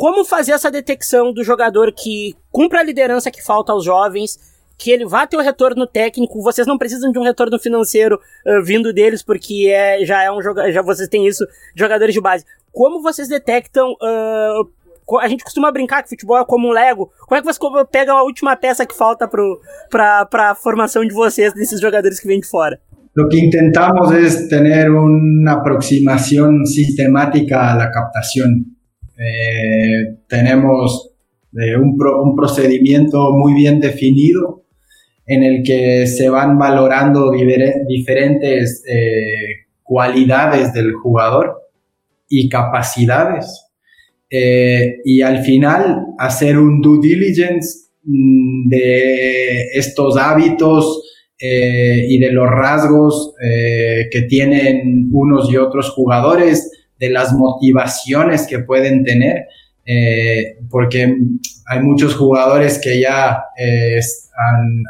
Como 0.00 0.24
fazer 0.24 0.52
essa 0.52 0.70
detecção 0.70 1.30
do 1.30 1.44
jogador 1.44 1.92
que 1.92 2.34
cumpre 2.50 2.78
a 2.78 2.82
liderança 2.82 3.30
que 3.30 3.44
falta 3.44 3.70
aos 3.70 3.84
jovens, 3.84 4.38
que 4.78 4.90
ele 4.90 5.04
vá 5.04 5.26
ter 5.26 5.36
o 5.36 5.42
retorno 5.42 5.86
técnico, 5.86 6.40
vocês 6.40 6.66
não 6.66 6.78
precisam 6.78 7.12
de 7.12 7.18
um 7.18 7.22
retorno 7.22 7.58
financeiro 7.58 8.18
uh, 8.46 8.64
vindo 8.64 8.94
deles, 8.94 9.22
porque 9.22 9.68
é, 9.70 10.02
já 10.06 10.22
é 10.22 10.32
um 10.32 10.40
já 10.40 10.80
vocês 10.80 11.06
têm 11.06 11.26
isso, 11.26 11.46
jogadores 11.76 12.14
de 12.14 12.20
base. 12.22 12.46
Como 12.72 13.02
vocês 13.02 13.28
detectam 13.28 13.92
uh, 13.92 15.18
a 15.20 15.28
gente 15.28 15.44
costuma 15.44 15.70
brincar 15.70 16.02
que 16.02 16.08
futebol 16.08 16.38
é 16.38 16.46
como 16.46 16.68
um 16.68 16.72
Lego. 16.72 17.12
Como 17.28 17.38
é 17.38 17.42
que 17.42 17.46
você 17.46 17.60
pega 17.92 18.12
a 18.14 18.22
última 18.22 18.56
peça 18.56 18.86
que 18.86 18.96
falta 18.96 19.28
para 19.28 20.50
a 20.50 20.54
formação 20.54 21.04
de 21.04 21.12
vocês, 21.12 21.52
desses 21.52 21.78
jogadores 21.78 22.18
que 22.18 22.26
vêm 22.26 22.40
de 22.40 22.48
fora? 22.48 22.80
Lo 23.14 23.28
que 23.28 23.38
intentamos 23.38 24.12
es 24.12 24.48
tener 24.48 24.90
una 24.92 25.56
aproximación 25.60 26.64
sistemática 26.64 27.74
la 27.76 27.90
captación. 27.90 28.79
Eh, 29.20 30.16
tenemos 30.28 31.10
eh, 31.52 31.76
un, 31.76 31.98
pro, 31.98 32.22
un, 32.22 32.34
procedimiento 32.34 33.32
muy 33.32 33.52
bien 33.52 33.78
definido 33.78 34.64
en 35.26 35.42
el 35.42 35.62
que 35.62 36.06
se 36.06 36.30
van 36.30 36.58
valorando 36.58 37.30
diferentes 37.86 38.82
eh, 38.88 39.66
cualidades 39.82 40.72
del 40.72 40.94
jugador 40.94 41.54
y 42.30 42.48
capacidades. 42.48 43.66
Y 44.32 45.22
al 45.22 45.42
final 45.42 46.06
hacer 46.18 46.56
un 46.56 46.80
due 46.80 47.00
diligence 47.02 47.90
mm, 48.04 48.68
de 48.68 49.64
estos 49.74 50.16
hábitos 50.16 51.02
y 51.42 52.18
de 52.18 52.32
los 52.32 52.48
rasgos 52.48 53.34
que 54.10 54.22
tienen 54.28 55.08
unos 55.10 55.50
y 55.50 55.56
otros 55.56 55.90
jugadores, 55.90 56.70
de 57.00 57.10
las 57.10 57.32
motivaciones 57.32 58.46
que 58.46 58.60
pueden 58.60 59.02
tener 59.02 59.46
eh, 59.92 60.58
porque 60.70 61.16
hay 61.66 61.80
muchos 61.80 62.14
jugadores 62.14 62.80
que 62.80 63.00
ya 63.00 63.42
eh, 63.58 63.98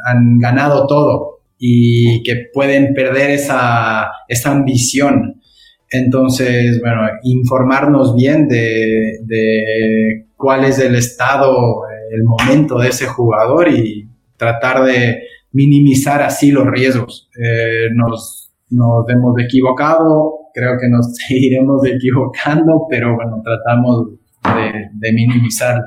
han, 0.05 0.37
ganado 0.37 0.85
todo 0.85 1.39
y 1.57 2.21
que 2.23 2.49
pueden 2.53 2.93
perder 2.93 3.31
esa, 3.31 4.11
esa 4.27 4.51
ambición. 4.51 5.41
Entonces, 5.89 6.79
bueno, 6.81 7.01
informarnos 7.23 8.15
bien 8.15 8.47
de, 8.47 9.19
de, 9.23 10.27
cuál 10.37 10.65
es 10.65 10.77
el 10.77 10.95
estado, 10.95 11.81
el 12.11 12.23
momento 12.23 12.77
de 12.77 12.89
ese 12.89 13.07
jugador 13.07 13.69
y 13.69 14.07
tratar 14.37 14.85
de 14.85 15.23
minimizar 15.51 16.21
así 16.21 16.51
los 16.51 16.67
riesgos. 16.67 17.29
Eh, 17.43 17.87
nos, 17.95 18.51
nos 18.69 19.09
hemos 19.09 19.33
equivocado, 19.43 20.40
creo 20.53 20.77
que 20.77 20.87
nos 20.87 21.15
seguiremos 21.27 21.83
equivocando, 21.85 22.87
pero 22.89 23.15
bueno, 23.15 23.41
tratamos 23.43 24.09
de, 24.43 24.89
de 24.93 25.13
minimizar. 25.13 25.81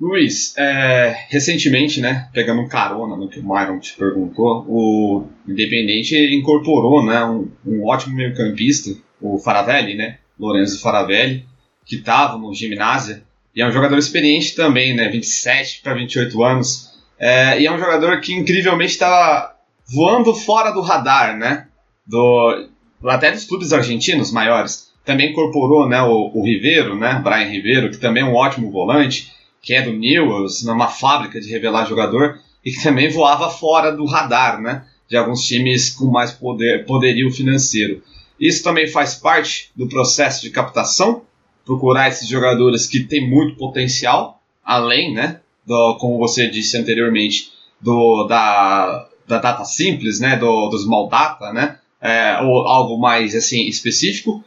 Luiz, 0.00 0.56
é, 0.58 1.14
recentemente, 1.28 2.00
né, 2.00 2.28
pegando 2.32 2.66
carona 2.66 3.16
no 3.16 3.28
que 3.28 3.38
o 3.38 3.44
Myron 3.44 3.78
te 3.78 3.96
perguntou, 3.96 4.64
o 4.68 5.28
Independente 5.46 6.16
incorporou 6.34 7.06
né, 7.06 7.24
um, 7.24 7.48
um 7.64 7.86
ótimo 7.86 8.16
meio-campista, 8.16 8.90
o 9.20 9.38
Faravelli, 9.38 9.94
né, 9.94 10.18
Lorenzo 10.38 10.80
Faravelli, 10.80 11.46
que 11.86 11.96
estava 11.96 12.36
no 12.36 12.52
ginásio, 12.52 13.22
e 13.54 13.62
é 13.62 13.66
um 13.66 13.70
jogador 13.70 13.96
experiente 13.96 14.56
também, 14.56 14.92
né, 14.92 15.08
27 15.08 15.82
para 15.82 15.94
28 15.94 16.42
anos, 16.42 17.00
é, 17.16 17.60
e 17.60 17.66
é 17.66 17.72
um 17.72 17.78
jogador 17.78 18.20
que 18.20 18.34
incrivelmente 18.34 18.94
estava 18.94 19.54
voando 19.94 20.34
fora 20.34 20.72
do 20.72 20.80
radar, 20.80 21.36
né? 21.36 21.68
Do, 22.04 22.68
até 23.04 23.30
dos 23.30 23.44
clubes 23.44 23.72
argentinos 23.72 24.30
maiores. 24.32 24.90
Também 25.04 25.30
incorporou 25.30 25.88
né, 25.88 26.00
o, 26.02 26.30
o 26.32 26.44
Ribeiro, 26.44 26.96
né, 26.96 27.20
Brian 27.22 27.48
Ribeiro, 27.48 27.90
que 27.90 27.98
também 27.98 28.22
é 28.22 28.26
um 28.26 28.34
ótimo 28.34 28.70
volante, 28.70 29.32
que 29.60 29.74
é 29.74 29.82
do 29.82 29.92
Newells, 29.92 30.64
numa 30.64 30.88
fábrica 30.88 31.40
de 31.40 31.50
revelar 31.50 31.86
jogador, 31.86 32.38
e 32.64 32.70
que 32.70 32.82
também 32.82 33.10
voava 33.10 33.50
fora 33.50 33.90
do 33.90 34.04
radar 34.04 34.60
né, 34.60 34.84
de 35.08 35.16
alguns 35.16 35.44
times 35.44 35.90
com 35.90 36.06
mais 36.06 36.32
poder, 36.32 36.86
poderio 36.86 37.30
financeiro. 37.32 38.02
Isso 38.38 38.62
também 38.62 38.88
faz 38.88 39.14
parte 39.14 39.70
do 39.74 39.88
processo 39.88 40.42
de 40.42 40.50
captação, 40.50 41.22
procurar 41.64 42.08
esses 42.08 42.28
jogadores 42.28 42.86
que 42.86 43.00
têm 43.00 43.28
muito 43.28 43.56
potencial, 43.56 44.40
além 44.64 45.14
né, 45.14 45.40
do, 45.66 45.96
como 45.98 46.18
você 46.18 46.48
disse 46.48 46.76
anteriormente, 46.76 47.52
do, 47.80 48.24
da, 48.24 49.08
da 49.26 49.38
data 49.38 49.64
simples, 49.64 50.20
né, 50.20 50.36
do, 50.36 50.68
do 50.68 50.78
small 50.78 51.08
data, 51.08 51.52
né, 51.52 51.78
é, 52.02 52.40
ou 52.42 52.66
algo 52.66 52.98
mais 52.98 53.34
assim 53.34 53.68
específico, 53.68 54.44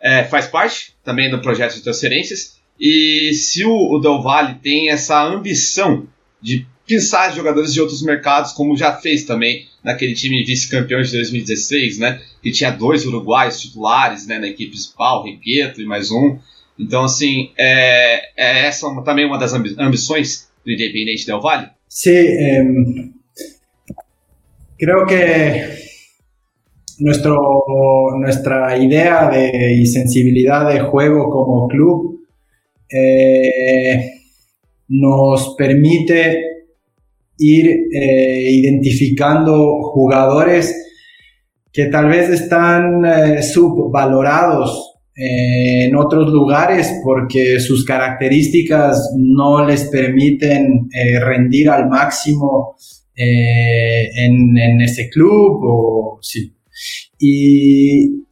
é, 0.00 0.24
faz 0.24 0.46
parte 0.46 0.94
também 1.04 1.30
do 1.30 1.40
projeto 1.40 1.74
de 1.74 1.82
transferências. 1.82 2.56
E 2.78 3.32
se 3.34 3.64
o, 3.64 3.92
o 3.92 3.98
Del 3.98 4.22
Valle 4.22 4.54
tem 4.62 4.88
essa 4.88 5.22
ambição 5.22 6.06
de 6.40 6.66
pensar 6.86 7.34
jogadores 7.34 7.72
de 7.72 7.80
outros 7.80 8.02
mercados, 8.02 8.52
como 8.52 8.76
já 8.76 8.96
fez 8.96 9.24
também 9.24 9.66
naquele 9.82 10.14
time 10.14 10.44
vice-campeão 10.44 11.00
de 11.02 11.12
2016, 11.12 11.98
né, 11.98 12.20
que 12.42 12.50
tinha 12.50 12.70
dois 12.70 13.06
uruguaios 13.06 13.60
titulares 13.60 14.26
né, 14.26 14.38
na 14.38 14.46
equipe 14.46 14.70
principal, 14.70 15.24
Requeto 15.24 15.80
e 15.80 15.86
mais 15.86 16.10
um. 16.10 16.38
Então, 16.78 17.04
assim, 17.04 17.50
é, 17.56 18.30
é 18.36 18.66
essa 18.66 18.88
uma, 18.88 19.04
também 19.04 19.26
uma 19.26 19.38
das 19.38 19.52
ambições 19.52 20.50
Independiente 20.66 21.26
del 21.26 21.40
Valle? 21.40 21.68
Sí, 21.88 22.10
em, 22.10 23.12
creo 24.78 25.04
que 25.06 25.14
nuestro, 27.02 27.38
nuestra 28.18 28.76
idea 28.76 29.30
de, 29.30 29.74
y 29.74 29.86
sensibilidad 29.86 30.72
de 30.72 30.80
juego 30.80 31.28
como 31.28 31.68
club 31.68 32.20
eh, 32.88 34.12
nos 34.88 35.54
permite 35.56 36.42
ir 37.38 37.66
eh, 37.68 38.50
identificando 38.50 39.82
jugadores 39.82 40.74
que 41.72 41.86
tal 41.86 42.08
vez 42.08 42.28
están 42.28 43.04
eh, 43.04 43.42
subvalorados 43.42 44.90
en 45.14 45.94
otros 45.94 46.32
lugares 46.32 46.90
porque 47.04 47.60
sus 47.60 47.84
características 47.84 49.12
no 49.18 49.66
les 49.66 49.84
permiten 49.84 50.88
rendir 51.20 51.68
al 51.68 51.86
máximo 51.90 52.76
eh, 53.14 54.10
en, 54.16 54.80
ese 54.80 55.10
club 55.10 55.60
o 55.62 56.18
sí. 56.22 56.52
Y, 57.24 58.24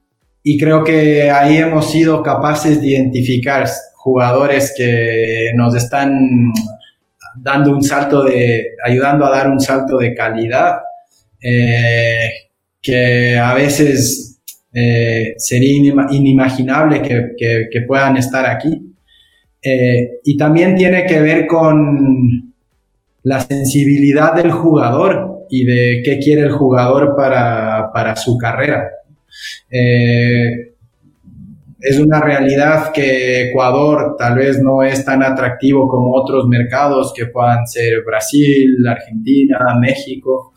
creo 0.59 0.82
que 0.82 1.30
ahí 1.30 1.59
hemos 1.59 1.93
sido 1.93 2.22
capaces 2.22 2.80
de 2.80 2.88
identificar 2.88 3.68
jugadores 3.95 4.74
que 4.76 5.53
nos 5.55 5.76
están 5.76 6.53
dando 7.36 7.70
un 7.70 7.82
salto 7.84 8.24
de, 8.24 8.70
ayudando 8.84 9.24
a 9.26 9.30
dar 9.30 9.49
un 9.49 9.61
salto 9.61 9.97
de 9.99 10.12
calidad, 10.12 10.78
que 12.82 13.38
a 13.38 13.55
veces 13.55 14.30
eh, 14.72 15.34
sería 15.36 15.93
inimaginable 16.11 17.03
que, 17.03 17.80
puedan 17.86 18.16
estar 18.16 18.47
aquí. 18.47 18.95
Eh, 19.62 20.20
y 20.24 20.36
también 20.36 20.74
tiene 20.74 21.07
que 21.07 21.20
ver 21.20 21.47
con 21.47 22.55
la 23.22 23.41
sensibilidad 23.41 24.34
del 24.34 24.51
jugador 24.51 25.47
y 25.51 25.64
de 25.64 26.03
qué 26.05 26.18
quiere 26.18 26.43
el 26.43 26.53
jugador 26.53 27.14
para, 27.16 27.80
su 28.16 28.36
carrera. 28.36 28.88
Eh, 29.70 30.74
es 31.80 31.99
una 31.99 32.20
realidad 32.20 32.93
que 32.93 33.49
Ecuador 33.49 34.16
tal 34.18 34.36
vez 34.36 34.61
no 34.61 34.82
es 34.82 35.05
tan 35.05 35.22
atractivo 35.22 35.88
como 35.88 36.14
otros 36.14 36.47
mercados 36.47 37.12
que 37.16 37.26
puedan 37.26 37.66
ser 37.66 38.03
Brasil, 38.05 38.76
Argentina, 38.86 39.59
México 39.80 40.53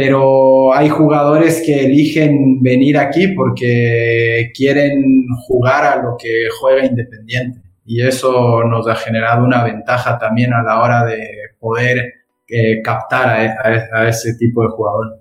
pero 0.00 0.72
hay 0.72 0.88
jugadores 0.88 1.62
que 1.64 1.84
eligen 1.84 2.62
venir 2.62 2.96
aquí 2.96 3.28
porque 3.28 4.50
quieren 4.54 5.26
jugar 5.46 5.84
a 5.84 6.02
lo 6.02 6.16
que 6.18 6.46
juega 6.58 6.86
Independiente 6.86 7.60
y 7.84 8.00
eso 8.00 8.64
nos 8.64 8.86
ha 8.88 8.94
generado 8.94 9.44
una 9.44 9.62
ventaja 9.62 10.16
también 10.18 10.54
a 10.54 10.62
la 10.62 10.80
hora 10.80 11.04
de 11.04 11.20
poder 11.58 12.14
eh, 12.48 12.80
captar 12.82 13.28
a, 13.28 13.98
a, 14.00 14.08
esse 14.08 14.36
tipo 14.38 14.62
de 14.62 14.68
jogador. 14.68 15.20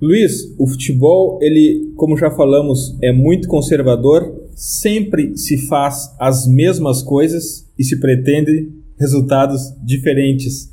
Luiz, 0.00 0.54
o 0.58 0.66
futebol, 0.66 1.38
ele, 1.40 1.90
como 1.96 2.18
já 2.18 2.30
falamos, 2.30 2.94
é 3.00 3.10
muito 3.12 3.48
conservador, 3.48 4.46
sempre 4.54 5.34
se 5.38 5.56
faz 5.66 6.14
as 6.18 6.46
mesmas 6.46 7.02
coisas 7.02 7.66
e 7.78 7.82
se 7.82 7.98
pretende 7.98 8.70
resultados 9.00 9.72
diferentes. 9.82 10.64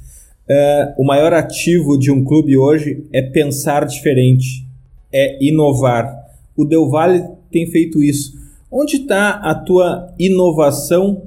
Uh, 0.44 1.02
o 1.02 1.06
maior 1.06 1.32
ativo 1.32 1.98
de 1.98 2.12
um 2.12 2.22
clube 2.22 2.58
hoje 2.58 3.08
é 3.14 3.22
pensar 3.22 3.86
diferente, 3.86 4.68
é 5.10 5.42
inovar. 5.42 6.14
O 6.54 6.66
Del 6.66 6.90
Valle 6.90 7.24
tem 7.50 7.66
feito 7.72 8.04
isso. 8.04 8.34
Onde 8.70 8.98
está 8.98 9.36
a 9.36 9.56
tua 9.56 10.14
inovação, 10.20 11.24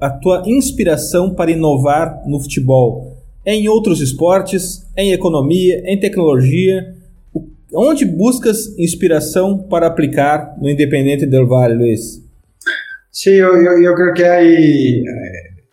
a 0.00 0.08
tua 0.08 0.44
inspiração 0.46 1.34
para 1.34 1.50
inovar 1.50 2.22
no 2.26 2.40
futebol? 2.40 3.18
É 3.44 3.54
em 3.54 3.68
outros 3.68 4.00
esportes? 4.00 4.88
É 4.96 5.04
em 5.04 5.12
economia? 5.12 5.82
É 5.84 5.92
em 5.92 6.00
tecnologia? 6.00 7.01
Onde 7.74 8.04
buscas 8.04 8.78
inspiração 8.78 9.66
para 9.68 9.86
aplicar 9.86 10.56
no 10.60 10.68
Independente 10.68 11.26
Del 11.26 11.46
Valle, 11.46 11.76
eu, 13.30 13.56
eu, 13.56 13.82
eu 13.82 13.94
creio 13.94 14.14
que 14.14 14.24
há 14.24 14.42
eh, 14.42 15.02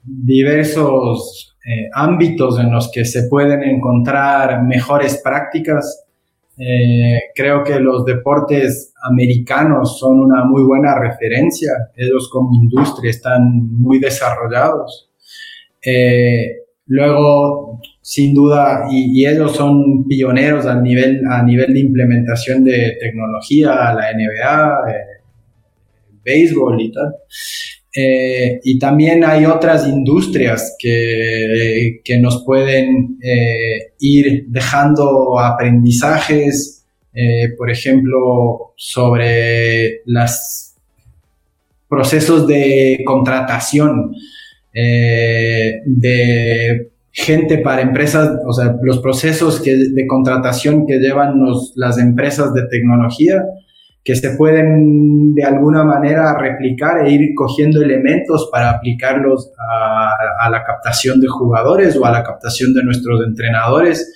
diversos 0.05 1.49
Eh, 1.71 1.87
ámbitos 1.93 2.57
en 2.57 2.71
los 2.71 2.89
que 2.89 3.05
se 3.05 3.27
pueden 3.27 3.61
encontrar 3.61 4.63
mejores 4.63 5.21
prácticas. 5.23 6.03
Eh, 6.57 7.19
creo 7.35 7.63
que 7.63 7.79
los 7.79 8.05
deportes 8.05 8.91
americanos 9.03 9.99
son 9.99 10.19
una 10.19 10.45
muy 10.45 10.63
buena 10.63 10.97
referencia. 10.97 11.71
Ellos 11.95 12.27
como 12.31 12.55
industria 12.55 13.11
están 13.11 13.41
muy 13.71 13.99
desarrollados. 13.99 15.11
Eh, 15.85 16.63
luego, 16.89 17.79
sin 18.01 18.33
duda, 18.33 18.87
y, 18.91 19.25
ellos 19.25 19.55
son 19.55 20.05
pioneros 20.07 20.65
a 20.65 20.81
nivel, 20.81 21.21
a 21.29 21.43
nivel 21.43 21.73
de 21.73 21.79
implementación 21.79 22.63
de 22.63 22.97
tecnología, 22.99 23.69
la 23.93 24.11
NBA, 24.13 24.77
béisbol 26.25 26.81
y 26.81 26.91
tal. 26.91 27.15
Eh, 27.95 28.59
y 28.63 28.77
también 28.77 29.23
hay 29.23 29.45
otras 29.45 29.87
industrias 29.87 30.75
que, 30.79 32.01
que 32.03 32.19
nos 32.19 32.43
pueden 32.43 33.17
eh, 33.21 33.93
ir 33.99 34.45
dejando 34.47 35.39
aprendizajes, 35.39 36.85
eh, 37.13 37.49
por 37.57 37.69
ejemplo, 37.71 38.73
sobre 38.75 40.01
los 40.05 40.75
procesos 41.87 42.47
de 42.47 43.01
contratación 43.05 44.13
de 45.85 46.91
gente 47.11 47.57
para 47.59 47.81
empresas, 47.81 48.37
o 48.47 48.53
sea, 48.53 48.75
los 48.81 48.99
procesos 48.99 49.63
de 49.63 50.07
contratación 50.07 50.85
que 50.85 50.99
llevan 50.99 51.35
las 51.75 51.97
empresas 51.97 52.53
de 52.53 52.67
tecnología 52.69 53.43
que 54.03 54.15
se 54.15 54.31
pueden 54.31 55.35
de 55.35 55.43
alguna 55.43 55.83
manera 55.83 56.35
replicar 56.37 57.05
e 57.05 57.11
ir 57.11 57.29
cogiendo 57.35 57.81
elementos 57.81 58.49
para 58.51 58.71
aplicarlos 58.71 59.51
a, 59.59 60.49
la 60.49 60.63
captación 60.63 61.19
de 61.19 61.27
jugadores 61.27 61.95
o 61.95 62.05
a 62.05 62.11
la 62.11 62.23
captación 62.23 62.73
de 62.73 62.83
nuestros 62.83 63.21
entrenadores. 63.23 64.11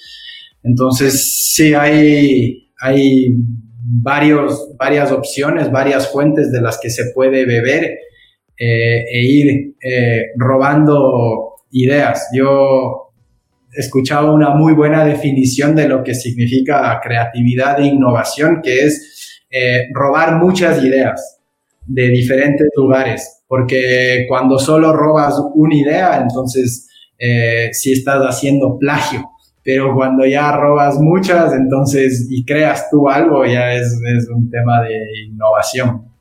Entonces, 0.64 1.52
sí, 1.54 1.74
hay, 1.74 2.72
hay 2.80 3.36
varios, 3.84 4.74
varias 4.80 5.12
opciones, 5.12 5.72
varias 5.72 6.12
fuentes 6.12 6.52
de 6.52 6.62
las 6.62 6.80
que 6.80 6.90
se 6.90 7.12
puede 7.14 7.46
beber 7.46 7.98
eh, 8.66 9.04
e 9.12 9.22
ir 9.22 9.76
eh, 9.84 10.28
robando 10.38 11.56
ideas. 11.72 12.30
Yo 12.34 13.12
escuchaba 13.74 14.32
una 14.32 14.52
muy 14.52 14.74
buena 14.74 15.04
definición 15.04 15.76
de 15.76 15.90
lo 15.90 16.02
que 16.02 16.16
significa 16.16 16.98
creatividad 17.04 17.82
e 17.82 17.88
innovación, 17.88 18.62
que 18.64 18.86
es 18.86 19.42
eh, 19.52 19.90
robar 19.94 20.38
muchas 20.38 20.82
ideas 20.82 21.42
de 21.86 22.08
diferentes 22.08 22.70
lugares, 22.78 23.44
porque 23.50 24.26
cuando 24.30 24.58
solo 24.58 24.94
robas 24.94 25.36
una 25.56 25.76
idea, 25.76 26.22
entonces 26.22 26.88
sí 27.72 27.92
estás 27.92 28.22
haciendo 28.22 28.78
plagio, 28.78 29.30
pero 29.62 29.94
cuando 29.94 30.26
ya 30.26 30.56
robas 30.56 31.00
muchas, 31.00 31.54
entonces 31.54 32.28
y 32.30 32.46
creas 32.46 32.90
tú 32.90 33.10
algo, 33.10 33.46
ya 33.46 33.74
es 33.74 33.98
un 34.34 34.50
tema 34.50 34.82
de 34.84 34.96
innovación. 35.28 36.13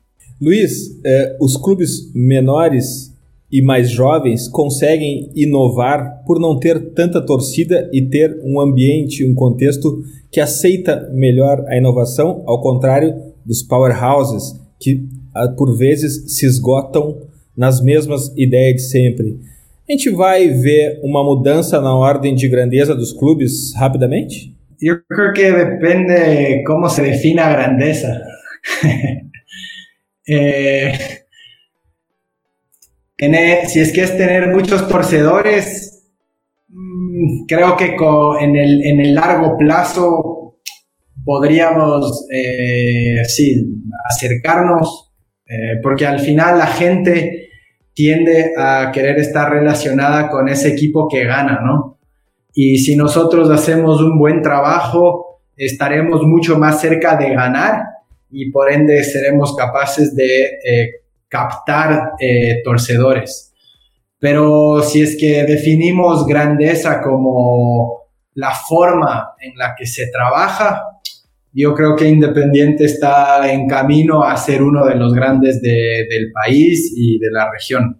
Luis, 0.43 0.99
eh, 1.05 1.37
os 1.39 1.55
clubes 1.55 2.11
menores 2.13 3.15
e 3.49 3.61
mais 3.61 3.89
jovens 3.89 4.49
conseguem 4.49 5.31
inovar 5.33 6.21
por 6.25 6.37
não 6.37 6.59
ter 6.59 6.91
tanta 6.91 7.25
torcida 7.25 7.89
e 7.93 8.01
ter 8.01 8.41
um 8.43 8.59
ambiente, 8.59 9.23
um 9.23 9.33
contexto 9.33 10.03
que 10.29 10.41
aceita 10.41 11.09
melhor 11.13 11.63
a 11.69 11.77
inovação, 11.77 12.43
ao 12.45 12.61
contrário 12.61 13.15
dos 13.45 13.63
powerhouses, 13.63 14.59
que 14.77 15.07
ah, 15.33 15.47
por 15.47 15.77
vezes 15.77 16.35
se 16.35 16.45
esgotam 16.45 17.21
nas 17.55 17.81
mesmas 17.81 18.33
ideias 18.35 18.75
de 18.75 18.81
sempre. 18.81 19.39
A 19.87 19.93
gente 19.93 20.09
vai 20.09 20.49
ver 20.49 20.99
uma 21.01 21.23
mudança 21.23 21.79
na 21.79 21.95
ordem 21.95 22.35
de 22.35 22.49
grandeza 22.49 22.93
dos 22.93 23.13
clubes 23.13 23.73
rapidamente? 23.75 24.53
Eu 24.81 24.97
creo 25.09 25.31
que 25.31 25.65
depende 25.65 26.63
como 26.65 26.89
se 26.89 27.01
define 27.01 27.39
a 27.39 27.53
grandeza. 27.53 28.21
eh, 30.25 31.17
si 33.67 33.79
es 33.79 33.93
que 33.93 34.01
es 34.01 34.17
tener 34.17 34.53
muchos 34.53 34.87
torcedores, 34.87 36.11
mm, 36.67 37.45
creo 37.47 37.77
que 37.77 37.95
en, 38.41 38.55
el, 38.99 39.15
largo 39.15 39.57
plazo 39.57 40.59
podríamos, 41.23 42.27
eh, 42.33 43.15
acercarnos, 44.09 45.13
eh, 45.45 45.79
porque 45.81 46.05
al 46.05 46.19
final 46.19 46.57
la 46.57 46.67
gente 46.67 47.49
tiende 47.93 48.53
a 48.57 48.91
querer 48.91 49.19
estar 49.19 49.51
relacionada 49.51 50.29
con 50.29 50.49
ese 50.49 50.69
equipo 50.69 51.07
que 51.07 51.25
gana, 51.25 51.59
¿no? 51.63 51.99
Y 52.53 52.77
si 52.79 52.95
nosotros 52.95 53.49
hacemos 53.49 54.01
un 54.01 54.17
buen 54.17 54.41
trabajo, 54.41 55.41
estaremos 55.55 56.23
mucho 56.23 56.57
más 56.57 56.81
cerca 56.81 57.15
de 57.15 57.29
ganar 57.29 57.92
y 58.33 58.51
por 58.51 58.71
ende 58.71 59.03
seremos 59.03 59.55
capaces 59.55 60.15
de 60.15 60.45
eh, 60.45 60.91
captar 61.29 62.13
eh, 62.19 62.61
torcedores. 62.63 63.53
Pero 64.19 64.81
si 64.81 65.01
es 65.01 65.15
que 65.17 65.43
definimos 65.43 66.25
grandeza 66.25 67.01
como 67.01 68.07
la 68.35 68.51
forma 68.51 69.35
en 69.39 69.55
la 69.57 69.75
que 69.77 69.85
se 69.85 70.07
trabaja, 70.07 70.81
yo 71.53 71.75
creo 71.75 71.95
que 71.95 72.09
Independiente 72.09 72.85
está 72.85 73.51
en 73.51 73.67
camino 73.67 74.23
a 74.23 74.35
ser 74.37 74.63
uno 74.63 74.85
de 74.87 74.95
los 74.95 75.13
grandes 75.13 75.61
de, 75.61 76.07
del 76.09 76.31
país 76.31 76.91
y 76.95 77.19
de 77.19 77.31
la 77.31 77.51
región. 77.51 77.99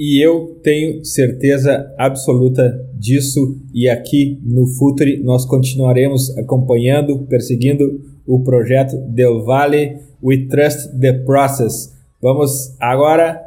E 0.00 0.22
eu 0.22 0.60
tenho 0.62 1.04
certeza 1.04 1.92
absoluta 1.98 2.62
disso, 2.94 3.60
e 3.74 3.88
aqui 3.88 4.38
no 4.44 4.64
Futuri 4.64 5.20
nós 5.24 5.44
continuaremos 5.44 6.38
acompanhando, 6.38 7.26
perseguindo 7.26 8.00
o 8.28 8.42
projeto 8.42 8.96
Del 9.08 9.42
Valle 9.42 10.00
We 10.22 10.46
Trust 10.46 11.00
the 11.00 11.14
Process. 11.24 11.94
Vamos 12.20 12.76
agora 12.78 13.42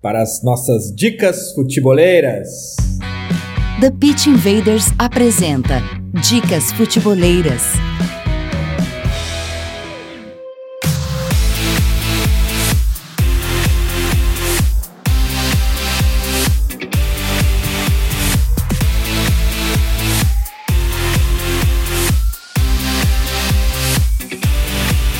para 0.00 0.22
as 0.22 0.42
nossas 0.44 0.94
dicas 0.94 1.52
futeboleiras. 1.54 2.76
The 3.80 3.90
Pitch 3.90 4.26
Invaders 4.26 4.86
apresenta 4.98 5.82
Dicas 6.28 6.72
Futeboleiras. 6.72 7.72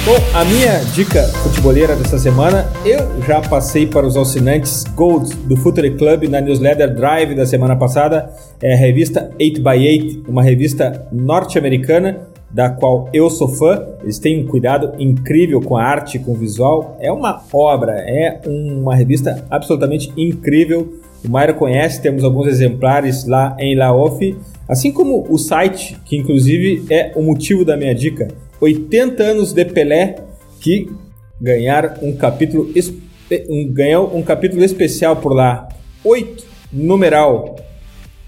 Bom, 0.06 0.14
a 0.32 0.44
minha 0.44 0.84
dica 0.94 1.24
futeboleira 1.42 1.96
dessa 1.96 2.16
semana, 2.16 2.64
eu 2.84 3.20
já 3.24 3.40
passei 3.40 3.88
para 3.88 4.06
os 4.06 4.16
assinantes 4.16 4.84
Gold 4.94 5.34
do 5.48 5.56
Futuri 5.56 5.96
Club 5.96 6.28
na 6.28 6.40
newsletter 6.40 6.94
Drive 6.94 7.34
da 7.34 7.44
semana 7.44 7.74
passada, 7.74 8.30
é 8.62 8.72
a 8.72 8.76
revista 8.76 9.32
8x8, 9.36 10.28
uma 10.28 10.44
revista 10.44 11.08
norte-americana 11.10 12.20
da 12.48 12.70
qual 12.70 13.08
eu 13.12 13.28
sou 13.28 13.48
fã. 13.48 13.84
Eles 14.00 14.20
têm 14.20 14.44
um 14.44 14.46
cuidado 14.46 14.92
incrível 14.96 15.60
com 15.60 15.76
a 15.76 15.82
arte, 15.82 16.20
com 16.20 16.34
o 16.34 16.36
visual. 16.36 16.96
É 17.00 17.10
uma 17.10 17.42
obra, 17.52 17.94
é 17.98 18.42
uma 18.46 18.94
revista 18.94 19.44
absolutamente 19.50 20.12
incrível. 20.16 21.00
O 21.24 21.28
Mairo 21.28 21.54
conhece, 21.54 22.00
temos 22.00 22.22
alguns 22.22 22.46
exemplares 22.46 23.26
lá 23.26 23.56
em 23.58 23.74
Laof, 23.74 24.36
assim 24.68 24.92
como 24.92 25.26
o 25.28 25.36
site, 25.36 25.98
que 26.04 26.16
inclusive 26.16 26.84
é 26.88 27.10
o 27.16 27.22
motivo 27.22 27.64
da 27.64 27.76
minha 27.76 27.92
dica 27.92 28.28
80 28.60 29.22
anos 29.22 29.52
de 29.52 29.64
Pelé, 29.64 30.16
que 30.60 30.88
ganharam 31.40 31.94
um 32.02 32.16
capítulo, 32.16 32.72
um, 33.48 33.72
ganhou 33.72 34.16
um 34.16 34.22
capítulo 34.22 34.64
especial 34.64 35.16
por 35.16 35.32
lá. 35.32 35.68
8, 36.04 36.44
numeral 36.72 37.56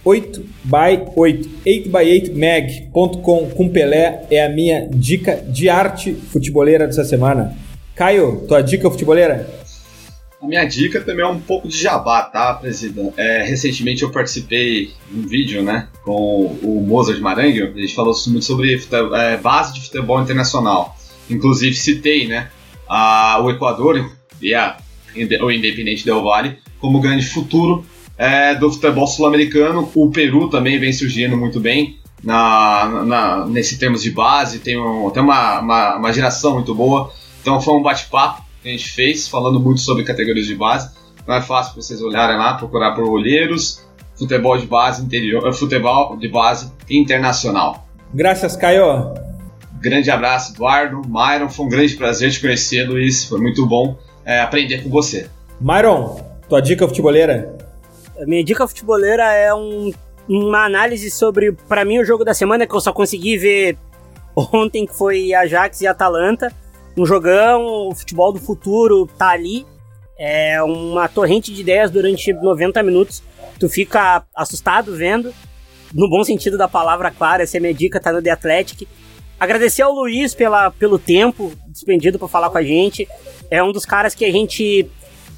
8 0.05 0.45
by 0.65 1.13
8, 1.15 1.49
8by8mag.com 1.67 3.51
com 3.51 3.69
Pelé 3.69 4.23
é 4.31 4.45
a 4.45 4.49
minha 4.49 4.89
dica 4.89 5.37
de 5.37 5.69
arte 5.69 6.15
futeboleira 6.15 6.87
dessa 6.87 7.05
semana. 7.05 7.55
Caio, 7.95 8.45
tua 8.47 8.63
dica 8.63 8.91
futeboleira? 8.91 9.47
A 10.41 10.47
minha 10.47 10.65
dica 10.65 11.01
também 11.01 11.25
é 11.25 11.29
um 11.29 11.41
pouco 11.41 11.67
de 11.67 11.77
jabá, 11.77 12.23
tá, 12.23 12.55
presidente? 12.55 13.13
É, 13.17 13.43
recentemente 13.43 14.05
eu 14.05 14.11
participei 14.11 14.93
de 15.11 15.19
um 15.19 15.27
vídeo, 15.27 15.63
né, 15.65 15.89
com 16.05 16.47
o 16.63 16.81
Mozart 16.87 17.19
Marangue, 17.19 17.63
a 17.63 17.81
gente 17.81 17.95
falou 17.95 18.15
muito 18.29 18.45
sobre 18.45 18.81
é, 19.15 19.37
base 19.37 19.75
de 19.75 19.81
futebol 19.81 20.23
internacional. 20.23 20.97
Inclusive 21.29 21.75
citei, 21.75 22.29
né, 22.29 22.51
a, 22.89 23.41
o 23.43 23.51
Equador 23.51 24.13
e 24.41 24.55
a, 24.55 24.77
o 25.43 25.51
Independente 25.51 26.05
Del 26.05 26.23
Valle 26.23 26.59
como 26.81 27.01
grande 27.01 27.27
futuro 27.27 27.85
é, 28.17 28.55
do 28.55 28.71
futebol 28.71 29.09
sul-americano. 29.09 29.91
O 29.93 30.09
Peru 30.11 30.49
também 30.49 30.79
vem 30.79 30.93
surgindo 30.93 31.37
muito 31.37 31.59
bem 31.59 31.99
na, 32.23 33.03
na, 33.05 33.47
nesse 33.47 33.77
termos 33.77 34.03
de 34.03 34.13
base, 34.13 34.61
tem, 34.61 34.79
um, 34.79 35.11
tem 35.11 35.21
uma, 35.21 35.59
uma, 35.61 35.97
uma 35.97 36.13
geração 36.13 36.55
muito 36.55 36.73
boa. 36.77 37.13
Então 37.41 37.61
foi 37.61 37.75
um 37.75 37.83
bate-papo 37.83 38.48
que 38.63 38.69
a 38.69 38.73
gente 38.73 38.91
fez, 38.91 39.29
falando 39.29 39.61
muito 39.61 39.81
sobre 39.81 40.05
categorias 40.05 40.47
de 40.47 40.55
base. 40.55 40.91
Não 41.27 41.35
é 41.35 41.43
fácil 41.43 41.75
vocês 41.75 42.01
olharem 42.01 42.37
lá, 42.37 42.55
procurar 42.55 42.95
por 42.95 43.09
olheiros, 43.09 43.85
futebol 44.17 44.57
de 44.57 44.67
base 44.67 45.03
interior, 45.03 45.47
eh, 45.47 45.53
futebol 45.53 46.17
de 46.17 46.29
base 46.29 46.73
internacional. 46.89 47.87
Graças, 48.13 48.57
Caio. 48.57 49.15
Grande 49.81 50.11
abraço, 50.11 50.55
Eduardo, 50.55 51.03
Myron. 51.07 51.49
Foi 51.49 51.67
um 51.67 51.69
grande 51.69 51.97
prazer 51.97 52.33
te 52.33 52.41
conhecer, 52.41 52.89
Luiz. 52.89 53.25
Foi 53.25 53.41
muito 53.41 53.65
bom 53.67 53.97
é, 54.25 54.41
aprender 54.41 54.83
com 54.83 54.91
você. 54.91 55.29
Myron, 55.61 56.21
tua 56.49 56.61
dica 56.61 56.89
futeboleira? 56.89 57.57
A 58.21 58.25
minha 58.25 58.43
dica 58.43 58.67
futeboleira 58.67 59.23
é 59.33 59.55
um, 59.55 59.93
uma 60.29 60.65
análise 60.65 61.11
sobre, 61.11 61.53
para 61.53 61.85
mim, 61.85 61.99
o 61.99 62.05
jogo 62.05 62.25
da 62.25 62.35
semana 62.35 62.67
que 62.67 62.75
eu 62.75 62.81
só 62.81 62.93
consegui 62.93 63.37
ver 63.37 63.77
ontem, 64.35 64.87
que 64.87 64.95
foi 64.95 65.33
Ajax 65.35 65.81
e 65.83 65.87
Atalanta 65.87 66.53
um 67.01 67.07
jogão, 67.07 67.89
o 67.89 67.95
futebol 67.95 68.33
do 68.33 68.39
futuro 68.39 69.07
tá 69.19 69.31
ali. 69.31 69.67
É 70.19 70.61
uma 70.63 71.09
torrente 71.09 71.53
de 71.53 71.61
ideias 71.61 71.91
durante 71.91 72.33
90 72.33 72.83
minutos. 72.83 73.23
Tu 73.59 73.69
fica 73.69 74.25
assustado 74.35 74.95
vendo, 74.95 75.33
no 75.95 76.09
bom 76.09 76.25
sentido 76.25 76.59
da 76.59 76.69
palavra, 76.69 77.11
claro. 77.11 77.43
Essa 77.43 77.57
é 77.57 77.61
minha 77.61 77.75
dica, 77.75 78.01
tá 78.01 78.13
no 78.13 78.23
The 78.23 78.31
Athletic. 78.31 78.89
Agradecer 79.39 79.83
ao 79.83 79.93
Luiz 79.93 80.35
pela, 80.35 80.71
pelo 80.73 80.99
tempo 80.99 81.53
despendido 81.69 82.19
para 82.19 82.27
falar 82.27 82.51
com 82.51 82.59
a 82.59 82.63
gente. 82.63 83.07
É 83.51 83.63
um 83.63 83.71
dos 83.71 83.87
caras 83.87 84.15
que 84.15 84.25
a 84.25 84.33
gente 84.33 84.91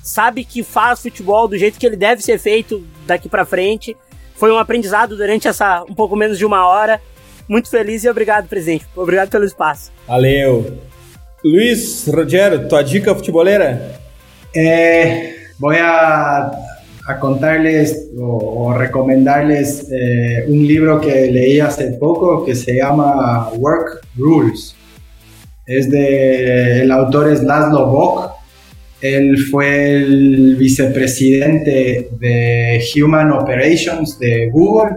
sabe 0.02 0.44
que 0.44 0.62
faz 0.62 1.02
futebol 1.02 1.46
do 1.46 1.58
jeito 1.58 1.78
que 1.78 1.86
ele 1.86 1.96
deve 1.96 2.22
ser 2.22 2.38
feito 2.38 2.86
daqui 3.06 3.28
para 3.28 3.44
frente. 3.44 3.94
Foi 4.34 4.50
um 4.50 4.56
aprendizado 4.56 5.16
durante 5.16 5.46
essa 5.46 5.84
um 5.84 5.94
pouco 5.94 6.16
menos 6.16 6.38
de 6.38 6.46
uma 6.46 6.66
hora. 6.66 7.00
Muito 7.46 7.68
feliz 7.68 8.04
e 8.04 8.08
obrigado, 8.08 8.48
presidente. 8.48 8.86
Obrigado 8.96 9.28
pelo 9.28 9.44
espaço. 9.44 9.92
Valeu. 10.06 10.78
Luiz, 11.42 12.06
Rogério, 12.06 12.68
tua 12.68 12.82
dica 12.82 13.14
futebolera? 13.14 13.98
Eh, 14.54 15.34
voy 15.58 15.76
a, 15.80 16.50
contarles 17.18 18.10
o, 18.16 18.66
o 18.66 18.72
recomendarles 18.72 19.88
eh, 19.90 20.44
un 20.46 20.66
libro 20.66 21.00
que 21.00 21.30
leí 21.30 21.58
hace 21.58 21.92
poco 21.92 22.44
que 22.44 22.54
se 22.54 22.76
llama 22.76 23.48
Work 23.54 24.00
Rules. 24.16 24.76
Es 25.66 25.90
de, 25.90 26.82
el 26.82 26.90
autor 26.92 27.32
es 27.32 27.42
Laszlo 27.42 27.86
Bock. 27.86 28.32
Él 29.00 29.36
fue 29.50 29.94
el 29.94 30.56
vicepresidente 30.56 32.10
de 32.20 32.84
Human 32.94 33.32
Operations 33.32 34.18
de 34.18 34.50
Google 34.50 34.96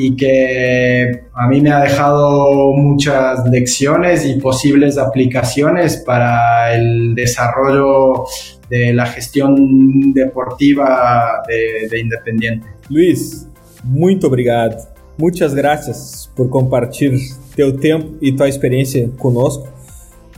y 0.00 0.14
que 0.14 1.22
a 1.34 1.48
mí 1.48 1.60
me 1.60 1.72
ha 1.72 1.80
dejado 1.80 2.72
muchas 2.72 3.44
lecciones 3.50 4.24
y 4.24 4.38
posibles 4.38 4.96
aplicaciones 4.96 5.96
para 5.96 6.72
el 6.74 7.16
desarrollo 7.16 8.24
de 8.70 8.92
la 8.92 9.06
gestión 9.06 10.12
deportiva 10.12 11.42
de, 11.48 11.88
de 11.88 12.00
Independiente. 12.00 12.66
Luiz, 12.88 13.48
muito 13.82 14.28
obrigado. 14.28 14.76
Muitas 15.18 15.52
graças 15.52 16.30
por 16.36 16.48
compartilhar 16.48 17.18
teu 17.56 17.76
tempo 17.76 18.16
e 18.22 18.30
tua 18.30 18.48
experiência 18.48 19.10
conosco 19.18 19.66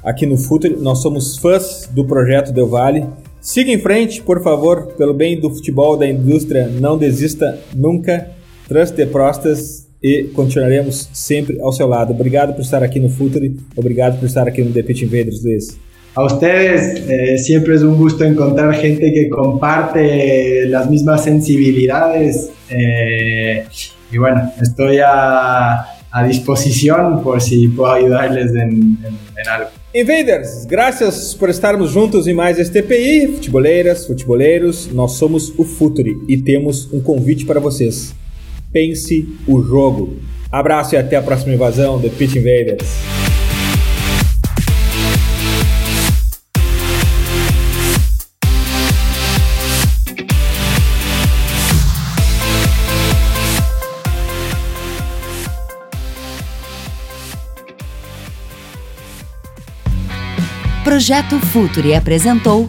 aqui 0.02 0.24
no 0.24 0.38
Futuri. 0.38 0.76
Nós 0.76 1.02
somos 1.02 1.36
fãs 1.36 1.86
do 1.92 2.06
projeto 2.06 2.50
Del 2.50 2.66
Vale. 2.66 3.06
Siga 3.42 3.70
em 3.70 3.78
frente, 3.78 4.22
por 4.22 4.42
favor, 4.42 4.94
pelo 4.94 5.12
bem 5.12 5.38
do 5.38 5.50
futebol, 5.50 5.98
da 5.98 6.06
indústria, 6.06 6.66
não 6.66 6.96
desista 6.96 7.58
nunca. 7.74 8.39
Trust 8.70 8.94
the 8.94 9.04
Prostas 9.04 9.88
e 10.00 10.30
continuaremos 10.32 11.10
sempre 11.12 11.60
ao 11.60 11.72
seu 11.72 11.88
lado. 11.88 12.12
Obrigado 12.12 12.54
por 12.54 12.60
estar 12.60 12.84
aqui 12.84 13.00
no 13.00 13.08
Futuri, 13.08 13.56
obrigado 13.74 14.20
por 14.20 14.26
estar 14.26 14.46
aqui 14.46 14.62
no 14.62 14.70
The 14.72 14.84
Pitch 14.84 15.02
Invaders, 15.02 15.42
Luiz. 15.42 15.76
A 16.14 16.22
ustedes 16.24 17.02
eh, 17.08 17.36
siempre 17.38 17.74
es 17.74 17.82
un 17.82 17.96
gusto 17.96 18.24
encontrar 18.24 18.72
gente 18.74 19.12
que 19.12 19.28
comparte 19.28 20.66
las 20.68 20.88
mismas 20.88 21.24
sensibilidades 21.24 22.52
eh, 22.70 23.64
y 24.12 24.18
bueno, 24.18 24.52
estoy 24.62 24.98
a, 24.98 25.84
a, 26.12 26.24
disposición 26.28 27.24
por 27.24 27.40
si 27.40 27.66
puedo 27.68 27.90
ayudarles 27.90 28.52
en, 28.52 28.98
en, 29.02 29.18
en 29.36 29.48
algo. 29.48 29.70
Invaders, 29.92 30.64
graças 30.64 31.34
por 31.34 31.50
estarmos 31.50 31.90
juntos 31.92 32.28
em 32.28 32.34
mais 32.34 32.56
este 32.56 32.80
TPI. 32.80 33.34
Futeboleiras, 33.34 34.06
futeboleiros, 34.06 34.88
nós 34.92 35.14
somos 35.14 35.52
o 35.58 35.64
Futuri 35.64 36.16
e 36.28 36.36
temos 36.38 36.88
um 36.92 37.00
convite 37.00 37.44
para 37.44 37.58
vocês. 37.58 38.14
Pense 38.72 39.28
o 39.46 39.62
jogo. 39.62 40.16
Abraço 40.50 40.94
e 40.94 40.98
até 40.98 41.16
a 41.16 41.22
próxima 41.22 41.54
invasão 41.54 42.00
do 42.00 42.10
Pitch 42.10 42.36
Invaders. 42.36 42.88
Projeto 60.84 61.38
Futuri 61.38 61.94
apresentou 61.94 62.68